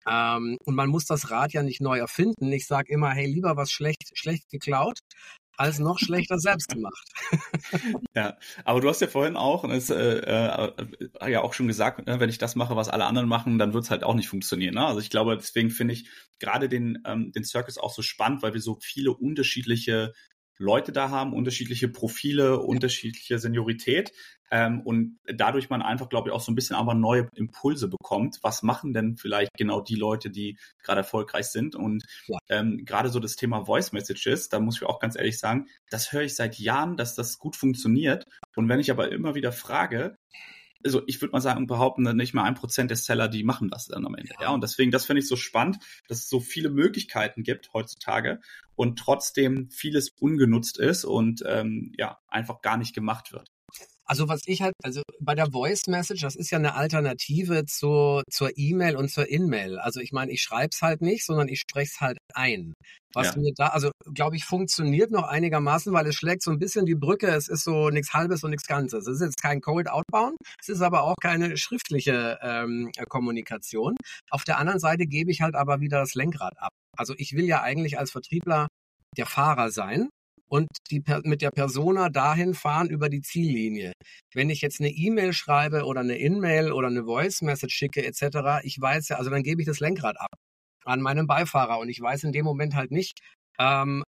Ähm, 0.09 0.57
und 0.65 0.75
man 0.75 0.89
muss 0.89 1.05
das 1.05 1.29
Rad 1.29 1.53
ja 1.53 1.63
nicht 1.63 1.81
neu 1.81 1.99
erfinden. 1.99 2.51
Ich 2.51 2.65
sage 2.65 2.91
immer, 2.91 3.11
hey, 3.11 3.27
lieber 3.27 3.55
was 3.57 3.71
schlecht, 3.71 4.11
schlecht 4.13 4.49
geklaut, 4.49 4.99
als 5.57 5.79
noch 5.79 5.99
schlechter 5.99 6.39
selbst 6.39 6.69
gemacht. 6.69 7.07
ja, 8.15 8.37
aber 8.63 8.81
du 8.81 8.89
hast 8.89 9.01
ja 9.01 9.07
vorhin 9.07 9.35
auch, 9.35 9.63
und 9.63 9.71
das, 9.71 9.89
äh, 9.89 10.19
äh, 10.19 11.29
ja 11.29 11.41
auch 11.41 11.53
schon 11.53 11.67
gesagt, 11.67 12.07
ne, 12.07 12.19
wenn 12.19 12.29
ich 12.29 12.37
das 12.37 12.55
mache, 12.55 12.75
was 12.75 12.89
alle 12.89 13.05
anderen 13.05 13.27
machen, 13.27 13.59
dann 13.59 13.73
wird 13.73 13.83
es 13.83 13.91
halt 13.91 14.03
auch 14.03 14.15
nicht 14.15 14.29
funktionieren. 14.29 14.75
Ne? 14.75 14.85
Also 14.85 15.01
ich 15.01 15.09
glaube, 15.09 15.35
deswegen 15.35 15.69
finde 15.69 15.93
ich 15.93 16.09
gerade 16.39 16.69
den, 16.69 17.03
ähm, 17.05 17.31
den 17.31 17.43
Circus 17.43 17.77
auch 17.77 17.93
so 17.93 18.01
spannend, 18.01 18.41
weil 18.43 18.53
wir 18.53 18.61
so 18.61 18.77
viele 18.81 19.11
unterschiedliche 19.11 20.13
Leute 20.57 20.91
da 20.91 21.09
haben, 21.09 21.33
unterschiedliche 21.33 21.87
Profile, 21.87 22.59
unterschiedliche 22.59 23.39
Seniorität 23.39 24.11
ähm, 24.49 24.81
und 24.81 25.19
dadurch 25.25 25.69
man 25.69 25.81
einfach, 25.81 26.09
glaube 26.09 26.29
ich, 26.29 26.35
auch 26.35 26.41
so 26.41 26.51
ein 26.51 26.55
bisschen 26.55 26.75
aber 26.75 26.93
neue 26.93 27.29
Impulse 27.35 27.87
bekommt. 27.87 28.39
Was 28.41 28.63
machen 28.63 28.93
denn 28.93 29.17
vielleicht 29.17 29.51
genau 29.57 29.81
die 29.81 29.95
Leute, 29.95 30.29
die 30.29 30.57
gerade 30.83 31.01
erfolgreich 31.01 31.47
sind? 31.47 31.75
Und 31.75 32.03
ähm, 32.49 32.85
gerade 32.85 33.09
so 33.09 33.19
das 33.19 33.35
Thema 33.35 33.65
Voice 33.65 33.91
Messages, 33.91 34.49
da 34.49 34.59
muss 34.59 34.77
ich 34.77 34.87
auch 34.87 34.99
ganz 34.99 35.15
ehrlich 35.17 35.39
sagen, 35.39 35.67
das 35.89 36.11
höre 36.11 36.23
ich 36.23 36.35
seit 36.35 36.57
Jahren, 36.57 36.97
dass 36.97 37.15
das 37.15 37.37
gut 37.37 37.55
funktioniert. 37.55 38.25
Und 38.55 38.69
wenn 38.69 38.79
ich 38.79 38.91
aber 38.91 39.11
immer 39.11 39.35
wieder 39.35 39.51
frage, 39.51 40.17
also 40.83 41.01
ich 41.07 41.21
würde 41.21 41.31
mal 41.31 41.41
sagen, 41.41 41.67
behaupten, 41.67 42.03
nicht 42.15 42.33
mal 42.33 42.43
ein 42.43 42.55
Prozent 42.55 42.89
der 42.89 42.97
Seller, 42.97 43.27
die 43.27 43.43
machen 43.43 43.69
das 43.69 43.87
dann 43.87 44.05
am 44.05 44.15
Ende. 44.15 44.33
Ja, 44.39 44.49
und 44.51 44.61
deswegen, 44.61 44.91
das 44.91 45.05
finde 45.05 45.21
ich 45.21 45.27
so 45.27 45.35
spannend, 45.35 45.77
dass 46.07 46.19
es 46.19 46.29
so 46.29 46.39
viele 46.39 46.69
Möglichkeiten 46.69 47.43
gibt 47.43 47.73
heutzutage 47.73 48.39
und 48.75 48.99
trotzdem 48.99 49.69
vieles 49.69 50.09
ungenutzt 50.09 50.77
ist 50.77 51.05
und 51.05 51.43
ähm, 51.45 51.93
ja, 51.97 52.19
einfach 52.27 52.61
gar 52.61 52.77
nicht 52.77 52.93
gemacht 52.93 53.31
wird. 53.33 53.51
Also 54.07 54.29
was 54.29 54.41
ich 54.45 54.61
halt, 54.61 54.73
also 54.83 55.01
bei 55.19 55.35
der 55.35 55.51
Voice 55.51 55.87
Message, 55.87 56.21
das 56.21 56.35
ist 56.35 56.49
ja 56.49 56.57
eine 56.57 56.75
Alternative 56.75 57.65
zu, 57.65 58.21
zur 58.29 58.51
E-Mail 58.55 58.95
und 58.95 59.09
zur 59.09 59.27
In-Mail. 59.29 59.79
Also 59.79 59.99
ich 59.99 60.13
meine, 60.13 60.31
ich 60.31 60.41
schreibe 60.41 60.69
es 60.71 60.81
halt 60.81 61.01
nicht, 61.01 61.25
sondern 61.25 61.49
ich 61.49 61.59
spreche 61.59 61.91
es 61.93 62.01
halt 62.01 62.17
ein. 62.33 62.73
Was 63.13 63.35
ja. 63.35 63.41
mir 63.41 63.51
da, 63.55 63.67
also 63.67 63.91
glaube 64.13 64.37
ich, 64.37 64.45
funktioniert 64.45 65.11
noch 65.11 65.23
einigermaßen, 65.23 65.91
weil 65.91 66.07
es 66.07 66.15
schlägt 66.15 66.41
so 66.41 66.51
ein 66.51 66.59
bisschen 66.59 66.85
die 66.85 66.95
Brücke. 66.95 67.27
Es 67.27 67.49
ist 67.49 67.63
so 67.63 67.89
nichts 67.89 68.13
Halbes 68.13 68.43
und 68.43 68.51
nichts 68.51 68.67
Ganzes. 68.67 69.07
Es 69.07 69.15
ist 69.15 69.21
jetzt 69.21 69.41
kein 69.41 69.59
Cold 69.59 69.89
Outbound, 69.89 70.37
es 70.61 70.69
ist 70.69 70.81
aber 70.81 71.03
auch 71.03 71.15
keine 71.21 71.57
schriftliche 71.57 72.39
ähm, 72.41 72.91
Kommunikation. 73.09 73.95
Auf 74.29 74.43
der 74.45 74.57
anderen 74.57 74.79
Seite 74.79 75.05
gebe 75.05 75.31
ich 75.31 75.41
halt 75.41 75.55
aber 75.55 75.81
wieder 75.81 75.99
das 75.99 76.15
Lenkrad 76.15 76.53
ab. 76.59 76.69
Also 76.97 77.13
ich 77.17 77.33
will 77.33 77.45
ja 77.45 77.61
eigentlich 77.61 77.99
als 77.99 78.11
Vertriebler 78.11 78.67
der 79.17 79.25
Fahrer 79.25 79.71
sein 79.71 80.09
und 80.49 80.67
die, 80.89 81.03
mit 81.23 81.41
der 81.41 81.51
Persona 81.51 82.09
dahin 82.09 82.53
fahren 82.53 82.89
über 82.89 83.09
die 83.09 83.21
Ziellinie. 83.21 83.93
Wenn 84.33 84.49
ich 84.49 84.61
jetzt 84.61 84.79
eine 84.79 84.89
E-Mail 84.89 85.33
schreibe 85.33 85.83
oder 85.83 86.01
eine 86.01 86.17
In-Mail 86.17 86.71
oder 86.71 86.87
eine 86.87 87.03
Voice-Message 87.03 87.73
schicke 87.73 88.05
etc., 88.05 88.63
ich 88.63 88.79
weiß 88.79 89.09
ja, 89.09 89.17
also 89.17 89.29
dann 89.29 89.43
gebe 89.43 89.61
ich 89.61 89.67
das 89.67 89.79
Lenkrad 89.79 90.19
ab 90.19 90.29
an 90.85 91.01
meinen 91.01 91.27
Beifahrer 91.27 91.79
und 91.79 91.89
ich 91.89 91.99
weiß 91.99 92.23
in 92.23 92.31
dem 92.31 92.45
Moment 92.45 92.75
halt 92.75 92.91
nicht, 92.91 93.19
ähm, 93.59 94.03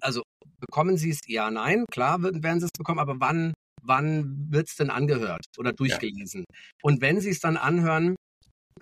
also 0.00 0.22
bekommen 0.60 0.96
Sie 0.96 1.10
es? 1.10 1.20
Ja, 1.26 1.50
nein, 1.50 1.86
klar 1.90 2.22
werden 2.22 2.60
Sie 2.60 2.66
es 2.66 2.78
bekommen, 2.78 3.00
aber 3.00 3.18
wann, 3.18 3.54
wann 3.82 4.46
wird 4.50 4.68
es 4.68 4.76
denn 4.76 4.90
angehört 4.90 5.44
oder 5.58 5.72
durchgelesen? 5.72 6.44
Ja. 6.48 6.58
Und 6.82 7.00
wenn 7.00 7.20
Sie 7.20 7.30
es 7.30 7.40
dann 7.40 7.56
anhören, 7.56 8.14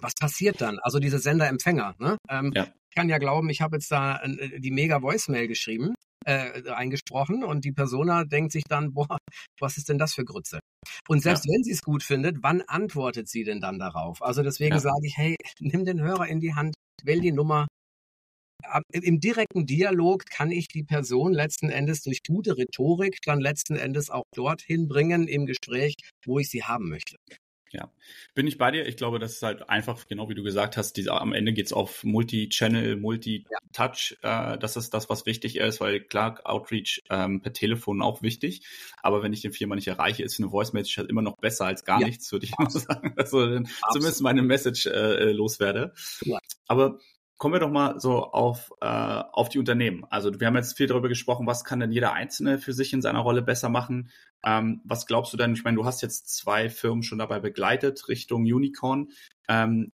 was 0.01 0.13
passiert 0.15 0.61
dann? 0.61 0.79
Also 0.81 0.99
diese 0.99 1.19
Sender-Empfänger. 1.19 1.95
Ne? 1.99 2.19
Ähm, 2.29 2.53
ja. 2.55 2.65
Ich 2.91 2.97
kann 2.97 3.09
ja 3.09 3.19
glauben, 3.19 3.49
ich 3.49 3.61
habe 3.61 3.77
jetzt 3.77 3.91
da 3.91 4.21
äh, 4.23 4.61
die 4.61 4.71
mega 4.71 5.03
Voicemail 5.03 5.49
geschrieben 5.49 5.95
äh, 6.29 6.71
eingesprochen 6.71 7.43
und 7.43 7.65
die 7.65 7.73
Persona 7.73 8.25
denkt 8.25 8.53
sich 8.53 8.65
dann, 8.69 8.93
boah, 8.93 9.17
was 9.59 9.79
ist 9.79 9.89
denn 9.89 9.97
das 9.97 10.13
für 10.13 10.27
Grütze? 10.27 10.61
Und 11.09 11.23
selbst 11.23 11.47
ja. 11.47 11.55
wenn 11.55 11.65
sie 11.65 11.73
es 11.73 11.81
gut 11.81 12.03
findet, 12.03 12.43
wann 12.43 12.61
antwortet 12.63 13.29
sie 13.29 13.45
denn 13.45 13.61
dann 13.61 13.79
darauf? 13.79 14.23
Also 14.23 14.43
deswegen 14.43 14.75
ja. 14.75 14.81
sage 14.81 15.07
ich, 15.07 15.17
hey, 15.17 15.37
nimm 15.59 15.87
den 15.87 16.03
Hörer 16.03 16.27
in 16.29 16.41
die 16.41 16.55
Hand, 16.55 16.75
wähl 17.03 17.21
die 17.21 17.33
Nummer. 17.33 17.67
Im 18.93 19.21
direkten 19.21 19.65
Dialog 19.65 20.27
kann 20.27 20.51
ich 20.51 20.69
die 20.69 20.83
Person 20.83 21.33
letzten 21.33 21.71
Endes 21.71 22.03
durch 22.03 22.23
gute 22.27 22.59
Rhetorik 22.59 23.19
dann 23.25 23.41
letzten 23.41 23.77
Endes 23.77 24.11
auch 24.11 24.25
dorthin 24.35 24.89
bringen 24.89 25.29
im 25.29 25.47
Gespräch, 25.47 25.95
wo 26.27 26.39
ich 26.39 26.51
sie 26.51 26.65
haben 26.65 26.89
möchte. 26.89 27.17
Ja, 27.71 27.91
bin 28.35 28.47
ich 28.47 28.57
bei 28.57 28.71
dir. 28.71 28.87
Ich 28.87 28.97
glaube, 28.97 29.19
das 29.19 29.33
ist 29.33 29.43
halt 29.43 29.69
einfach, 29.69 30.07
genau 30.07 30.29
wie 30.31 30.35
du 30.35 30.43
gesagt 30.43 30.77
hast, 30.77 30.95
diese, 30.95 31.13
am 31.13 31.33
Ende 31.35 31.53
geht's 31.53 31.73
auf 31.73 32.03
Multi-Channel, 32.03 32.97
Multi-Touch. 32.97 34.17
Äh, 34.23 34.59
das 34.59 34.77
ist 34.77 34.95
das, 34.95 35.11
was 35.11 35.27
wichtig 35.27 35.57
ist, 35.57 35.81
weil 35.81 36.01
klar, 36.01 36.41
Outreach 36.45 37.03
ähm, 37.11 37.43
per 37.43 37.53
Telefon 37.53 38.01
auch 38.01 38.23
wichtig. 38.23 38.63
Aber 39.03 39.23
wenn 39.23 39.33
ich 39.33 39.43
den 39.43 39.53
Firma 39.53 39.75
nicht 39.75 39.89
erreiche, 39.89 40.23
ist 40.23 40.39
eine 40.41 40.51
Voice-Message 40.51 40.97
halt 40.99 41.11
immer 41.11 41.23
noch 41.23 41.37
besser 41.37 41.67
als 41.67 41.85
gar 41.85 42.01
ja. 42.01 42.07
nichts, 42.07 42.33
würde 42.33 42.47
ich 42.47 42.57
mal 42.59 42.71
sagen. 42.71 43.13
Also 43.17 43.61
zumindest 43.93 44.23
meine 44.23 44.43
Message 44.43 44.87
äh, 44.87 45.33
loswerde. 45.33 45.93
Ja. 46.23 46.39
Aber 46.69 46.99
kommen 47.39 47.55
wir 47.55 47.61
doch 47.61 47.71
mal 47.71 47.99
so 48.01 48.25
auf, 48.25 48.73
äh, 48.81 48.87
auf 48.87 49.49
die 49.49 49.61
Unternehmen. 49.61 50.05
Also 50.11 50.39
wir 50.39 50.47
haben 50.47 50.57
jetzt 50.57 50.77
viel 50.77 50.89
darüber 50.89 51.09
gesprochen, 51.09 51.47
was 51.47 51.65
kann 51.65 51.81
denn 51.81 51.93
jeder 51.93 52.13
Einzelne 52.13 52.59
für 52.59 52.73
sich 52.73 52.93
in 52.93 53.01
seiner 53.01 53.21
Rolle 53.21 53.43
besser 53.43 53.69
machen. 53.69 54.11
Ähm, 54.45 54.83
was 54.85 55.07
glaubst 55.07 55.33
du 55.33 55.37
denn? 55.37 55.53
Ich 55.53 55.65
meine, 55.65 55.77
du 55.77 55.85
hast 55.85 56.03
jetzt 56.03 56.29
zwei 56.37 56.69
Firmen 56.69 57.05
schon 57.05 57.19
dabei 57.19 57.39
begleitet 57.39 58.09
Richtung 58.09 58.43
Unicorn. 58.43 59.09
Ähm, 59.49 59.93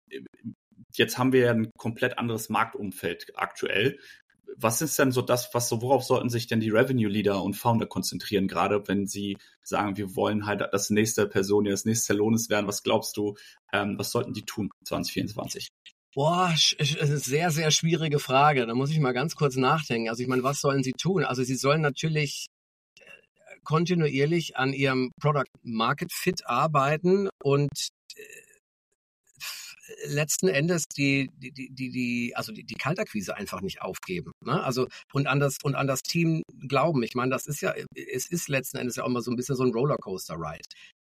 jetzt 0.95 1.19
haben 1.19 1.33
wir 1.33 1.41
ja 1.41 1.51
ein 1.51 1.71
komplett 1.77 2.19
anderes 2.19 2.49
Marktumfeld 2.49 3.33
aktuell. 3.35 3.99
Was 4.57 4.81
ist 4.81 4.99
denn 4.99 5.13
so 5.13 5.21
das, 5.21 5.53
was 5.53 5.69
so, 5.69 5.83
worauf 5.83 6.05
sollten 6.05 6.31
sich 6.31 6.47
denn 6.47 6.61
die 6.61 6.71
Revenue 6.71 7.09
Leader 7.09 7.43
und 7.43 7.55
Founder 7.55 7.87
konzentrieren, 7.87 8.47
gerade 8.47 8.87
wenn 8.89 9.07
sie 9.07 9.37
sagen, 9.63 9.97
wir 9.97 10.17
wollen 10.17 10.47
halt 10.47 10.63
das 10.73 10.91
nächste 10.91 11.27
Person, 11.27 11.65
das 11.65 11.85
nächste 11.85 12.15
Salonis 12.15 12.49
werden? 12.49 12.69
Was 12.69 12.83
glaubst 12.83 13.17
du, 13.17 13.35
ähm, 13.73 13.99
was 13.99 14.11
sollten 14.11 14.33
die 14.33 14.45
tun 14.45 14.71
2024? 14.85 15.69
Boah, 16.15 16.55
sehr, 16.57 17.51
sehr 17.51 17.71
schwierige 17.73 18.21
Frage. 18.21 18.67
Da 18.67 18.75
muss 18.75 18.91
ich 18.91 19.01
mal 19.01 19.13
ganz 19.13 19.35
kurz 19.35 19.57
nachdenken. 19.57 20.09
Also 20.09 20.23
ich 20.23 20.29
meine, 20.29 20.45
was 20.45 20.61
sollen 20.61 20.85
sie 20.85 20.93
tun? 20.93 21.25
Also 21.25 21.43
sie 21.43 21.57
sollen 21.57 21.81
natürlich 21.81 22.47
äh, 23.01 23.03
kontinuierlich 23.65 24.57
an 24.57 24.73
ihrem 24.73 25.11
Product 25.21 25.51
Market 25.63 26.13
Fit 26.13 26.47
arbeiten 26.47 27.29
und 27.43 27.89
äh, 28.15 28.23
letzten 30.07 30.47
Endes 30.49 30.85
die, 30.97 31.31
die, 31.37 31.51
die, 31.51 31.91
die, 31.91 32.33
also 32.37 32.53
die, 32.53 32.63
die 32.63 32.75
Kaltakquise 32.75 33.37
einfach 33.37 33.61
nicht 33.61 33.83
aufgeben. 33.83 34.31
Ne? 34.41 34.63
Also 34.63 34.87
und 35.13 35.27
an 35.27 35.41
das 35.41 35.57
und 35.65 35.75
an 35.75 35.89
das 35.89 36.03
Team 36.03 36.43
glauben. 36.69 37.03
Ich 37.03 37.17
meine, 37.17 37.33
das 37.33 37.47
ist 37.47 37.61
ja, 37.61 37.75
es 37.95 38.31
ist 38.31 38.49
letzten 38.49 38.77
Endes 38.77 38.97
ja 38.97 39.03
auch 39.03 39.09
immer 39.09 39.21
so 39.21 39.33
ein 39.33 39.37
bisschen 39.37 39.57
so 39.57 39.65
ein 39.65 39.73
Rollercoaster-Ride. 39.73 40.63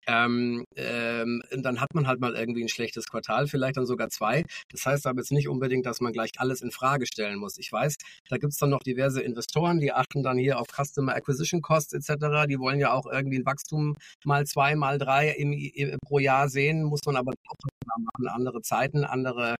Ähm, 0.09 0.65
ähm, 0.75 1.43
dann 1.51 1.79
hat 1.79 1.93
man 1.93 2.07
halt 2.07 2.19
mal 2.19 2.33
irgendwie 2.35 2.63
ein 2.63 2.69
schlechtes 2.69 3.07
Quartal, 3.07 3.47
vielleicht 3.47 3.77
dann 3.77 3.85
sogar 3.85 4.09
zwei. 4.09 4.43
Das 4.71 4.85
heißt 4.85 5.05
aber 5.05 5.19
jetzt 5.19 5.31
nicht 5.31 5.47
unbedingt, 5.47 5.85
dass 5.85 6.01
man 6.01 6.13
gleich 6.13 6.31
alles 6.37 6.61
in 6.61 6.71
Frage 6.71 7.05
stellen 7.05 7.37
muss. 7.37 7.59
Ich 7.59 7.71
weiß, 7.71 7.95
da 8.27 8.37
gibt's 8.37 8.57
dann 8.57 8.71
noch 8.71 8.81
diverse 8.81 9.21
Investoren, 9.21 9.79
die 9.79 9.91
achten 9.91 10.23
dann 10.23 10.37
hier 10.37 10.59
auf 10.59 10.67
Customer 10.67 11.13
Acquisition 11.13 11.61
Costs 11.61 11.93
etc. 11.93 12.47
Die 12.49 12.59
wollen 12.59 12.79
ja 12.79 12.91
auch 12.91 13.05
irgendwie 13.05 13.37
ein 13.37 13.45
Wachstum 13.45 13.95
mal 14.25 14.45
zwei, 14.47 14.75
mal 14.75 14.97
drei 14.97 15.29
im, 15.29 15.53
im, 15.53 15.97
pro 16.03 16.17
Jahr 16.17 16.49
sehen, 16.49 16.83
muss 16.83 17.01
man 17.05 17.15
aber 17.15 17.33
auch 17.47 17.55
machen. 17.85 18.27
Andere 18.29 18.61
Zeiten, 18.61 19.03
andere, 19.03 19.55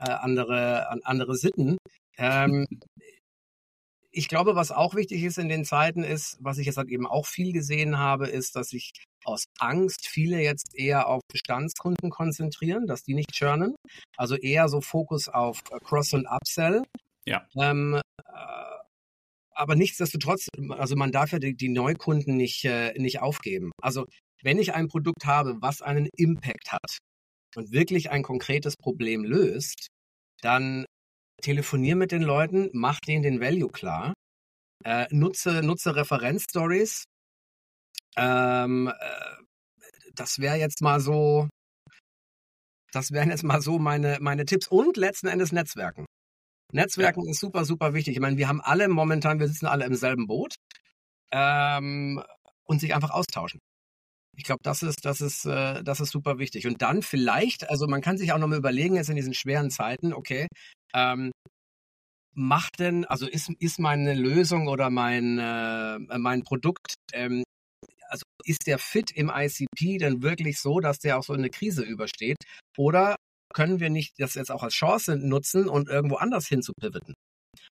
äh, 0.00 0.10
andere, 0.10 0.90
andere 1.04 1.34
Sitten. 1.34 1.76
Ähm, 2.18 2.66
ich 4.10 4.28
glaube, 4.28 4.54
was 4.54 4.72
auch 4.72 4.94
wichtig 4.94 5.22
ist 5.22 5.38
in 5.38 5.48
den 5.48 5.64
Zeiten 5.64 6.02
ist, 6.02 6.38
was 6.40 6.58
ich 6.58 6.66
jetzt 6.66 6.78
halt 6.78 6.88
eben 6.88 7.06
auch 7.06 7.26
viel 7.26 7.52
gesehen 7.52 7.98
habe, 7.98 8.26
ist, 8.26 8.56
dass 8.56 8.70
sich 8.70 8.92
aus 9.24 9.44
Angst 9.58 10.08
viele 10.08 10.40
jetzt 10.40 10.74
eher 10.74 11.08
auf 11.08 11.20
Bestandskunden 11.30 12.10
konzentrieren, 12.10 12.86
dass 12.86 13.02
die 13.02 13.14
nicht 13.14 13.32
churnen. 13.32 13.74
Also 14.16 14.36
eher 14.36 14.68
so 14.68 14.80
Fokus 14.80 15.28
auf 15.28 15.60
äh, 15.70 15.78
Cross- 15.80 16.14
und 16.14 16.26
Upsell. 16.26 16.82
Ja. 17.26 17.46
Ähm, 17.56 18.00
äh, 18.24 18.78
aber 19.50 19.74
nichtsdestotrotz, 19.74 20.46
also 20.70 20.96
man 20.96 21.12
darf 21.12 21.32
ja 21.32 21.38
die, 21.38 21.54
die 21.54 21.68
Neukunden 21.68 22.36
nicht, 22.36 22.64
äh, 22.64 22.92
nicht 22.98 23.20
aufgeben. 23.20 23.72
Also 23.82 24.06
wenn 24.42 24.58
ich 24.58 24.72
ein 24.72 24.88
Produkt 24.88 25.26
habe, 25.26 25.56
was 25.60 25.82
einen 25.82 26.08
Impact 26.16 26.72
hat 26.72 26.98
und 27.56 27.72
wirklich 27.72 28.10
ein 28.10 28.22
konkretes 28.22 28.76
Problem 28.76 29.24
löst, 29.24 29.88
dann 30.42 30.86
telefonier 31.42 31.96
mit 31.96 32.12
den 32.12 32.22
Leuten, 32.22 32.70
mach 32.72 33.00
denen 33.00 33.22
den 33.22 33.40
Value 33.40 33.70
klar, 33.70 34.14
äh, 34.84 35.06
nutze, 35.10 35.62
nutze 35.62 35.96
Referenzstories. 35.96 37.04
Ähm, 38.16 38.88
äh, 38.88 39.36
das 40.14 40.38
wäre 40.38 40.56
jetzt 40.56 40.82
mal 40.82 41.00
so, 41.00 41.48
das 42.92 43.12
wären 43.12 43.30
jetzt 43.30 43.44
mal 43.44 43.60
so 43.60 43.78
meine, 43.78 44.18
meine 44.20 44.44
Tipps 44.44 44.68
und 44.68 44.96
letzten 44.96 45.28
Endes 45.28 45.52
Netzwerken. 45.52 46.06
Netzwerken 46.72 47.24
ja. 47.24 47.30
ist 47.30 47.40
super, 47.40 47.64
super 47.64 47.94
wichtig. 47.94 48.14
Ich 48.14 48.20
meine, 48.20 48.36
wir 48.36 48.48
haben 48.48 48.60
alle 48.60 48.88
momentan, 48.88 49.38
wir 49.38 49.48
sitzen 49.48 49.66
alle 49.66 49.84
im 49.84 49.94
selben 49.94 50.26
Boot 50.26 50.56
ähm, 51.32 52.22
und 52.64 52.80
sich 52.80 52.94
einfach 52.94 53.10
austauschen. 53.10 53.60
Ich 54.36 54.44
glaube, 54.44 54.60
das 54.62 54.82
ist, 54.82 55.04
das 55.04 55.20
ist, 55.20 55.46
äh, 55.46 55.82
das 55.82 56.00
ist 56.00 56.10
super 56.10 56.38
wichtig. 56.38 56.66
Und 56.66 56.82
dann 56.82 57.02
vielleicht, 57.02 57.68
also 57.70 57.86
man 57.88 58.00
kann 58.00 58.18
sich 58.18 58.32
auch 58.32 58.38
nochmal 58.38 58.58
überlegen, 58.58 58.96
jetzt 58.96 59.10
in 59.10 59.16
diesen 59.16 59.34
schweren 59.34 59.70
Zeiten, 59.70 60.12
okay, 60.12 60.46
ähm, 60.94 61.32
macht 62.34 62.78
denn, 62.78 63.04
also 63.04 63.26
ist, 63.26 63.50
ist 63.58 63.78
meine 63.78 64.14
Lösung 64.14 64.68
oder 64.68 64.90
mein, 64.90 65.38
äh, 65.38 65.98
mein 66.18 66.44
Produkt 66.44 66.94
ähm, 67.12 67.42
also 68.08 68.22
ist 68.44 68.66
der 68.66 68.78
Fit 68.78 69.10
im 69.10 69.30
ICP 69.34 69.98
denn 69.98 70.22
wirklich 70.22 70.58
so, 70.60 70.80
dass 70.80 70.98
der 70.98 71.18
auch 71.18 71.22
so 71.22 71.34
eine 71.34 71.50
Krise 71.50 71.82
übersteht? 71.82 72.38
Oder 72.76 73.16
können 73.54 73.80
wir 73.80 73.90
nicht 73.90 74.14
das 74.18 74.34
jetzt 74.34 74.50
auch 74.50 74.62
als 74.62 74.74
Chance 74.74 75.16
nutzen 75.16 75.68
und 75.68 75.88
irgendwo 75.88 76.16
anders 76.16 76.46
hin 76.46 76.62
zu 76.62 76.72
pivoten? 76.80 77.14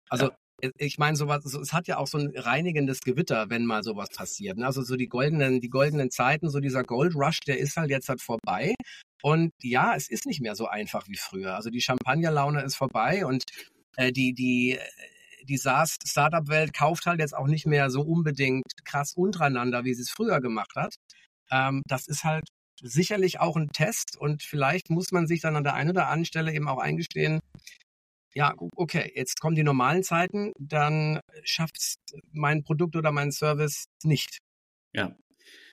Also 0.10 0.32
ich 0.78 0.98
meine, 0.98 1.16
sowas, 1.16 1.46
es 1.46 1.74
hat 1.74 1.88
ja 1.88 1.98
auch 1.98 2.08
so 2.08 2.18
ein 2.18 2.32
reinigendes 2.36 3.02
Gewitter, 3.02 3.50
wenn 3.50 3.66
mal 3.66 3.84
sowas 3.84 4.10
passiert. 4.10 4.58
Ne? 4.58 4.66
Also 4.66 4.82
so 4.82 4.96
die 4.96 5.08
goldenen, 5.08 5.60
die 5.60 5.70
goldenen 5.70 6.12
Zeiten, 6.12 6.50
so 6.50 6.60
dieser 6.60 6.84
Gold 6.84 7.16
Rush, 7.16 7.40
der 7.42 7.60
ist 7.60 7.78
halt 7.78 7.90
jetzt 7.90 8.10
halt 8.10 8.22
vorbei. 8.22 8.76
Und 9.22 9.52
ja, 9.62 9.96
es 9.96 10.10
ist 10.10 10.26
nicht 10.26 10.42
mehr 10.42 10.56
so 10.56 10.68
einfach 10.68 11.08
wie 11.08 11.18
früher. 11.18 11.56
Also 11.56 11.70
die 11.70 11.82
Champagnerlaune 11.82 12.62
ist 12.62 12.76
vorbei 12.76 13.26
und 13.26 13.44
äh, 13.98 14.12
die, 14.12 14.34
die, 14.34 14.80
die 15.44 15.58
SaaS-Startup-Welt 15.58 16.74
kauft 16.74 17.06
halt 17.06 17.20
jetzt 17.20 17.36
auch 17.36 17.48
nicht 17.48 17.66
mehr 17.66 17.90
so 17.90 18.02
unbedingt 18.02 18.64
krass 18.86 19.14
untereinander, 19.16 19.84
wie 19.84 19.94
sie 19.94 20.02
es 20.04 20.10
früher 20.10 20.42
gemacht 20.42 20.72
hat. 20.76 20.96
Ähm, 21.52 21.82
das 21.88 22.08
ist 22.08 22.24
halt 22.24 22.48
sicherlich 22.82 23.40
auch 23.40 23.56
ein 23.56 23.70
Test 23.70 24.18
und 24.18 24.44
vielleicht 24.44 24.90
muss 24.90 25.12
man 25.12 25.28
sich 25.28 25.42
dann 25.42 25.56
an 25.56 25.64
der 25.64 25.74
einen 25.76 25.92
oder 25.92 26.08
anderen 26.08 26.26
Stelle 26.26 26.54
eben 26.54 26.68
auch 26.68 26.80
eingestehen, 26.80 27.40
ja, 28.34 28.54
okay, 28.76 29.12
jetzt 29.16 29.40
kommen 29.40 29.56
die 29.56 29.64
normalen 29.64 30.04
Zeiten, 30.04 30.54
dann 30.58 31.20
schafft 31.44 31.96
mein 32.32 32.64
Produkt 32.64 32.96
oder 32.96 33.12
mein 33.12 33.32
Service 33.32 33.86
nicht. 34.04 34.40
Ja. 34.94 35.16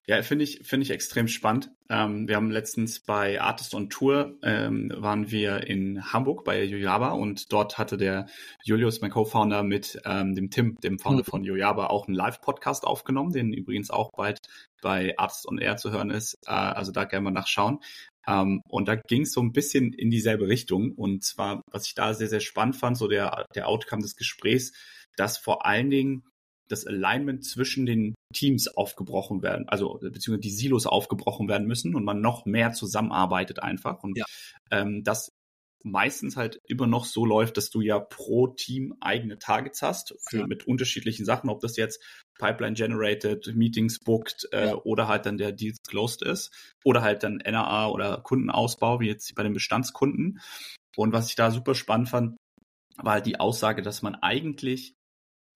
Ja, 0.06 0.22
finde 0.22 0.44
ich, 0.44 0.62
finde 0.64 0.82
ich 0.82 0.90
extrem 0.90 1.28
spannend. 1.28 1.70
Ähm, 1.88 2.26
wir 2.26 2.34
haben 2.34 2.50
letztens 2.50 3.00
bei 3.00 3.40
Artist 3.40 3.74
on 3.74 3.90
Tour 3.90 4.38
ähm, 4.42 4.90
waren 4.96 5.30
wir 5.30 5.68
in 5.68 6.12
Hamburg 6.12 6.42
bei 6.44 6.64
Yojaba 6.64 7.10
und 7.10 7.52
dort 7.52 7.78
hatte 7.78 7.96
der 7.96 8.26
Julius, 8.64 9.00
mein 9.02 9.10
Co-Founder, 9.12 9.62
mit 9.62 10.00
ähm, 10.04 10.34
dem 10.34 10.50
Tim, 10.50 10.78
dem 10.82 10.98
Founder 10.98 11.22
mhm. 11.22 11.30
von 11.30 11.44
Yojaba, 11.44 11.86
auch 11.86 12.08
einen 12.08 12.16
Live-Podcast 12.16 12.84
aufgenommen, 12.84 13.30
den 13.30 13.52
übrigens 13.52 13.90
auch 13.90 14.10
bald 14.10 14.40
bei 14.82 15.14
Artist 15.16 15.46
on 15.46 15.58
Air 15.58 15.76
zu 15.76 15.92
hören 15.92 16.10
ist. 16.10 16.38
Äh, 16.46 16.52
also 16.52 16.90
da 16.90 17.04
gerne 17.04 17.24
mal 17.24 17.30
nachschauen. 17.30 17.78
Ähm, 18.26 18.60
und 18.68 18.88
da 18.88 18.96
ging 18.96 19.22
es 19.22 19.32
so 19.32 19.40
ein 19.40 19.52
bisschen 19.52 19.92
in 19.92 20.10
dieselbe 20.10 20.48
Richtung. 20.48 20.92
Und 20.92 21.24
zwar, 21.24 21.62
was 21.70 21.86
ich 21.86 21.94
da 21.94 22.14
sehr, 22.14 22.28
sehr 22.28 22.40
spannend 22.40 22.76
fand, 22.76 22.96
so 22.96 23.08
der, 23.08 23.46
der 23.54 23.68
Outcome 23.68 24.02
des 24.02 24.16
Gesprächs, 24.16 24.72
dass 25.16 25.38
vor 25.38 25.66
allen 25.66 25.90
Dingen 25.90 26.24
das 26.68 26.86
Alignment 26.86 27.44
zwischen 27.44 27.84
den 27.84 28.14
Teams 28.32 28.68
aufgebrochen 28.68 29.42
werden, 29.42 29.68
also 29.68 29.98
beziehungsweise 30.00 30.40
die 30.40 30.50
Silos 30.50 30.86
aufgebrochen 30.86 31.48
werden 31.48 31.66
müssen 31.66 31.96
und 31.96 32.04
man 32.04 32.20
noch 32.20 32.46
mehr 32.46 32.72
zusammenarbeitet 32.72 33.60
einfach. 33.60 34.02
Und 34.04 34.16
ja. 34.16 34.24
ähm, 34.70 35.02
das 35.02 35.30
meistens 35.82 36.36
halt 36.36 36.60
immer 36.66 36.86
noch 36.86 37.04
so 37.04 37.24
läuft, 37.24 37.56
dass 37.56 37.70
du 37.70 37.80
ja 37.80 37.98
pro 37.98 38.48
Team 38.48 38.94
eigene 39.00 39.38
Targets 39.38 39.82
hast 39.82 40.14
für 40.28 40.40
ja. 40.40 40.46
mit 40.46 40.66
unterschiedlichen 40.66 41.24
Sachen, 41.24 41.50
ob 41.50 41.60
das 41.60 41.76
jetzt 41.76 42.02
Pipeline 42.38 42.74
generated, 42.74 43.54
Meetings 43.54 43.98
booked 43.98 44.48
äh, 44.52 44.68
ja. 44.68 44.74
oder 44.76 45.08
halt 45.08 45.26
dann 45.26 45.38
der 45.38 45.52
Deal 45.52 45.74
closed 45.88 46.22
ist 46.22 46.52
oder 46.84 47.02
halt 47.02 47.22
dann 47.22 47.38
NRA 47.38 47.88
oder 47.88 48.20
Kundenausbau 48.22 49.00
wie 49.00 49.08
jetzt 49.08 49.34
bei 49.34 49.42
den 49.42 49.52
Bestandskunden. 49.52 50.40
Und 50.96 51.12
was 51.12 51.28
ich 51.28 51.36
da 51.36 51.50
super 51.50 51.74
spannend 51.74 52.08
fand, 52.08 52.36
war 52.96 53.14
halt 53.14 53.26
die 53.26 53.40
Aussage, 53.40 53.82
dass 53.82 54.02
man 54.02 54.14
eigentlich 54.16 54.94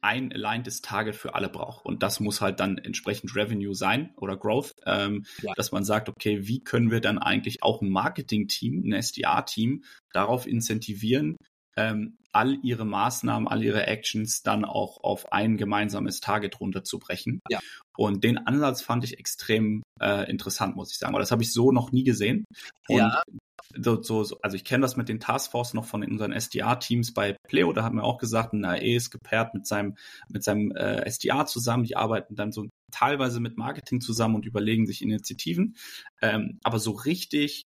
ein 0.04 0.32
alignedes 0.32 0.82
Target 0.82 1.16
für 1.16 1.34
alle 1.34 1.48
braucht. 1.48 1.84
Und 1.86 2.02
das 2.02 2.20
muss 2.20 2.42
halt 2.42 2.60
dann 2.60 2.76
entsprechend 2.76 3.34
Revenue 3.34 3.74
sein 3.74 4.12
oder 4.16 4.36
Growth, 4.36 4.74
ähm, 4.84 5.24
ja. 5.40 5.52
dass 5.56 5.72
man 5.72 5.82
sagt, 5.82 6.10
okay, 6.10 6.46
wie 6.46 6.62
können 6.62 6.90
wir 6.90 7.00
dann 7.00 7.18
eigentlich 7.18 7.62
auch 7.62 7.80
ein 7.80 7.88
Marketing-Team, 7.88 8.82
ein 8.84 8.92
SDA-Team 8.92 9.82
darauf 10.12 10.46
incentivieren, 10.46 11.36
ähm, 11.76 12.18
all 12.32 12.58
ihre 12.62 12.84
Maßnahmen, 12.84 13.46
all 13.46 13.62
ihre 13.62 13.86
Actions 13.86 14.42
dann 14.42 14.64
auch 14.64 15.02
auf 15.04 15.32
ein 15.32 15.56
gemeinsames 15.56 16.20
Target 16.20 16.60
runterzubrechen. 16.60 17.40
Ja. 17.48 17.60
Und 17.96 18.24
den 18.24 18.38
Ansatz 18.38 18.82
fand 18.82 19.04
ich 19.04 19.18
extrem 19.18 19.82
äh, 20.00 20.28
interessant, 20.28 20.74
muss 20.74 20.90
ich 20.90 20.98
sagen. 20.98 21.14
Weil 21.14 21.20
das 21.20 21.30
habe 21.30 21.42
ich 21.42 21.52
so 21.52 21.70
noch 21.70 21.92
nie 21.92 22.02
gesehen. 22.02 22.44
Und 22.88 22.98
ja 22.98 23.22
so, 23.76 24.02
so, 24.02 24.38
also 24.42 24.56
ich 24.56 24.64
kenne 24.64 24.82
das 24.82 24.96
mit 24.96 25.08
den 25.08 25.20
Taskforce 25.20 25.74
noch 25.74 25.84
von 25.84 26.04
unseren 26.04 26.32
SDA-Teams 26.32 27.12
bei 27.12 27.36
Pleo, 27.48 27.72
da 27.72 27.82
haben 27.82 27.96
wir 27.96 28.04
auch 28.04 28.18
gesagt, 28.18 28.52
ein 28.52 28.64
AE 28.64 28.96
ist 28.96 29.10
gepaart 29.10 29.54
mit 29.54 29.66
seinem, 29.66 29.96
mit 30.28 30.44
seinem 30.44 30.72
äh, 30.72 31.08
SDA 31.10 31.46
zusammen, 31.46 31.84
die 31.84 31.96
arbeiten 31.96 32.36
dann 32.36 32.52
so 32.52 32.66
teilweise 32.90 33.40
mit 33.40 33.56
Marketing 33.56 34.00
zusammen 34.00 34.36
und 34.36 34.46
überlegen 34.46 34.86
sich 34.86 35.02
Initiativen, 35.02 35.76
ähm, 36.22 36.58
aber 36.62 36.78
so 36.78 36.92
richtig 36.92 37.64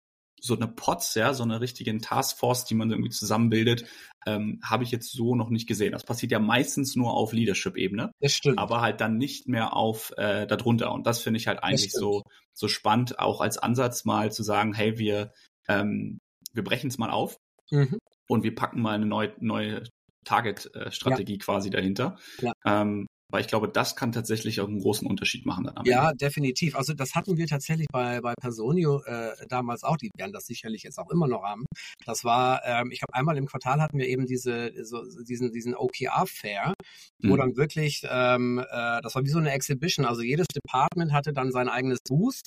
so 0.41 0.57
eine 0.57 0.69
POTS, 0.69 1.15
ja, 1.15 1.35
so 1.35 1.43
eine 1.43 1.61
richtige 1.61 1.97
Taskforce, 1.99 2.65
die 2.65 2.75
man 2.75 2.91
irgendwie 2.91 3.11
zusammenbildet, 3.11 3.85
ähm, 4.27 4.61
habe 4.63 4.85
ich 4.85 4.91
jetzt 4.91 5.13
so 5.13 5.35
noch 5.35 5.51
nicht 5.51 5.67
gesehen. 5.67 5.93
Das 5.93 6.05
passiert 6.05 6.33
ja 6.33 6.39
meistens 6.39 6.97
nur 6.97 7.13
auf 7.13 7.33
Leadership-Ebene. 7.33 8.13
Das 8.21 8.33
stimmt. 8.33 8.59
Aber 8.59 8.81
halt 8.81 9.01
dann 9.01 9.17
nicht 9.17 9.49
mehr 9.49 9.75
auf 9.75 10.13
äh, 10.17 10.47
darunter. 10.47 10.93
Und 10.93 11.07
das 11.07 11.21
finde 11.21 11.39
ich 11.39 11.47
halt 11.47 11.63
eigentlich 11.63 11.93
so, 11.93 12.23
so 12.53 12.69
spannend, 12.69 13.19
auch 13.19 13.41
als 13.41 13.59
Ansatz 13.59 14.05
mal 14.05 14.33
zu 14.33 14.43
sagen, 14.43 14.75
hey, 14.75 14.99
wir, 14.99 15.33
ähm, 15.69 16.19
wir 16.53 16.65
brechen 16.65 16.89
es 16.89 16.99
mal 16.99 17.11
auf 17.11 17.37
mhm. 17.71 17.99
und 18.29 18.43
wir 18.43 18.55
packen 18.55 18.83
mal 18.83 18.95
eine 18.95 19.07
neue, 19.07 19.33
neue 19.39 19.85
Target-Strategie 20.25 21.39
ja. 21.39 21.39
quasi 21.39 21.71
dahinter. 21.71 22.19
Ja. 22.41 22.53
Ähm, 22.65 23.07
weil 23.31 23.41
ich 23.41 23.49
glaube, 23.49 23.69
das 23.69 23.97
kann 23.97 24.13
tatsächlich 24.13 24.61
auch 24.61 24.69
einen 24.69 24.81
großen 24.81 25.07
Unterschied 25.07 25.47
machen. 25.47 25.65
Dann 25.65 25.85
ja, 25.85 26.11
Ende. 26.11 26.17
definitiv. 26.17 26.77
Also 26.77 26.95
das 26.95 27.15
hatten 27.15 27.37
wir 27.37 27.47
tatsächlich 27.47 27.87
bei, 27.93 28.21
bei 28.21 28.35
Personio 28.41 29.03
äh, 29.05 29.33
damals 29.49 29.83
auch. 29.83 29.97
Die 29.97 30.11
werden 30.17 30.33
das 30.33 30.47
sicherlich 30.47 30.83
jetzt 30.83 30.99
auch 30.99 31.11
immer 31.11 31.29
noch 31.29 31.43
haben. 31.43 31.65
Das 32.05 32.25
war, 32.25 32.63
ähm, 32.65 32.91
ich 32.91 33.01
glaube, 33.01 33.15
einmal 33.15 33.37
im 33.37 33.47
Quartal 33.47 33.81
hatten 33.81 33.99
wir 33.99 34.09
eben 34.09 34.27
diese, 34.27 34.73
so, 34.85 35.03
diesen, 35.23 35.53
diesen 35.53 35.75
OKR-Fair, 35.75 36.75
wo 37.23 37.35
mhm. 37.35 37.39
dann 37.39 37.57
wirklich, 37.57 38.03
ähm, 38.09 38.59
äh, 38.59 39.01
das 39.03 39.15
war 39.15 39.25
wie 39.25 39.31
so 39.31 39.39
eine 39.39 39.53
Exhibition. 39.53 40.07
Also 40.07 40.23
jedes 40.23 40.47
Department 40.49 41.13
hatte 41.13 41.33
dann 41.33 41.53
sein 41.53 41.69
eigenes 41.69 41.99
Booth 42.09 42.41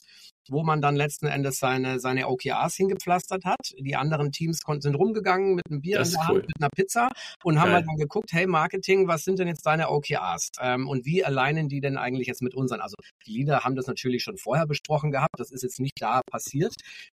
wo 0.49 0.63
man 0.63 0.81
dann 0.81 0.95
letzten 0.95 1.27
Endes 1.27 1.57
seine, 1.59 1.99
seine 1.99 2.27
OKRs 2.27 2.75
hingepflastert 2.75 3.45
hat. 3.45 3.73
Die 3.77 3.95
anderen 3.95 4.31
Teams 4.31 4.61
konnten, 4.61 4.81
sind 4.81 4.95
rumgegangen 4.95 5.55
mit 5.55 5.63
einem 5.69 5.81
Bier 5.81 6.01
in 6.01 6.11
der 6.11 6.27
Hand, 6.27 6.47
mit 6.47 6.57
einer 6.59 6.69
Pizza 6.69 7.09
und 7.43 7.59
haben 7.59 7.71
halt 7.71 7.88
dann 7.88 7.97
geguckt, 7.97 8.31
hey 8.31 8.47
Marketing, 8.47 9.07
was 9.07 9.23
sind 9.23 9.39
denn 9.39 9.47
jetzt 9.47 9.65
deine 9.65 9.89
OKRs? 9.89 10.51
Ähm, 10.74 10.88
und 10.88 11.05
wie 11.05 11.24
alleinen 11.24 11.69
die 11.69 11.82
denn 11.82 11.97
eigentlich 11.97 12.28
jetzt 12.28 12.41
mit 12.41 12.55
unseren? 12.55 12.82
Also 12.82 12.95
die 13.26 13.32
Leader 13.32 13.63
haben 13.63 13.76
das 13.76 13.88
natürlich 13.88 14.24
schon 14.24 14.38
vorher 14.38 14.65
besprochen 14.65 15.11
gehabt, 15.11 15.36
das 15.38 15.51
ist 15.51 15.63
jetzt 15.63 15.80
nicht 15.80 16.01
da 16.01 16.21
passiert. 16.30 16.74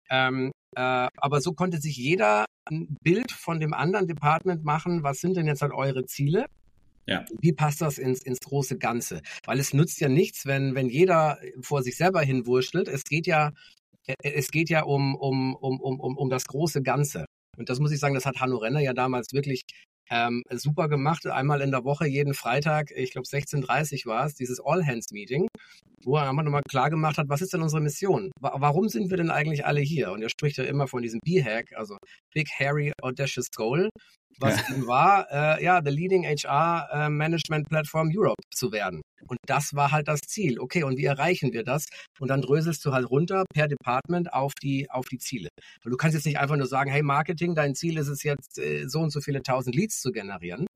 Ähm, 0.10 0.52
äh, 0.76 1.08
aber 1.18 1.42
so 1.42 1.54
konnte 1.54 1.80
sich 1.80 1.98
jeder 1.98 2.46
ein 2.70 2.96
Bild 3.04 3.32
von 3.32 3.60
dem 3.60 3.74
anderen 3.74 4.08
Department 4.08 4.64
machen, 4.64 5.04
was 5.04 5.20
sind 5.20 5.38
denn 5.38 5.48
jetzt 5.48 5.62
halt 5.62 5.74
eure 5.74 6.06
Ziele? 6.06 6.46
Ja. 7.08 7.26
Wie 7.42 7.54
passt 7.54 7.82
das 7.82 7.98
ins, 7.98 8.22
ins 8.22 8.40
große 8.40 8.78
Ganze? 8.78 9.22
Weil 9.46 9.60
es 9.60 9.74
nützt 9.74 10.00
ja 10.00 10.10
nichts, 10.10 10.46
wenn, 10.46 10.76
wenn 10.76 10.90
jeder 10.90 11.40
vor 11.62 11.82
sich 11.82 11.98
selber 11.98 12.22
hinwurschtelt. 12.22 12.88
Es 12.88 13.04
geht 13.04 13.26
ja, 13.26 13.52
äh, 14.08 14.14
es 14.22 14.52
geht 14.52 14.70
ja 14.70 14.84
um, 14.84 15.16
um, 15.16 15.56
um, 15.56 15.80
um, 15.80 16.18
um 16.18 16.30
das 16.30 16.46
große 16.46 16.84
Ganze. 16.84 17.26
Und 17.58 17.70
das 17.70 17.80
muss 17.80 17.92
ich 17.92 18.00
sagen, 18.00 18.14
das 18.14 18.26
hat 18.26 18.40
Hanno 18.40 18.58
Renner 18.58 18.80
ja 18.80 18.94
damals 18.94 19.34
wirklich 19.34 19.64
ähm, 20.10 20.44
super 20.52 20.90
gemacht. 20.90 21.28
Einmal 21.28 21.62
in 21.62 21.72
der 21.72 21.84
Woche, 21.84 22.08
jeden 22.08 22.34
Freitag, 22.34 22.92
ich 22.96 23.12
glaube 23.12 23.28
16.30 23.28 24.06
war 24.06 24.26
es, 24.26 24.36
dieses 24.36 24.60
All-Hands-Meeting, 24.60 25.48
wo 26.04 26.18
er 26.18 26.32
nochmal 26.32 26.62
klar 26.70 26.90
gemacht 26.90 27.18
hat, 27.18 27.30
was 27.30 27.42
ist 27.42 27.54
denn 27.54 27.62
unsere 27.62 27.82
Mission? 27.82 28.32
Warum 28.40 28.90
sind 28.90 29.10
wir 29.10 29.18
denn 29.18 29.32
eigentlich 29.32 29.66
alle 29.66 29.82
hier? 29.82 30.12
Und 30.12 30.22
er 30.22 30.30
spricht 30.30 30.58
ja 30.58 30.64
immer 30.64 30.88
von 30.88 31.02
diesem 31.02 31.20
B-Hack, 31.24 31.74
also 31.76 31.98
Big, 32.34 32.48
Hairy, 32.60 32.94
Audacious 33.02 33.48
Goal 33.56 33.90
was 34.40 34.56
ja. 34.56 34.76
eben 34.76 34.88
war, 34.88 35.28
äh, 35.32 35.64
ja, 35.64 35.82
the 35.84 35.90
leading 35.92 36.26
HR 36.26 36.88
äh, 36.92 37.10
Management 37.10 37.68
Platform 37.70 38.10
Europe 38.14 38.42
zu 38.54 38.72
werden. 38.72 39.02
Und 39.28 39.38
das 39.46 39.74
war 39.76 39.92
halt 39.92 40.08
das 40.08 40.22
Ziel. 40.22 40.60
Okay, 40.60 40.84
und 40.84 40.98
wie 40.98 41.06
erreichen 41.06 41.52
wir 41.52 41.64
das? 41.64 41.86
Und 42.20 42.30
dann 42.30 42.42
dröselst 42.42 42.84
du 42.86 42.94
halt 42.94 43.10
runter 43.10 43.44
per 43.54 43.68
Department 43.68 44.34
auf 44.34 44.54
die, 44.62 44.90
auf 44.90 45.08
die 45.08 45.18
Ziele. 45.18 45.50
Weil 45.84 45.92
du 45.92 45.98
kannst 45.98 46.16
jetzt 46.16 46.26
nicht 46.26 46.40
einfach 46.40 46.56
nur 46.56 46.68
sagen, 46.68 46.90
hey 46.90 47.04
Marketing, 47.04 47.54
dein 47.56 47.76
Ziel 47.76 47.98
ist 47.98 48.08
es 48.08 48.24
jetzt, 48.24 48.58
äh, 48.60 48.88
so 48.88 49.00
und 49.00 49.12
so 49.12 49.20
viele 49.22 49.42
tausend 49.42 49.76
Leads 49.76 50.00
zu 50.00 50.12
generieren. 50.12 50.68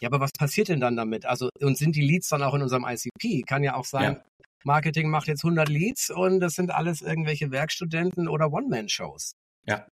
Ja, 0.00 0.08
aber 0.08 0.20
was 0.20 0.30
passiert 0.38 0.68
denn 0.68 0.80
dann 0.80 0.96
damit? 0.96 1.26
Also, 1.26 1.48
und 1.60 1.76
sind 1.76 1.96
die 1.96 2.06
Leads 2.06 2.28
dann 2.28 2.42
auch 2.42 2.54
in 2.54 2.62
unserem 2.62 2.84
ICP? 2.86 3.42
Kann 3.42 3.64
ja 3.64 3.74
auch 3.74 3.84
sein, 3.84 4.12
ja. 4.12 4.24
Marketing 4.68 5.08
macht 5.08 5.28
jetzt 5.28 5.44
100 5.44 5.68
Leads 5.68 6.10
und 6.10 6.40
das 6.40 6.54
sind 6.54 6.70
alles 6.70 7.00
irgendwelche 7.00 7.50
Werkstudenten 7.50 8.28
oder 8.28 8.52
One-Man-Shows. 8.52 9.34
Ja. 9.66 9.86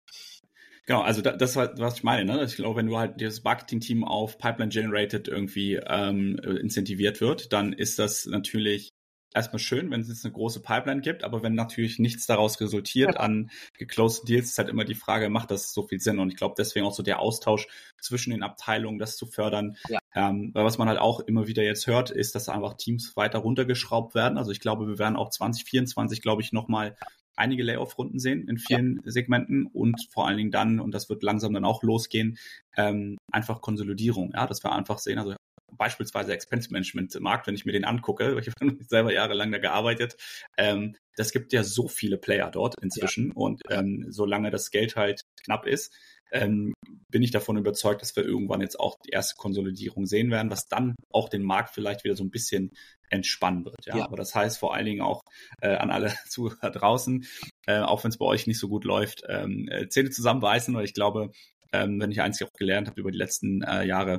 Genau, 0.87 1.01
also 1.01 1.22
das 1.22 1.57
war, 1.57 1.79
was 1.79 1.97
ich 1.97 2.03
meine. 2.03 2.25
Ne? 2.25 2.45
Ich 2.45 2.57
glaube, 2.57 2.77
wenn 2.77 2.87
du 2.89 2.99
halt 2.99 3.20
dieses 3.20 3.43
Marketing-Team 3.43 4.05
auf 4.05 4.37
Pipeline 4.37 4.68
Generated 4.68 5.29
irgendwie 5.29 5.77
ähm, 5.77 6.39
incentiviert 6.39 7.22
wird, 7.22 7.53
dann 7.55 7.72
ist 7.72 7.99
das 7.99 8.27
natürlich 8.27 8.91
erstmal 9.35 9.59
schön, 9.59 9.91
wenn 9.91 10.01
es 10.01 10.09
jetzt 10.09 10.24
eine 10.24 10.32
große 10.32 10.62
Pipeline 10.62 11.01
gibt, 11.01 11.24
aber 11.24 11.43
wenn 11.43 11.55
natürlich 11.55 11.99
nichts 11.99 12.26
daraus 12.26 12.61
resultiert 12.61 13.14
ja. 13.14 13.20
an 13.20 13.51
geclosed 13.76 14.28
Deals, 14.28 14.47
ist 14.47 14.59
halt 14.59 14.68
immer 14.68 14.85
die 14.85 14.95
Frage, 14.95 15.28
macht 15.28 15.51
das 15.51 15.74
so 15.74 15.82
viel 15.82 16.01
Sinn? 16.01 16.20
Und 16.20 16.28
ich 16.30 16.37
glaube, 16.37 16.55
deswegen 16.57 16.87
auch 16.87 16.95
so 16.95 17.03
der 17.03 17.18
Austausch 17.18 17.66
zwischen 18.01 18.30
den 18.30 18.43
Abteilungen, 18.43 18.99
das 18.99 19.16
zu 19.16 19.26
fördern. 19.26 19.76
Ja. 19.89 19.99
Ähm, 20.14 20.51
weil 20.55 20.64
was 20.64 20.78
man 20.78 20.89
halt 20.89 21.01
auch 21.01 21.20
immer 21.20 21.49
wieder 21.49 21.64
jetzt 21.64 21.87
hört, 21.87 22.11
ist, 22.11 22.35
dass 22.35 22.49
einfach 22.49 22.74
Teams 22.74 23.16
weiter 23.16 23.41
runtergeschraubt 23.41 24.14
werden. 24.14 24.39
Also 24.39 24.53
ich 24.53 24.61
glaube, 24.61 24.87
wir 24.87 24.99
werden 24.99 25.16
auch 25.16 25.30
2024, 25.30 26.22
glaube 26.22 26.43
ich, 26.43 26.53
nochmal 26.53 26.97
einige 27.37 27.64
Layoff-Runden 27.64 28.20
sehen 28.20 28.47
in 28.49 28.59
vielen 28.59 29.01
ja. 29.05 29.11
Segmenten 29.11 29.66
und 29.66 30.07
vor 30.12 30.28
allen 30.28 30.37
Dingen 30.37 30.53
dann, 30.53 30.78
und 30.78 30.93
das 30.93 31.09
wird 31.09 31.24
langsam 31.24 31.53
dann 31.53 31.64
auch 31.64 31.82
losgehen, 31.82 32.39
ähm, 32.76 33.18
einfach 33.32 33.61
Konsolidierung, 33.61 34.32
ja, 34.35 34.47
dass 34.47 34.62
wir 34.62 34.72
einfach 34.72 34.99
sehen, 34.99 35.18
also 35.18 35.35
beispielsweise 35.73 36.33
Expense 36.33 36.71
Management 36.71 37.19
Markt, 37.21 37.47
wenn 37.47 37.55
ich 37.55 37.65
mir 37.65 37.73
den 37.73 37.85
angucke, 37.85 38.39
ich 38.41 38.49
habe 38.49 38.77
selber 38.89 39.12
jahrelang 39.12 39.53
da 39.53 39.59
gearbeitet, 39.59 40.17
ähm, 40.57 40.97
das 41.17 41.33
gibt 41.33 41.53
ja 41.53 41.62
so 41.62 41.89
viele 41.89 42.19
Player 42.19 42.51
dort 42.51 42.75
inzwischen 42.81 43.29
ja. 43.29 43.35
und 43.35 43.62
ähm, 43.71 44.07
solange 44.09 44.51
das 44.51 44.71
Geld 44.71 44.97
halt 44.97 45.23
knapp 45.45 45.67
ist, 45.67 45.95
ähm, 46.33 46.75
bin 47.09 47.23
ich 47.23 47.31
davon 47.31 47.57
überzeugt, 47.57 48.03
dass 48.03 48.17
wir 48.17 48.25
irgendwann 48.25 48.61
jetzt 48.61 48.79
auch 48.81 48.97
die 49.07 49.11
erste 49.11 49.37
Konsolidierung 49.37 50.05
sehen 50.05 50.31
werden, 50.33 50.51
was 50.51 50.67
dann 50.67 50.97
auch 51.11 51.29
den 51.29 51.45
Markt 51.45 51.71
vielleicht 51.71 52.03
wieder 52.03 52.17
so 52.17 52.25
ein 52.25 52.31
bisschen 52.31 52.73
entspannen 53.09 53.65
wird. 53.65 53.87
Ja, 53.87 53.99
ja. 53.99 54.05
aber 54.05 54.17
das 54.17 54.35
heißt 54.35 54.59
vor 54.59 54.75
allen 54.75 54.87
Dingen 54.87 55.01
auch 55.03 55.21
äh, 55.61 55.77
an 55.77 55.91
alle 55.91 56.12
Zuhörer 56.29 56.71
draußen, 56.71 57.25
äh, 57.67 57.79
auch 57.79 58.03
wenn 58.03 58.11
es 58.11 58.19
bei 58.19 58.27
euch 58.27 58.49
nicht 58.49 58.59
so 58.59 58.69
gut 58.69 58.85
läuft, 58.85 59.23
ähm, 59.29 59.69
äh, 59.71 59.89
Zähne 59.89 60.11
zusammenbeißen, 60.11 60.75
weil 60.75 60.85
ich 60.85 60.95
glaube, 60.95 61.31
ähm, 61.73 62.01
wenn 62.01 62.11
ich 62.11 62.21
eins 62.21 62.43
auch 62.43 62.53
gelernt 62.59 62.89
habe 62.89 63.01
über 63.01 63.12
die 63.12 63.19
letzten 63.19 63.62
äh, 63.62 63.85
Jahre, 63.85 64.19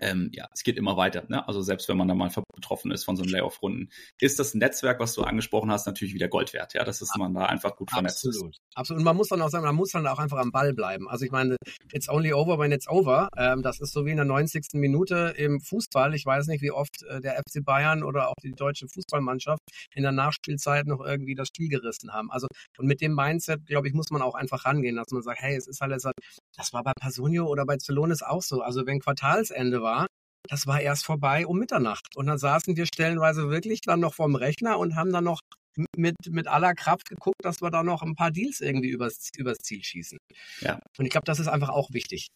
ähm, 0.00 0.30
ja, 0.32 0.48
es 0.52 0.62
geht 0.62 0.76
immer 0.76 0.96
weiter. 0.96 1.24
Ne? 1.28 1.46
Also 1.46 1.62
selbst 1.62 1.88
wenn 1.88 1.96
man 1.96 2.08
da 2.08 2.14
mal 2.14 2.30
betroffen 2.54 2.90
ist 2.90 3.04
von 3.04 3.16
so 3.16 3.22
einem 3.22 3.32
Layoff-Runden, 3.32 3.90
ist 4.20 4.38
das 4.38 4.54
Netzwerk, 4.54 5.00
was 5.00 5.14
du 5.14 5.22
angesprochen 5.22 5.70
hast, 5.70 5.86
natürlich 5.86 6.14
wieder 6.14 6.28
Gold 6.28 6.52
wert. 6.52 6.74
Ja, 6.74 6.84
das 6.84 7.02
ist 7.02 7.16
man 7.16 7.34
da 7.34 7.46
einfach 7.46 7.76
gut 7.76 7.90
vernetzt. 7.90 8.26
Absolut, 8.26 8.54
ist. 8.54 8.60
absolut. 8.74 9.00
Und 9.00 9.04
man 9.04 9.16
muss 9.16 9.28
dann 9.28 9.42
auch 9.42 9.48
sagen, 9.48 9.64
man 9.64 9.74
muss 9.74 9.90
dann 9.90 10.06
auch 10.06 10.18
einfach 10.18 10.38
am 10.38 10.50
Ball 10.50 10.72
bleiben. 10.74 11.08
Also 11.08 11.24
ich 11.24 11.30
meine, 11.30 11.56
it's 11.92 12.08
only 12.08 12.32
over 12.32 12.58
when 12.58 12.72
it's 12.72 12.88
over. 12.88 13.28
Ähm, 13.36 13.62
das 13.62 13.80
ist 13.80 13.92
so 13.92 14.06
wie 14.06 14.10
in 14.10 14.16
der 14.16 14.26
90. 14.26 14.74
Minute 14.74 15.34
im 15.36 15.60
Fußball. 15.60 16.14
Ich 16.14 16.24
weiß 16.24 16.46
nicht, 16.46 16.62
wie 16.62 16.70
oft 16.70 17.02
äh, 17.08 17.20
der 17.20 17.36
FC 17.36 17.64
Bayern 17.64 18.02
oder 18.02 18.28
auch 18.28 18.34
die 18.42 18.52
deutsche 18.52 18.86
Fußballmannschaft 18.88 19.60
in 19.94 20.02
der 20.02 20.12
Nachspielzeit 20.12 20.86
noch 20.86 21.00
irgendwie 21.00 21.34
das 21.34 21.48
Spiel 21.48 21.68
gerissen 21.68 22.12
haben. 22.12 22.30
Also 22.30 22.46
und 22.78 22.86
mit 22.86 23.00
dem 23.00 23.14
Mindset, 23.14 23.66
glaube 23.66 23.88
ich, 23.88 23.94
muss 23.94 24.10
man 24.10 24.22
auch 24.22 24.34
einfach 24.34 24.64
rangehen, 24.64 24.96
dass 24.96 25.10
man 25.10 25.22
sagt, 25.22 25.40
hey, 25.40 25.56
es 25.56 25.66
ist 25.66 25.80
halt, 25.80 25.92
das 26.56 26.72
war 26.72 26.82
bei 26.82 26.92
Personio 26.98 27.46
oder 27.46 27.64
bei 27.64 27.76
Zelonis 27.76 28.22
auch 28.22 28.42
so. 28.42 28.62
Also 28.62 28.86
wenn 28.86 29.00
Quartalsende 29.00 29.77
war, 29.82 30.06
das 30.48 30.66
war 30.66 30.80
erst 30.80 31.04
vorbei 31.04 31.46
um 31.46 31.58
Mitternacht. 31.58 32.16
Und 32.16 32.26
dann 32.26 32.38
saßen 32.38 32.76
wir 32.76 32.86
stellenweise 32.86 33.50
wirklich 33.50 33.80
dann 33.82 34.00
noch 34.00 34.14
vorm 34.14 34.34
Rechner 34.34 34.78
und 34.78 34.96
haben 34.96 35.12
dann 35.12 35.24
noch 35.24 35.40
mit, 35.96 36.16
mit 36.28 36.48
aller 36.48 36.74
Kraft 36.74 37.08
geguckt, 37.08 37.44
dass 37.44 37.60
wir 37.60 37.70
da 37.70 37.82
noch 37.82 38.02
ein 38.02 38.16
paar 38.16 38.30
Deals 38.30 38.60
irgendwie 38.60 38.88
übers, 38.88 39.30
übers 39.36 39.58
Ziel 39.58 39.84
schießen. 39.84 40.18
Ja. 40.60 40.80
Und 40.98 41.04
ich 41.04 41.10
glaube, 41.10 41.26
das 41.26 41.38
ist 41.38 41.48
einfach 41.48 41.68
auch 41.68 41.92
wichtig. 41.92 42.28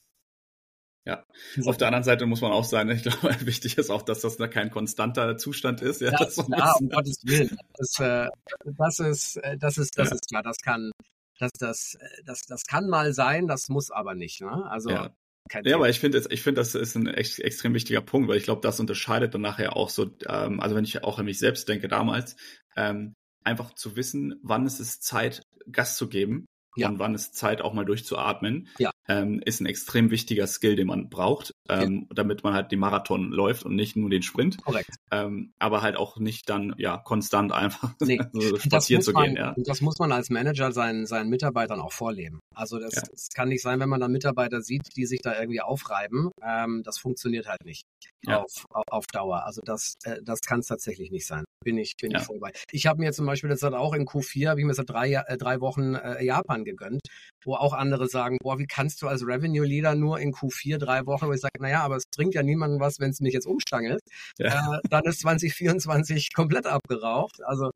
Ja, 1.05 1.25
auf 1.65 1.77
der 1.77 1.89
anderen 1.89 2.05
Seite 2.05 2.27
muss 2.27 2.43
man 2.43 2.53
auch 2.53 2.65
sagen, 2.65 2.91
ich 2.91 3.03
glaube, 3.03 3.19
wichtig 3.47 3.77
ist 3.77 3.91
auch, 3.91 4.03
dass 4.03 4.21
das 4.21 4.37
da 4.37 4.47
kein 4.47 4.71
konstanter 4.71 5.37
Zustand 5.37 5.83
ist. 5.83 6.01
Ja, 6.01 6.13
das, 6.13 6.37
ja 6.37 6.73
um 6.79 6.89
Gottes 6.91 7.23
Willen. 7.25 7.59
Das, 7.75 7.99
äh, 7.99 8.29
das 8.65 8.99
ist, 9.01 9.37
äh, 9.39 9.59
das 9.59 9.79
ist, 9.79 9.99
das 9.99 10.11
ja. 10.11 10.15
ist 10.15 10.29
klar. 10.29 10.43
Das 10.45 10.59
kann, 10.59 10.93
das, 11.41 11.51
das, 11.59 11.95
äh, 11.95 12.23
das, 12.25 12.43
das 12.43 12.63
kann 12.65 12.89
mal 12.89 13.13
sein, 13.13 13.49
das 13.49 13.69
muss 13.69 13.91
aber 13.91 14.15
nicht. 14.15 14.43
Ne? 14.43 14.71
Also 14.71 14.91
ja. 14.91 15.11
Kein 15.53 15.67
ja, 15.67 15.77
aber 15.77 15.91
ich 15.91 16.01
finde, 16.01 16.25
ich 16.31 16.41
finde, 16.41 16.63
das 16.63 16.75
ist 16.75 16.95
ein 16.95 17.07
ex 17.07 17.39
extrem 17.39 17.75
wichtiger 17.75 18.01
Punkt, 18.01 18.27
weil 18.27 18.39
ich 18.39 18.45
glaube, 18.45 18.63
das 18.63 18.81
unterscheidet 18.81 19.35
dann 19.35 19.43
nachher 19.43 19.77
auch 19.77 19.91
so, 19.91 20.11
ähm, 20.27 20.61
also 20.61 20.75
wenn 20.75 20.85
ich 20.85 21.05
auch 21.05 21.19
an 21.19 21.27
mich 21.27 21.39
selbst 21.39 21.69
denke 21.69 21.89
damals, 21.89 22.37
ähm, 22.75 23.13
einfach 23.45 23.75
zu 23.75 23.95
wissen, 23.95 24.41
wann 24.43 24.65
ist 24.65 24.81
es 24.81 25.01
Zeit, 25.01 25.43
Gas 25.71 25.99
zu 25.99 26.09
geben 26.09 26.47
ja. 26.77 26.89
und 26.89 26.99
wann 26.99 27.15
ist 27.15 27.35
Zeit 27.35 27.63
auch 27.63 27.73
mal 27.73 27.85
durchzuatmen, 27.85 28.69
ja. 28.79 28.91
ähm, 29.09 29.41
ist 29.45 29.61
ein 29.61 29.67
extrem 29.67 30.11
wichtiger 30.11 30.47
Skill, 30.47 30.77
den 30.77 30.87
man 30.87 31.09
braucht, 31.09 31.55
ähm, 31.69 32.07
ja. 32.09 32.15
damit 32.15 32.45
man 32.45 32.55
halt 32.55 32.73
die 32.73 32.77
Marathon 32.77 33.31
läuft 33.31 33.65
und 33.65 33.75
nicht 33.75 33.97
nur 33.97 34.11
den 34.11 34.23
Sprint. 34.23 34.63
Korrekt. 34.63 34.91
Ähm, 35.11 35.53
aber 35.59 35.83
halt 35.83 35.97
auch 35.97 36.19
nicht 36.19 36.49
dann 36.49 36.75
ja 36.79 36.99
konstant 36.99 37.53
einfach 37.53 37.95
nee. 38.01 38.21
so 38.33 38.59
spazieren 38.59 39.03
zu 39.03 39.13
gehen. 39.13 39.37
ja. 39.37 39.55
Das 39.59 39.81
muss 39.81 39.99
man 39.99 40.13
als 40.13 40.31
Manager 40.31 40.73
seinen, 40.73 41.07
seinen 41.07 41.31
Mitarbeitern 41.31 41.81
auch 41.81 41.93
vorleben. 41.93 42.41
Also 42.55 42.79
das, 42.79 42.93
das 42.93 43.29
kann 43.35 43.49
nicht 43.49 43.63
sein, 43.63 43.81
wenn 43.81 43.89
man 43.89 44.01
da 44.01 44.09
Mitarbeiter 44.09 44.63
sieht, 44.63 44.97
die 44.97 45.07
sich 45.07 45.21
da 45.23 45.39
irgendwie 45.39 45.61
aufreiben. 45.61 46.31
Ähm, 46.43 46.83
das 46.85 46.99
funktioniert 46.99 47.47
halt 47.49 47.65
nicht 47.65 47.85
auf, 48.27 48.67
auf, 48.71 48.85
auf 48.89 49.07
Dauer. 49.07 49.45
Also 49.45 49.61
das, 49.65 49.95
äh, 50.05 50.19
das 50.23 50.41
kann 50.41 50.61
es 50.61 50.67
tatsächlich 50.67 51.11
nicht 51.11 51.27
sein. 51.27 51.45
Bin 51.65 51.79
ich, 51.79 51.97
bin 51.97 52.13
ich 52.13 52.23
voll 52.23 52.41
bei. 52.41 52.53
Ich 52.71 52.87
habe 52.87 53.01
mir 53.01 53.13
zum 53.13 53.27
Beispiel 53.27 53.51
jetzt 53.51 53.63
halt 53.63 53.75
auch 53.75 53.95
in 53.95 54.05
Q4, 54.05 54.49
habe 54.49 54.61
ich 54.61 54.67
mir 54.67 54.75
seit 54.75 54.91
drei, 54.91 55.13
äh, 55.13 55.37
drei 55.37 55.61
Wochen 55.61 55.95
äh, 55.95 56.25
Japan 56.25 56.62
gegönnt, 56.65 57.03
wo 57.45 57.55
auch 57.55 57.73
andere 57.73 58.09
sagen, 58.09 58.39
boah, 58.43 58.59
wie 58.59 58.67
kannst 58.67 59.03
du 59.03 59.09
als 59.09 59.27
Revenue 59.27 59.67
Leader 59.67 59.95
nur 59.95 60.19
in 60.21 60.33
Q4 60.33 60.79
drei 60.79 61.07
Wochen, 61.07 61.27
wo 61.27 61.33
ich 61.33 61.41
sage, 61.41 61.61
naja, 61.61 61.83
aber 61.83 61.97
es 61.97 62.05
bringt 62.15 62.35
ja 62.35 62.43
niemandem 62.43 62.81
was, 62.81 62.99
wenn 63.01 63.11
es 63.11 63.21
mich 63.21 63.35
jetzt 63.35 63.47
umstangelt. 63.47 64.01
Ja. 64.39 64.77
Äh, 64.77 64.81
dann 64.89 65.05
ist 65.05 65.21
2024 65.21 66.33
komplett 66.35 66.67
abgeraucht. 66.67 67.43
Also 67.45 67.71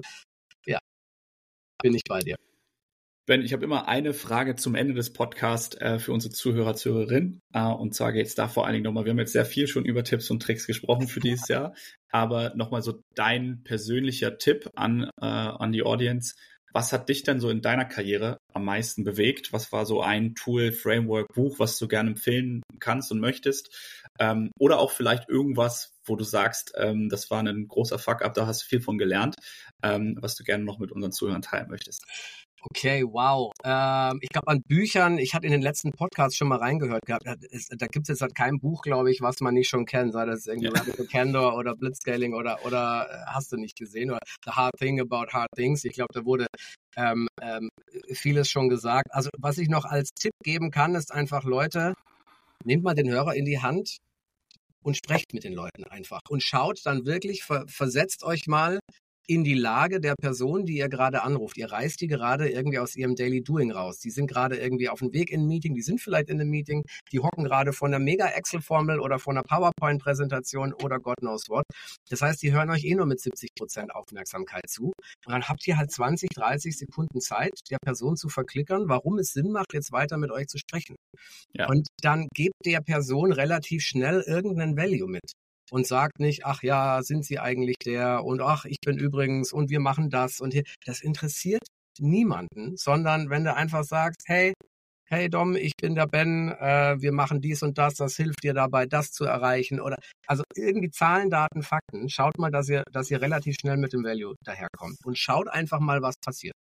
ja, 0.67 0.79
bin 1.83 1.95
ich 1.95 2.03
bei 2.09 2.21
dir. 2.21 2.37
Ben, 3.27 3.43
ich 3.43 3.53
habe 3.53 3.65
immer 3.65 3.89
eine 3.89 4.15
Frage 4.15 4.55
zum 4.55 4.77
Ende 4.77 4.95
des 4.95 5.13
Podcasts 5.13 5.77
äh, 5.79 5.99
für 5.99 6.13
unsere 6.13 6.33
Zuhörer, 6.33 6.77
Zuhörerinnen. 6.77 7.41
Äh, 7.53 7.65
und 7.65 7.93
zwar 7.93 8.13
geht 8.13 8.27
es 8.27 8.37
da 8.37 8.47
vor 8.47 8.65
allen 8.67 8.75
Dingen 8.75 8.85
nochmal, 8.85 9.05
wir 9.05 9.11
haben 9.11 9.19
jetzt 9.19 9.33
sehr 9.33 9.45
viel 9.45 9.67
schon 9.67 9.85
über 9.85 10.05
Tipps 10.05 10.31
und 10.31 10.41
Tricks 10.41 10.69
gesprochen 10.69 11.09
für 11.09 11.19
dieses 11.19 11.49
Jahr, 11.49 11.75
aber 12.13 12.55
nochmal 12.55 12.83
so 12.83 13.03
dein 13.17 13.65
persönlicher 13.65 14.39
Tipp 14.39 14.71
an, 14.77 15.11
äh, 15.21 15.27
an 15.27 15.73
die 15.73 15.83
Audience. 15.83 16.37
Was 16.73 16.93
hat 16.93 17.09
dich 17.09 17.23
denn 17.23 17.41
so 17.41 17.49
in 17.49 17.63
deiner 17.63 17.85
Karriere 17.85 18.39
am 18.53 18.65
meisten 18.65 19.05
bewegt? 19.05 19.53
Was 19.53 19.73
war 19.73 19.87
so 19.87 20.03
ein 20.03 20.35
Tool, 20.35 20.73
Framework, 20.73 21.33
Buch, 21.35 21.59
was 21.59 21.79
du 21.79 21.89
gerne 21.89 22.11
empfehlen 22.11 22.63
kannst 22.81 23.11
und 23.13 23.21
möchtest? 23.21 23.75
Ähm, 24.19 24.51
oder 24.59 24.79
auch 24.79 24.91
vielleicht 24.91 25.29
irgendwas, 25.29 25.95
wo 26.05 26.17
du 26.17 26.25
sagst, 26.25 26.73
ähm, 26.77 27.09
das 27.09 27.31
war 27.31 27.43
ein 27.43 27.69
großer 27.69 27.99
Fuck-up, 27.99 28.35
da 28.35 28.47
hast 28.47 28.63
du 28.63 28.67
viel 28.67 28.81
von 28.81 28.99
gelernt, 28.99 29.37
ähm, 29.83 30.17
was 30.21 30.35
du 30.35 30.45
gerne 30.45 30.65
noch 30.65 30.79
mit 30.79 30.93
unseren 30.93 31.13
Zuhörern 31.13 31.43
teilen 31.43 31.69
möchtest. 31.69 32.05
Okay, 32.63 33.05
wow. 33.05 33.53
Ähm, 33.65 34.19
ich 34.23 34.29
glaube 34.29 34.49
an 34.49 34.63
Büchern, 34.63 35.19
ich 35.19 35.35
hatte 35.35 35.47
in 35.47 35.53
den 35.53 35.63
letzten 35.63 35.93
Podcasts 35.93 36.37
schon 36.37 36.49
mal 36.49 36.59
reingehört 36.59 37.07
gehabt, 37.07 37.27
da, 37.27 37.35
da 37.35 37.87
gibt 37.87 38.05
es 38.05 38.09
jetzt 38.09 38.23
halt 38.23 38.35
kein 38.35 38.59
Buch, 38.59 38.83
glaube 38.83 39.11
ich, 39.11 39.21
was 39.21 39.41
man 39.41 39.55
nicht 39.55 39.69
schon 39.69 39.87
kennt, 39.87 40.13
sei 40.13 40.25
das 40.27 40.47
irgendwie 40.47 40.69
ja. 40.69 40.73
Radical 40.73 41.07
Candor 41.07 41.57
oder 41.57 41.77
Blitzscaling 41.77 42.35
oder, 42.35 42.65
oder 42.65 43.07
äh, 43.09 43.31
hast 43.33 43.53
du 43.53 43.57
nicht 43.57 43.77
gesehen 43.79 44.11
oder 44.11 44.21
The 44.45 44.53
Hard 44.53 44.75
Thing 44.79 45.01
About 45.01 45.33
Hard 45.33 45.51
Things. 45.55 45.85
Ich 45.85 45.93
glaube, 45.93 46.13
da 46.13 46.25
wurde 46.25 46.47
ähm, 46.97 47.29
ähm, 47.41 47.69
vieles 48.13 48.51
schon 48.51 48.69
gesagt. 48.69 49.09
Also 49.11 49.31
was 49.39 49.59
ich 49.59 49.69
noch 49.69 49.85
als 49.85 50.11
Tipp 50.11 50.33
geben 50.43 50.71
kann, 50.71 50.95
ist 50.95 51.13
einfach, 51.13 51.45
Leute, 51.45 51.95
nehmt 52.65 52.83
mal 52.83 52.95
den 52.95 53.09
Hörer 53.09 53.35
in 53.35 53.45
die 53.45 53.61
Hand 53.61 53.99
und 54.83 54.97
sprecht 54.97 55.35
mit 55.35 55.45
den 55.45 55.53
Leuten 55.53 55.85
einfach 55.85 56.21
und 56.29 56.43
schaut 56.43 56.81
dann 56.85 57.07
wirklich, 57.07 57.45
ver 57.45 57.65
versetzt 57.69 58.23
euch 58.25 58.47
mal 58.47 58.81
in 59.27 59.45
die 59.45 59.55
Lage 59.55 60.01
der 60.01 60.15
Person, 60.15 60.65
die 60.65 60.79
ihr 60.79 60.89
gerade 60.89 61.23
anruft. 61.23 61.57
Ihr 61.57 61.71
reißt 61.71 62.01
die 62.01 62.07
gerade 62.07 62.49
irgendwie 62.49 62.79
aus 62.79 62.95
ihrem 62.95 63.17
Daily 63.17 63.43
Doing 63.43 63.73
raus. 63.73 63.99
Die 63.99 64.11
sind 64.11 64.29
gerade 64.29 64.57
irgendwie 64.57 64.89
auf 64.89 65.01
dem 65.01 65.13
Weg 65.13 65.31
in 65.31 65.43
ein 65.43 65.47
Meeting, 65.47 65.75
die 65.75 65.83
sind 65.83 66.01
vielleicht 66.01 66.29
in 66.31 66.41
einem 66.41 66.51
Meeting, 66.51 66.83
die 67.13 67.21
hocken 67.21 67.45
gerade 67.45 67.73
von 67.73 67.93
einer 67.93 68.03
Mega-Excel-Formel 68.03 69.01
oder 69.01 69.19
von 69.19 69.37
einer 69.37 69.45
PowerPoint-Präsentation 69.45 70.73
oder 70.73 71.01
God 71.01 71.17
knows 71.19 71.49
what. 71.49 71.65
Das 72.09 72.23
heißt, 72.23 72.43
die 72.43 72.53
hören 72.53 72.71
euch 72.71 72.85
eh 72.85 72.95
nur 72.95 73.07
mit 73.07 73.21
70 73.21 73.51
Prozent 73.59 73.95
Aufmerksamkeit 73.95 74.69
zu. 74.69 74.93
Und 75.27 75.33
dann 75.33 75.49
habt 75.49 75.67
ihr 75.67 75.77
halt 75.77 75.91
20, 75.91 76.31
30 76.31 76.79
Sekunden 76.79 77.21
Zeit, 77.21 77.53
der 77.71 77.79
Person 77.85 78.17
zu 78.17 78.29
verklickern, 78.29 78.89
warum 78.89 79.19
es 79.19 79.33
Sinn 79.33 79.51
macht, 79.51 79.73
jetzt 79.73 79.93
weiter 79.93 80.19
mit 80.19 80.31
euch 80.31 80.47
zu 80.47 80.59
sprechen. 80.59 80.97
Ja. 81.53 81.69
Und 81.69 81.89
dann 82.01 82.29
gebt 82.35 82.55
der 82.65 82.81
Person 82.81 83.33
relativ 83.33 83.83
schnell 83.83 84.23
irgendeinen 84.27 84.77
Value 84.77 85.09
mit 85.09 85.33
und 85.71 85.87
sagt 85.87 86.21
nicht, 86.21 86.45
ach 86.47 86.63
ja, 86.63 87.03
sind 87.03 87.25
Sie 87.25 87.39
eigentlich 87.39 87.77
der 87.85 88.25
und 88.25 88.41
ach, 88.41 88.65
ich 88.65 88.81
bin 88.81 88.99
übrigens 88.99 89.53
und 89.53 89.71
wir 89.71 89.81
machen 89.81 90.11
das 90.11 90.41
und 90.41 90.53
hier. 90.53 90.65
Das 90.85 91.01
interessiert 91.01 91.63
niemanden, 91.99 92.77
sondern 92.77 93.31
wenn 93.31 93.45
du 93.45 93.55
einfach 93.55 93.85
sagst, 93.85 94.23
hey, 94.27 94.53
hey 95.09 95.31
Dom, 95.31 95.57
ich 95.57 95.73
bin 95.81 95.95
der 95.95 96.07
Ben, 96.07 96.51
äh, 96.51 96.97
wir 97.01 97.13
machen 97.13 97.41
dies 97.41 97.63
und 97.63 97.79
das, 97.79 97.95
das 97.95 98.17
hilft 98.17 98.43
dir 98.43 98.55
dabei, 98.55 98.87
das 98.87 99.13
zu 99.13 99.25
erreichen 99.25 99.81
oder 99.81 99.99
also 100.27 100.43
irgendwie 100.55 100.91
Zahlen, 100.91 101.31
Daten, 101.31 101.63
Fakten. 101.63 102.09
Schaut 102.09 102.39
mal, 102.39 102.51
dass 102.51 102.69
ihr, 102.69 102.83
dass 102.93 103.11
ihr 103.11 103.21
relativ 103.21 103.57
schnell 103.61 103.77
mit 103.77 103.93
dem 103.93 104.05
Value 104.05 104.35
daherkommt 104.45 104.99
und 105.05 105.19
schaut 105.19 105.49
einfach 105.49 105.81
mal, 105.81 106.03
was 106.03 106.17
passiert. 106.19 106.55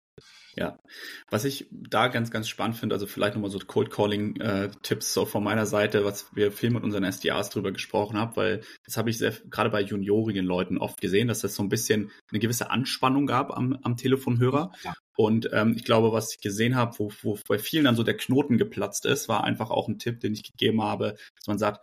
Ja, 0.55 0.79
was 1.31 1.47
ich 1.47 1.67
da 1.71 2.09
ganz, 2.09 2.31
ganz 2.31 2.47
spannend 2.47 2.77
finde, 2.77 2.95
also 2.95 3.07
vielleicht 3.07 3.35
nochmal 3.35 3.51
so 3.51 3.59
Cold 3.59 3.91
Calling 3.91 4.37
äh, 4.37 4.71
Tipps 4.83 5.15
so 5.15 5.25
von 5.25 5.43
meiner 5.43 5.65
Seite, 5.65 6.05
was 6.05 6.27
wir 6.35 6.53
viel 6.53 6.71
mit 6.71 6.83
unseren 6.83 7.11
SDAs 7.11 7.49
drüber 7.49 7.73
gesprochen 7.73 8.19
haben, 8.19 8.37
weil 8.37 8.61
das 8.85 8.99
habe 8.99 9.09
ich 9.09 9.17
sehr, 9.17 9.33
gerade 9.51 9.71
bei 9.71 9.81
juniorigen 9.81 10.45
Leuten 10.45 10.77
oft 10.77 11.01
gesehen, 11.01 11.29
dass 11.29 11.43
es 11.43 11.55
so 11.55 11.63
ein 11.63 11.71
bisschen 11.71 12.11
eine 12.31 12.39
gewisse 12.39 12.71
Anspannung 12.71 13.27
gab 13.27 13.51
am, 13.57 13.79
am 13.83 13.97
Telefonhörer. 13.97 14.73
Ja. 14.85 14.93
Und 15.17 15.49
ähm, 15.53 15.75
ich 15.75 15.85
glaube, 15.85 16.13
was 16.13 16.35
ich 16.35 16.43
gesehen 16.43 16.77
habe, 16.77 16.99
wo, 16.99 17.11
wo 17.23 17.39
bei 17.49 17.59
vielen 17.59 17.85
dann 17.85 17.97
so 17.97 18.03
der 18.03 18.17
Knoten 18.17 18.59
geplatzt 18.59 19.07
ist, 19.07 19.29
war 19.29 19.45
einfach 19.45 19.71
auch 19.71 19.89
ein 19.89 19.99
Tipp, 19.99 20.21
den 20.21 20.35
ich 20.35 20.43
gegeben 20.43 20.83
habe, 20.83 21.17
dass 21.37 21.47
man 21.47 21.59
sagt, 21.59 21.81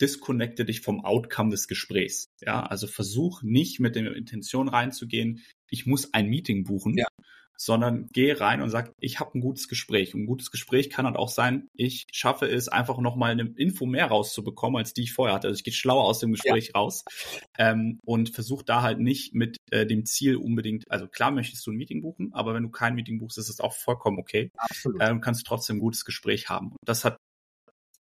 disconnecte 0.00 0.64
dich 0.64 0.80
vom 0.80 1.04
Outcome 1.04 1.50
des 1.50 1.68
Gesprächs. 1.68 2.26
Ja, 2.40 2.62
also 2.62 2.88
versuch 2.88 3.42
nicht 3.42 3.78
mit 3.78 3.94
der 3.94 4.16
Intention 4.16 4.68
reinzugehen, 4.68 5.44
ich 5.68 5.86
muss 5.86 6.12
ein 6.14 6.26
Meeting 6.26 6.64
buchen, 6.64 6.96
ja 6.98 7.06
sondern 7.60 8.08
geh 8.10 8.32
rein 8.32 8.62
und 8.62 8.70
sag, 8.70 8.90
ich 9.00 9.20
habe 9.20 9.38
ein 9.38 9.42
gutes 9.42 9.68
Gespräch. 9.68 10.14
Und 10.14 10.22
ein 10.22 10.26
gutes 10.26 10.50
Gespräch 10.50 10.88
kann 10.88 11.04
halt 11.04 11.16
auch 11.16 11.28
sein, 11.28 11.68
ich 11.74 12.06
schaffe 12.10 12.46
es 12.46 12.68
einfach 12.68 12.96
nochmal 12.96 13.32
eine 13.32 13.52
Info 13.56 13.84
mehr 13.84 14.06
rauszubekommen, 14.06 14.78
als 14.78 14.94
die 14.94 15.02
ich 15.02 15.12
vorher 15.12 15.34
hatte. 15.34 15.48
Also 15.48 15.58
ich 15.58 15.64
gehe 15.64 15.74
schlauer 15.74 16.04
aus 16.04 16.20
dem 16.20 16.32
Gespräch 16.32 16.68
ja. 16.68 16.80
raus 16.80 17.04
ähm, 17.58 18.00
und 18.02 18.30
versuche 18.30 18.64
da 18.64 18.80
halt 18.80 18.98
nicht 18.98 19.34
mit 19.34 19.58
äh, 19.70 19.84
dem 19.84 20.06
Ziel 20.06 20.36
unbedingt, 20.36 20.90
also 20.90 21.06
klar 21.06 21.32
möchtest 21.32 21.66
du 21.66 21.70
ein 21.70 21.76
Meeting 21.76 22.00
buchen, 22.00 22.32
aber 22.32 22.54
wenn 22.54 22.62
du 22.62 22.70
kein 22.70 22.94
Meeting 22.94 23.18
buchst, 23.18 23.36
ist 23.36 23.50
es 23.50 23.60
auch 23.60 23.74
vollkommen 23.74 24.18
okay. 24.18 24.50
Absolut. 24.56 25.02
Ähm, 25.02 25.20
kannst 25.20 25.42
du 25.42 25.44
trotzdem 25.44 25.76
ein 25.76 25.80
gutes 25.80 26.06
Gespräch 26.06 26.48
haben. 26.48 26.68
Und 26.68 26.78
das 26.86 27.04
hat 27.04 27.18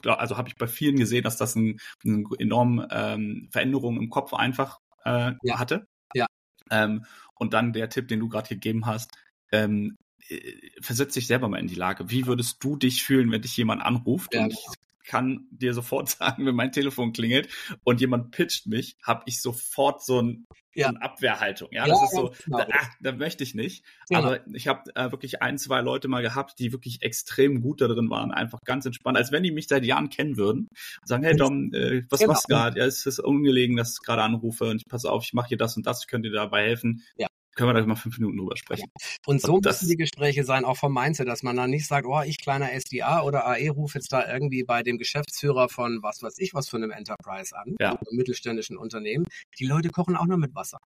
also 0.06 0.38
habe 0.38 0.48
ich 0.48 0.56
bei 0.56 0.68
vielen 0.68 0.96
gesehen, 0.96 1.26
dass 1.26 1.36
das 1.36 1.58
eine 1.58 1.76
ein 2.06 2.26
enorme 2.40 2.88
ähm, 2.92 3.50
Veränderung 3.52 3.98
im 3.98 4.10
Kopf 4.10 4.34
einfach 4.34 4.80
äh, 5.04 5.34
ja. 5.44 5.60
hatte. 5.60 5.86
Ja. 6.14 6.28
Ähm, 6.72 7.04
und 7.36 7.54
dann 7.54 7.74
der 7.74 7.90
Tipp, 7.90 8.08
den 8.08 8.22
du 8.22 8.30
gerade 8.30 8.48
gegeben 8.48 8.86
hast, 8.86 9.12
ähm, 9.52 9.96
äh, 10.28 10.40
versetz 10.82 11.14
dich 11.14 11.28
selber 11.28 11.50
mal 11.50 11.60
in 11.60 11.68
die 11.68 11.76
Lage. 11.76 12.10
Wie 12.10 12.26
würdest 12.28 12.64
du 12.64 12.76
dich 12.76 13.04
fühlen, 13.04 13.32
wenn 13.32 13.42
dich 13.42 13.58
jemand 13.58 13.82
anruft? 13.82 14.34
Ja. 14.34 14.44
Und 14.44 14.54
ich 14.54 14.66
kann 15.10 15.48
dir 15.50 15.74
sofort 15.74 16.10
sagen, 16.20 16.46
wenn 16.46 16.56
mein 16.56 16.72
Telefon 16.72 17.12
klingelt 17.12 17.50
und 17.84 18.00
jemand 18.00 18.32
pitcht 18.32 18.68
mich, 18.68 18.96
habe 19.04 19.24
ich 19.26 19.42
sofort 19.42 20.04
so, 20.04 20.22
ein, 20.22 20.46
ja. 20.76 20.86
so 20.86 20.90
eine 20.90 21.02
Abwehrhaltung. 21.02 21.70
Ja, 21.72 21.88
ja 21.88 21.94
das 21.94 22.04
ist 22.04 22.16
so, 22.16 22.34
genau. 22.46 22.60
da, 22.60 22.68
ah, 22.72 22.88
da, 23.02 23.12
möchte 23.12 23.44
ich 23.44 23.56
nicht. 23.56 23.84
Genau. 24.08 24.22
Aber 24.22 24.48
ich 24.54 24.68
habe 24.68 24.84
äh, 24.96 25.12
wirklich 25.12 25.42
ein, 25.42 25.58
zwei 25.58 25.82
Leute 25.82 26.08
mal 26.08 26.22
gehabt, 26.22 26.60
die 26.60 26.72
wirklich 26.72 27.02
extrem 27.02 27.62
gut 27.62 27.82
da 27.82 27.88
drin 27.88 28.10
waren, 28.10 28.32
einfach 28.32 28.60
ganz 28.64 28.86
entspannt, 28.86 29.18
als 29.18 29.32
wenn 29.32 29.44
die 29.44 29.52
mich 29.52 29.68
seit 29.68 29.84
Jahren 29.84 30.10
kennen 30.10 30.38
würden. 30.38 30.68
Und 31.02 31.08
sagen, 31.08 31.24
hey 31.24 31.36
Dom, 31.36 31.74
äh, 31.74 32.04
was 32.10 32.20
genau. 32.20 32.34
machst 32.34 32.46
du 32.48 32.54
gerade? 32.54 32.80
Ja, 32.80 32.86
es 32.86 33.06
ist 33.06 33.20
ungelegen, 33.20 33.76
dass 33.76 33.94
ich 33.94 34.06
gerade 34.06 34.22
anrufe 34.22 34.66
und 34.66 34.78
ich 34.78 34.86
passe 34.86 35.12
auf, 35.12 35.24
ich 35.24 35.34
mache 35.34 35.50
hier 35.50 35.58
das 35.58 35.76
und 35.76 35.88
das, 35.88 36.02
ich 36.02 36.08
könnte 36.08 36.30
dir 36.30 36.36
dabei 36.36 36.64
helfen. 36.68 37.04
Ja 37.18 37.28
können 37.60 37.76
wir 37.76 37.82
da 37.82 37.86
mal 37.86 37.96
fünf 37.96 38.18
Minuten 38.20 38.38
drüber 38.38 38.56
sprechen. 38.56 38.90
Und 39.26 39.42
so 39.42 39.56
und 39.56 39.66
müssen 39.66 39.90
die 39.90 39.98
Gespräche 39.98 40.46
sein, 40.46 40.64
auch 40.64 40.78
vom 40.78 40.94
Mindset, 40.94 41.28
dass 41.28 41.44
man 41.44 41.58
dann 41.58 41.70
nicht 41.70 41.88
sagt, 41.88 42.08
oh, 42.08 42.22
ich 42.22 42.40
kleiner 42.40 42.70
SDA 42.72 43.22
oder 43.22 43.46
AE 43.46 43.70
rufe 43.70 43.98
jetzt 43.98 44.14
da 44.14 44.32
irgendwie 44.32 44.64
bei 44.64 44.82
dem 44.82 44.98
Geschäftsführer 44.98 45.68
von 45.68 46.00
was 46.02 46.24
weiß 46.24 46.40
ich 46.40 46.54
was 46.54 46.70
für 46.70 46.78
einem 46.78 46.92
Enterprise 46.92 47.54
an, 47.58 47.76
ja. 47.78 47.90
einem 47.90 48.00
mittelständischen 48.12 48.78
Unternehmen. 48.78 49.26
Die 49.60 49.66
Leute 49.66 49.90
kochen 49.90 50.16
auch 50.16 50.26
nur 50.26 50.38
mit 50.38 50.56
Wasser. 50.56 50.78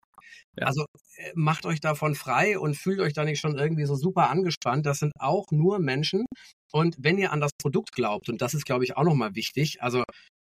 Ja. 0.58 0.66
Also 0.66 0.86
äh, 1.18 1.32
macht 1.36 1.68
euch 1.68 1.80
davon 1.80 2.16
frei 2.16 2.58
und 2.58 2.76
fühlt 2.76 3.00
euch 3.02 3.14
da 3.14 3.24
nicht 3.24 3.40
schon 3.40 3.56
irgendwie 3.56 3.86
so 3.86 3.96
super 3.96 4.32
angespannt. 4.32 4.88
Das 4.88 4.98
sind 4.98 5.14
auch 5.20 5.46
nur 5.52 5.78
Menschen. 5.78 6.26
Und 6.72 6.96
wenn 6.98 7.20
ihr 7.20 7.32
an 7.32 7.40
das 7.40 7.52
Produkt 7.62 7.92
glaubt, 7.92 8.30
und 8.30 8.42
das 8.42 8.56
ist, 8.56 8.66
glaube 8.66 8.84
ich, 8.84 8.98
auch 8.98 9.04
nochmal 9.04 9.36
wichtig, 9.36 9.84
also 9.84 10.04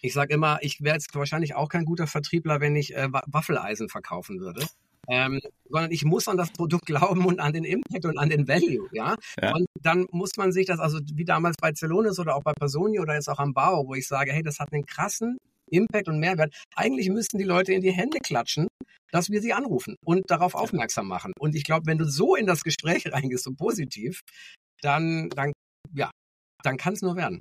ich 0.03 0.13
sage 0.13 0.35
immer, 0.35 0.59
ich 0.61 0.83
wäre 0.83 0.97
jetzt 0.97 1.15
wahrscheinlich 1.15 1.55
auch 1.55 1.71
kein 1.71 1.87
guter 1.87 2.07
Vertriebler, 2.07 2.61
wenn 2.61 2.77
ich 2.77 2.95
äh, 2.95 3.09
Waffeleisen 3.11 3.89
verkaufen 3.89 4.39
würde 4.39 4.67
ähm, 5.11 5.41
sondern 5.69 5.91
ich 5.91 6.05
muss 6.05 6.29
an 6.29 6.37
das 6.37 6.53
Produkt 6.53 6.87
glauben 6.87 7.27
und 7.27 7.41
an 7.41 7.53
den 7.53 7.65
Impact 7.65 8.05
und 8.05 8.17
an 8.17 8.31
den 8.31 8.47
Value, 8.47 8.89
ja? 8.93 9.17
ja. 9.41 9.55
Und 9.55 9.67
dann 9.81 10.07
muss 10.13 10.31
man 10.37 10.53
sich 10.53 10.67
das, 10.67 10.79
also 10.79 11.01
wie 11.15 11.25
damals 11.25 11.57
bei 11.61 11.73
Celonis 11.73 12.19
oder 12.19 12.37
auch 12.37 12.43
bei 12.43 12.53
Personi 12.53 13.01
oder 13.01 13.15
jetzt 13.15 13.29
auch 13.29 13.39
am 13.39 13.53
Bau, 13.53 13.87
wo 13.87 13.95
ich 13.95 14.07
sage, 14.07 14.33
hey, 14.33 14.43
das 14.43 14.61
hat 14.61 14.73
einen 14.73 14.87
krassen 14.87 15.37
Impact 15.71 16.09
und 16.09 16.21
Mehrwert. 16.21 16.55
Eigentlich 16.75 17.09
müssten 17.09 17.39
die 17.39 17.45
Leute 17.45 17.73
in 17.73 17.81
die 17.81 17.93
Hände 17.93 18.19
klatschen, 18.19 18.69
dass 19.11 19.31
wir 19.31 19.41
sie 19.41 19.53
anrufen 19.53 19.97
und 20.05 20.31
darauf 20.31 20.55
aufmerksam 20.55 21.09
machen. 21.09 21.33
Und 21.39 21.55
ich 21.57 21.65
glaube, 21.65 21.87
wenn 21.87 21.99
du 21.99 22.05
so 22.05 22.37
in 22.37 22.47
das 22.47 22.63
Gespräch 22.63 23.05
reingehst, 23.13 23.45
so 23.45 23.53
positiv, 23.53 24.21
dann, 24.83 25.29
dann, 25.31 25.53
ja, 25.93 26.11
dann 26.63 26.77
kann 26.77 26.95
es 26.95 27.03
nur 27.03 27.17
werden. 27.17 27.41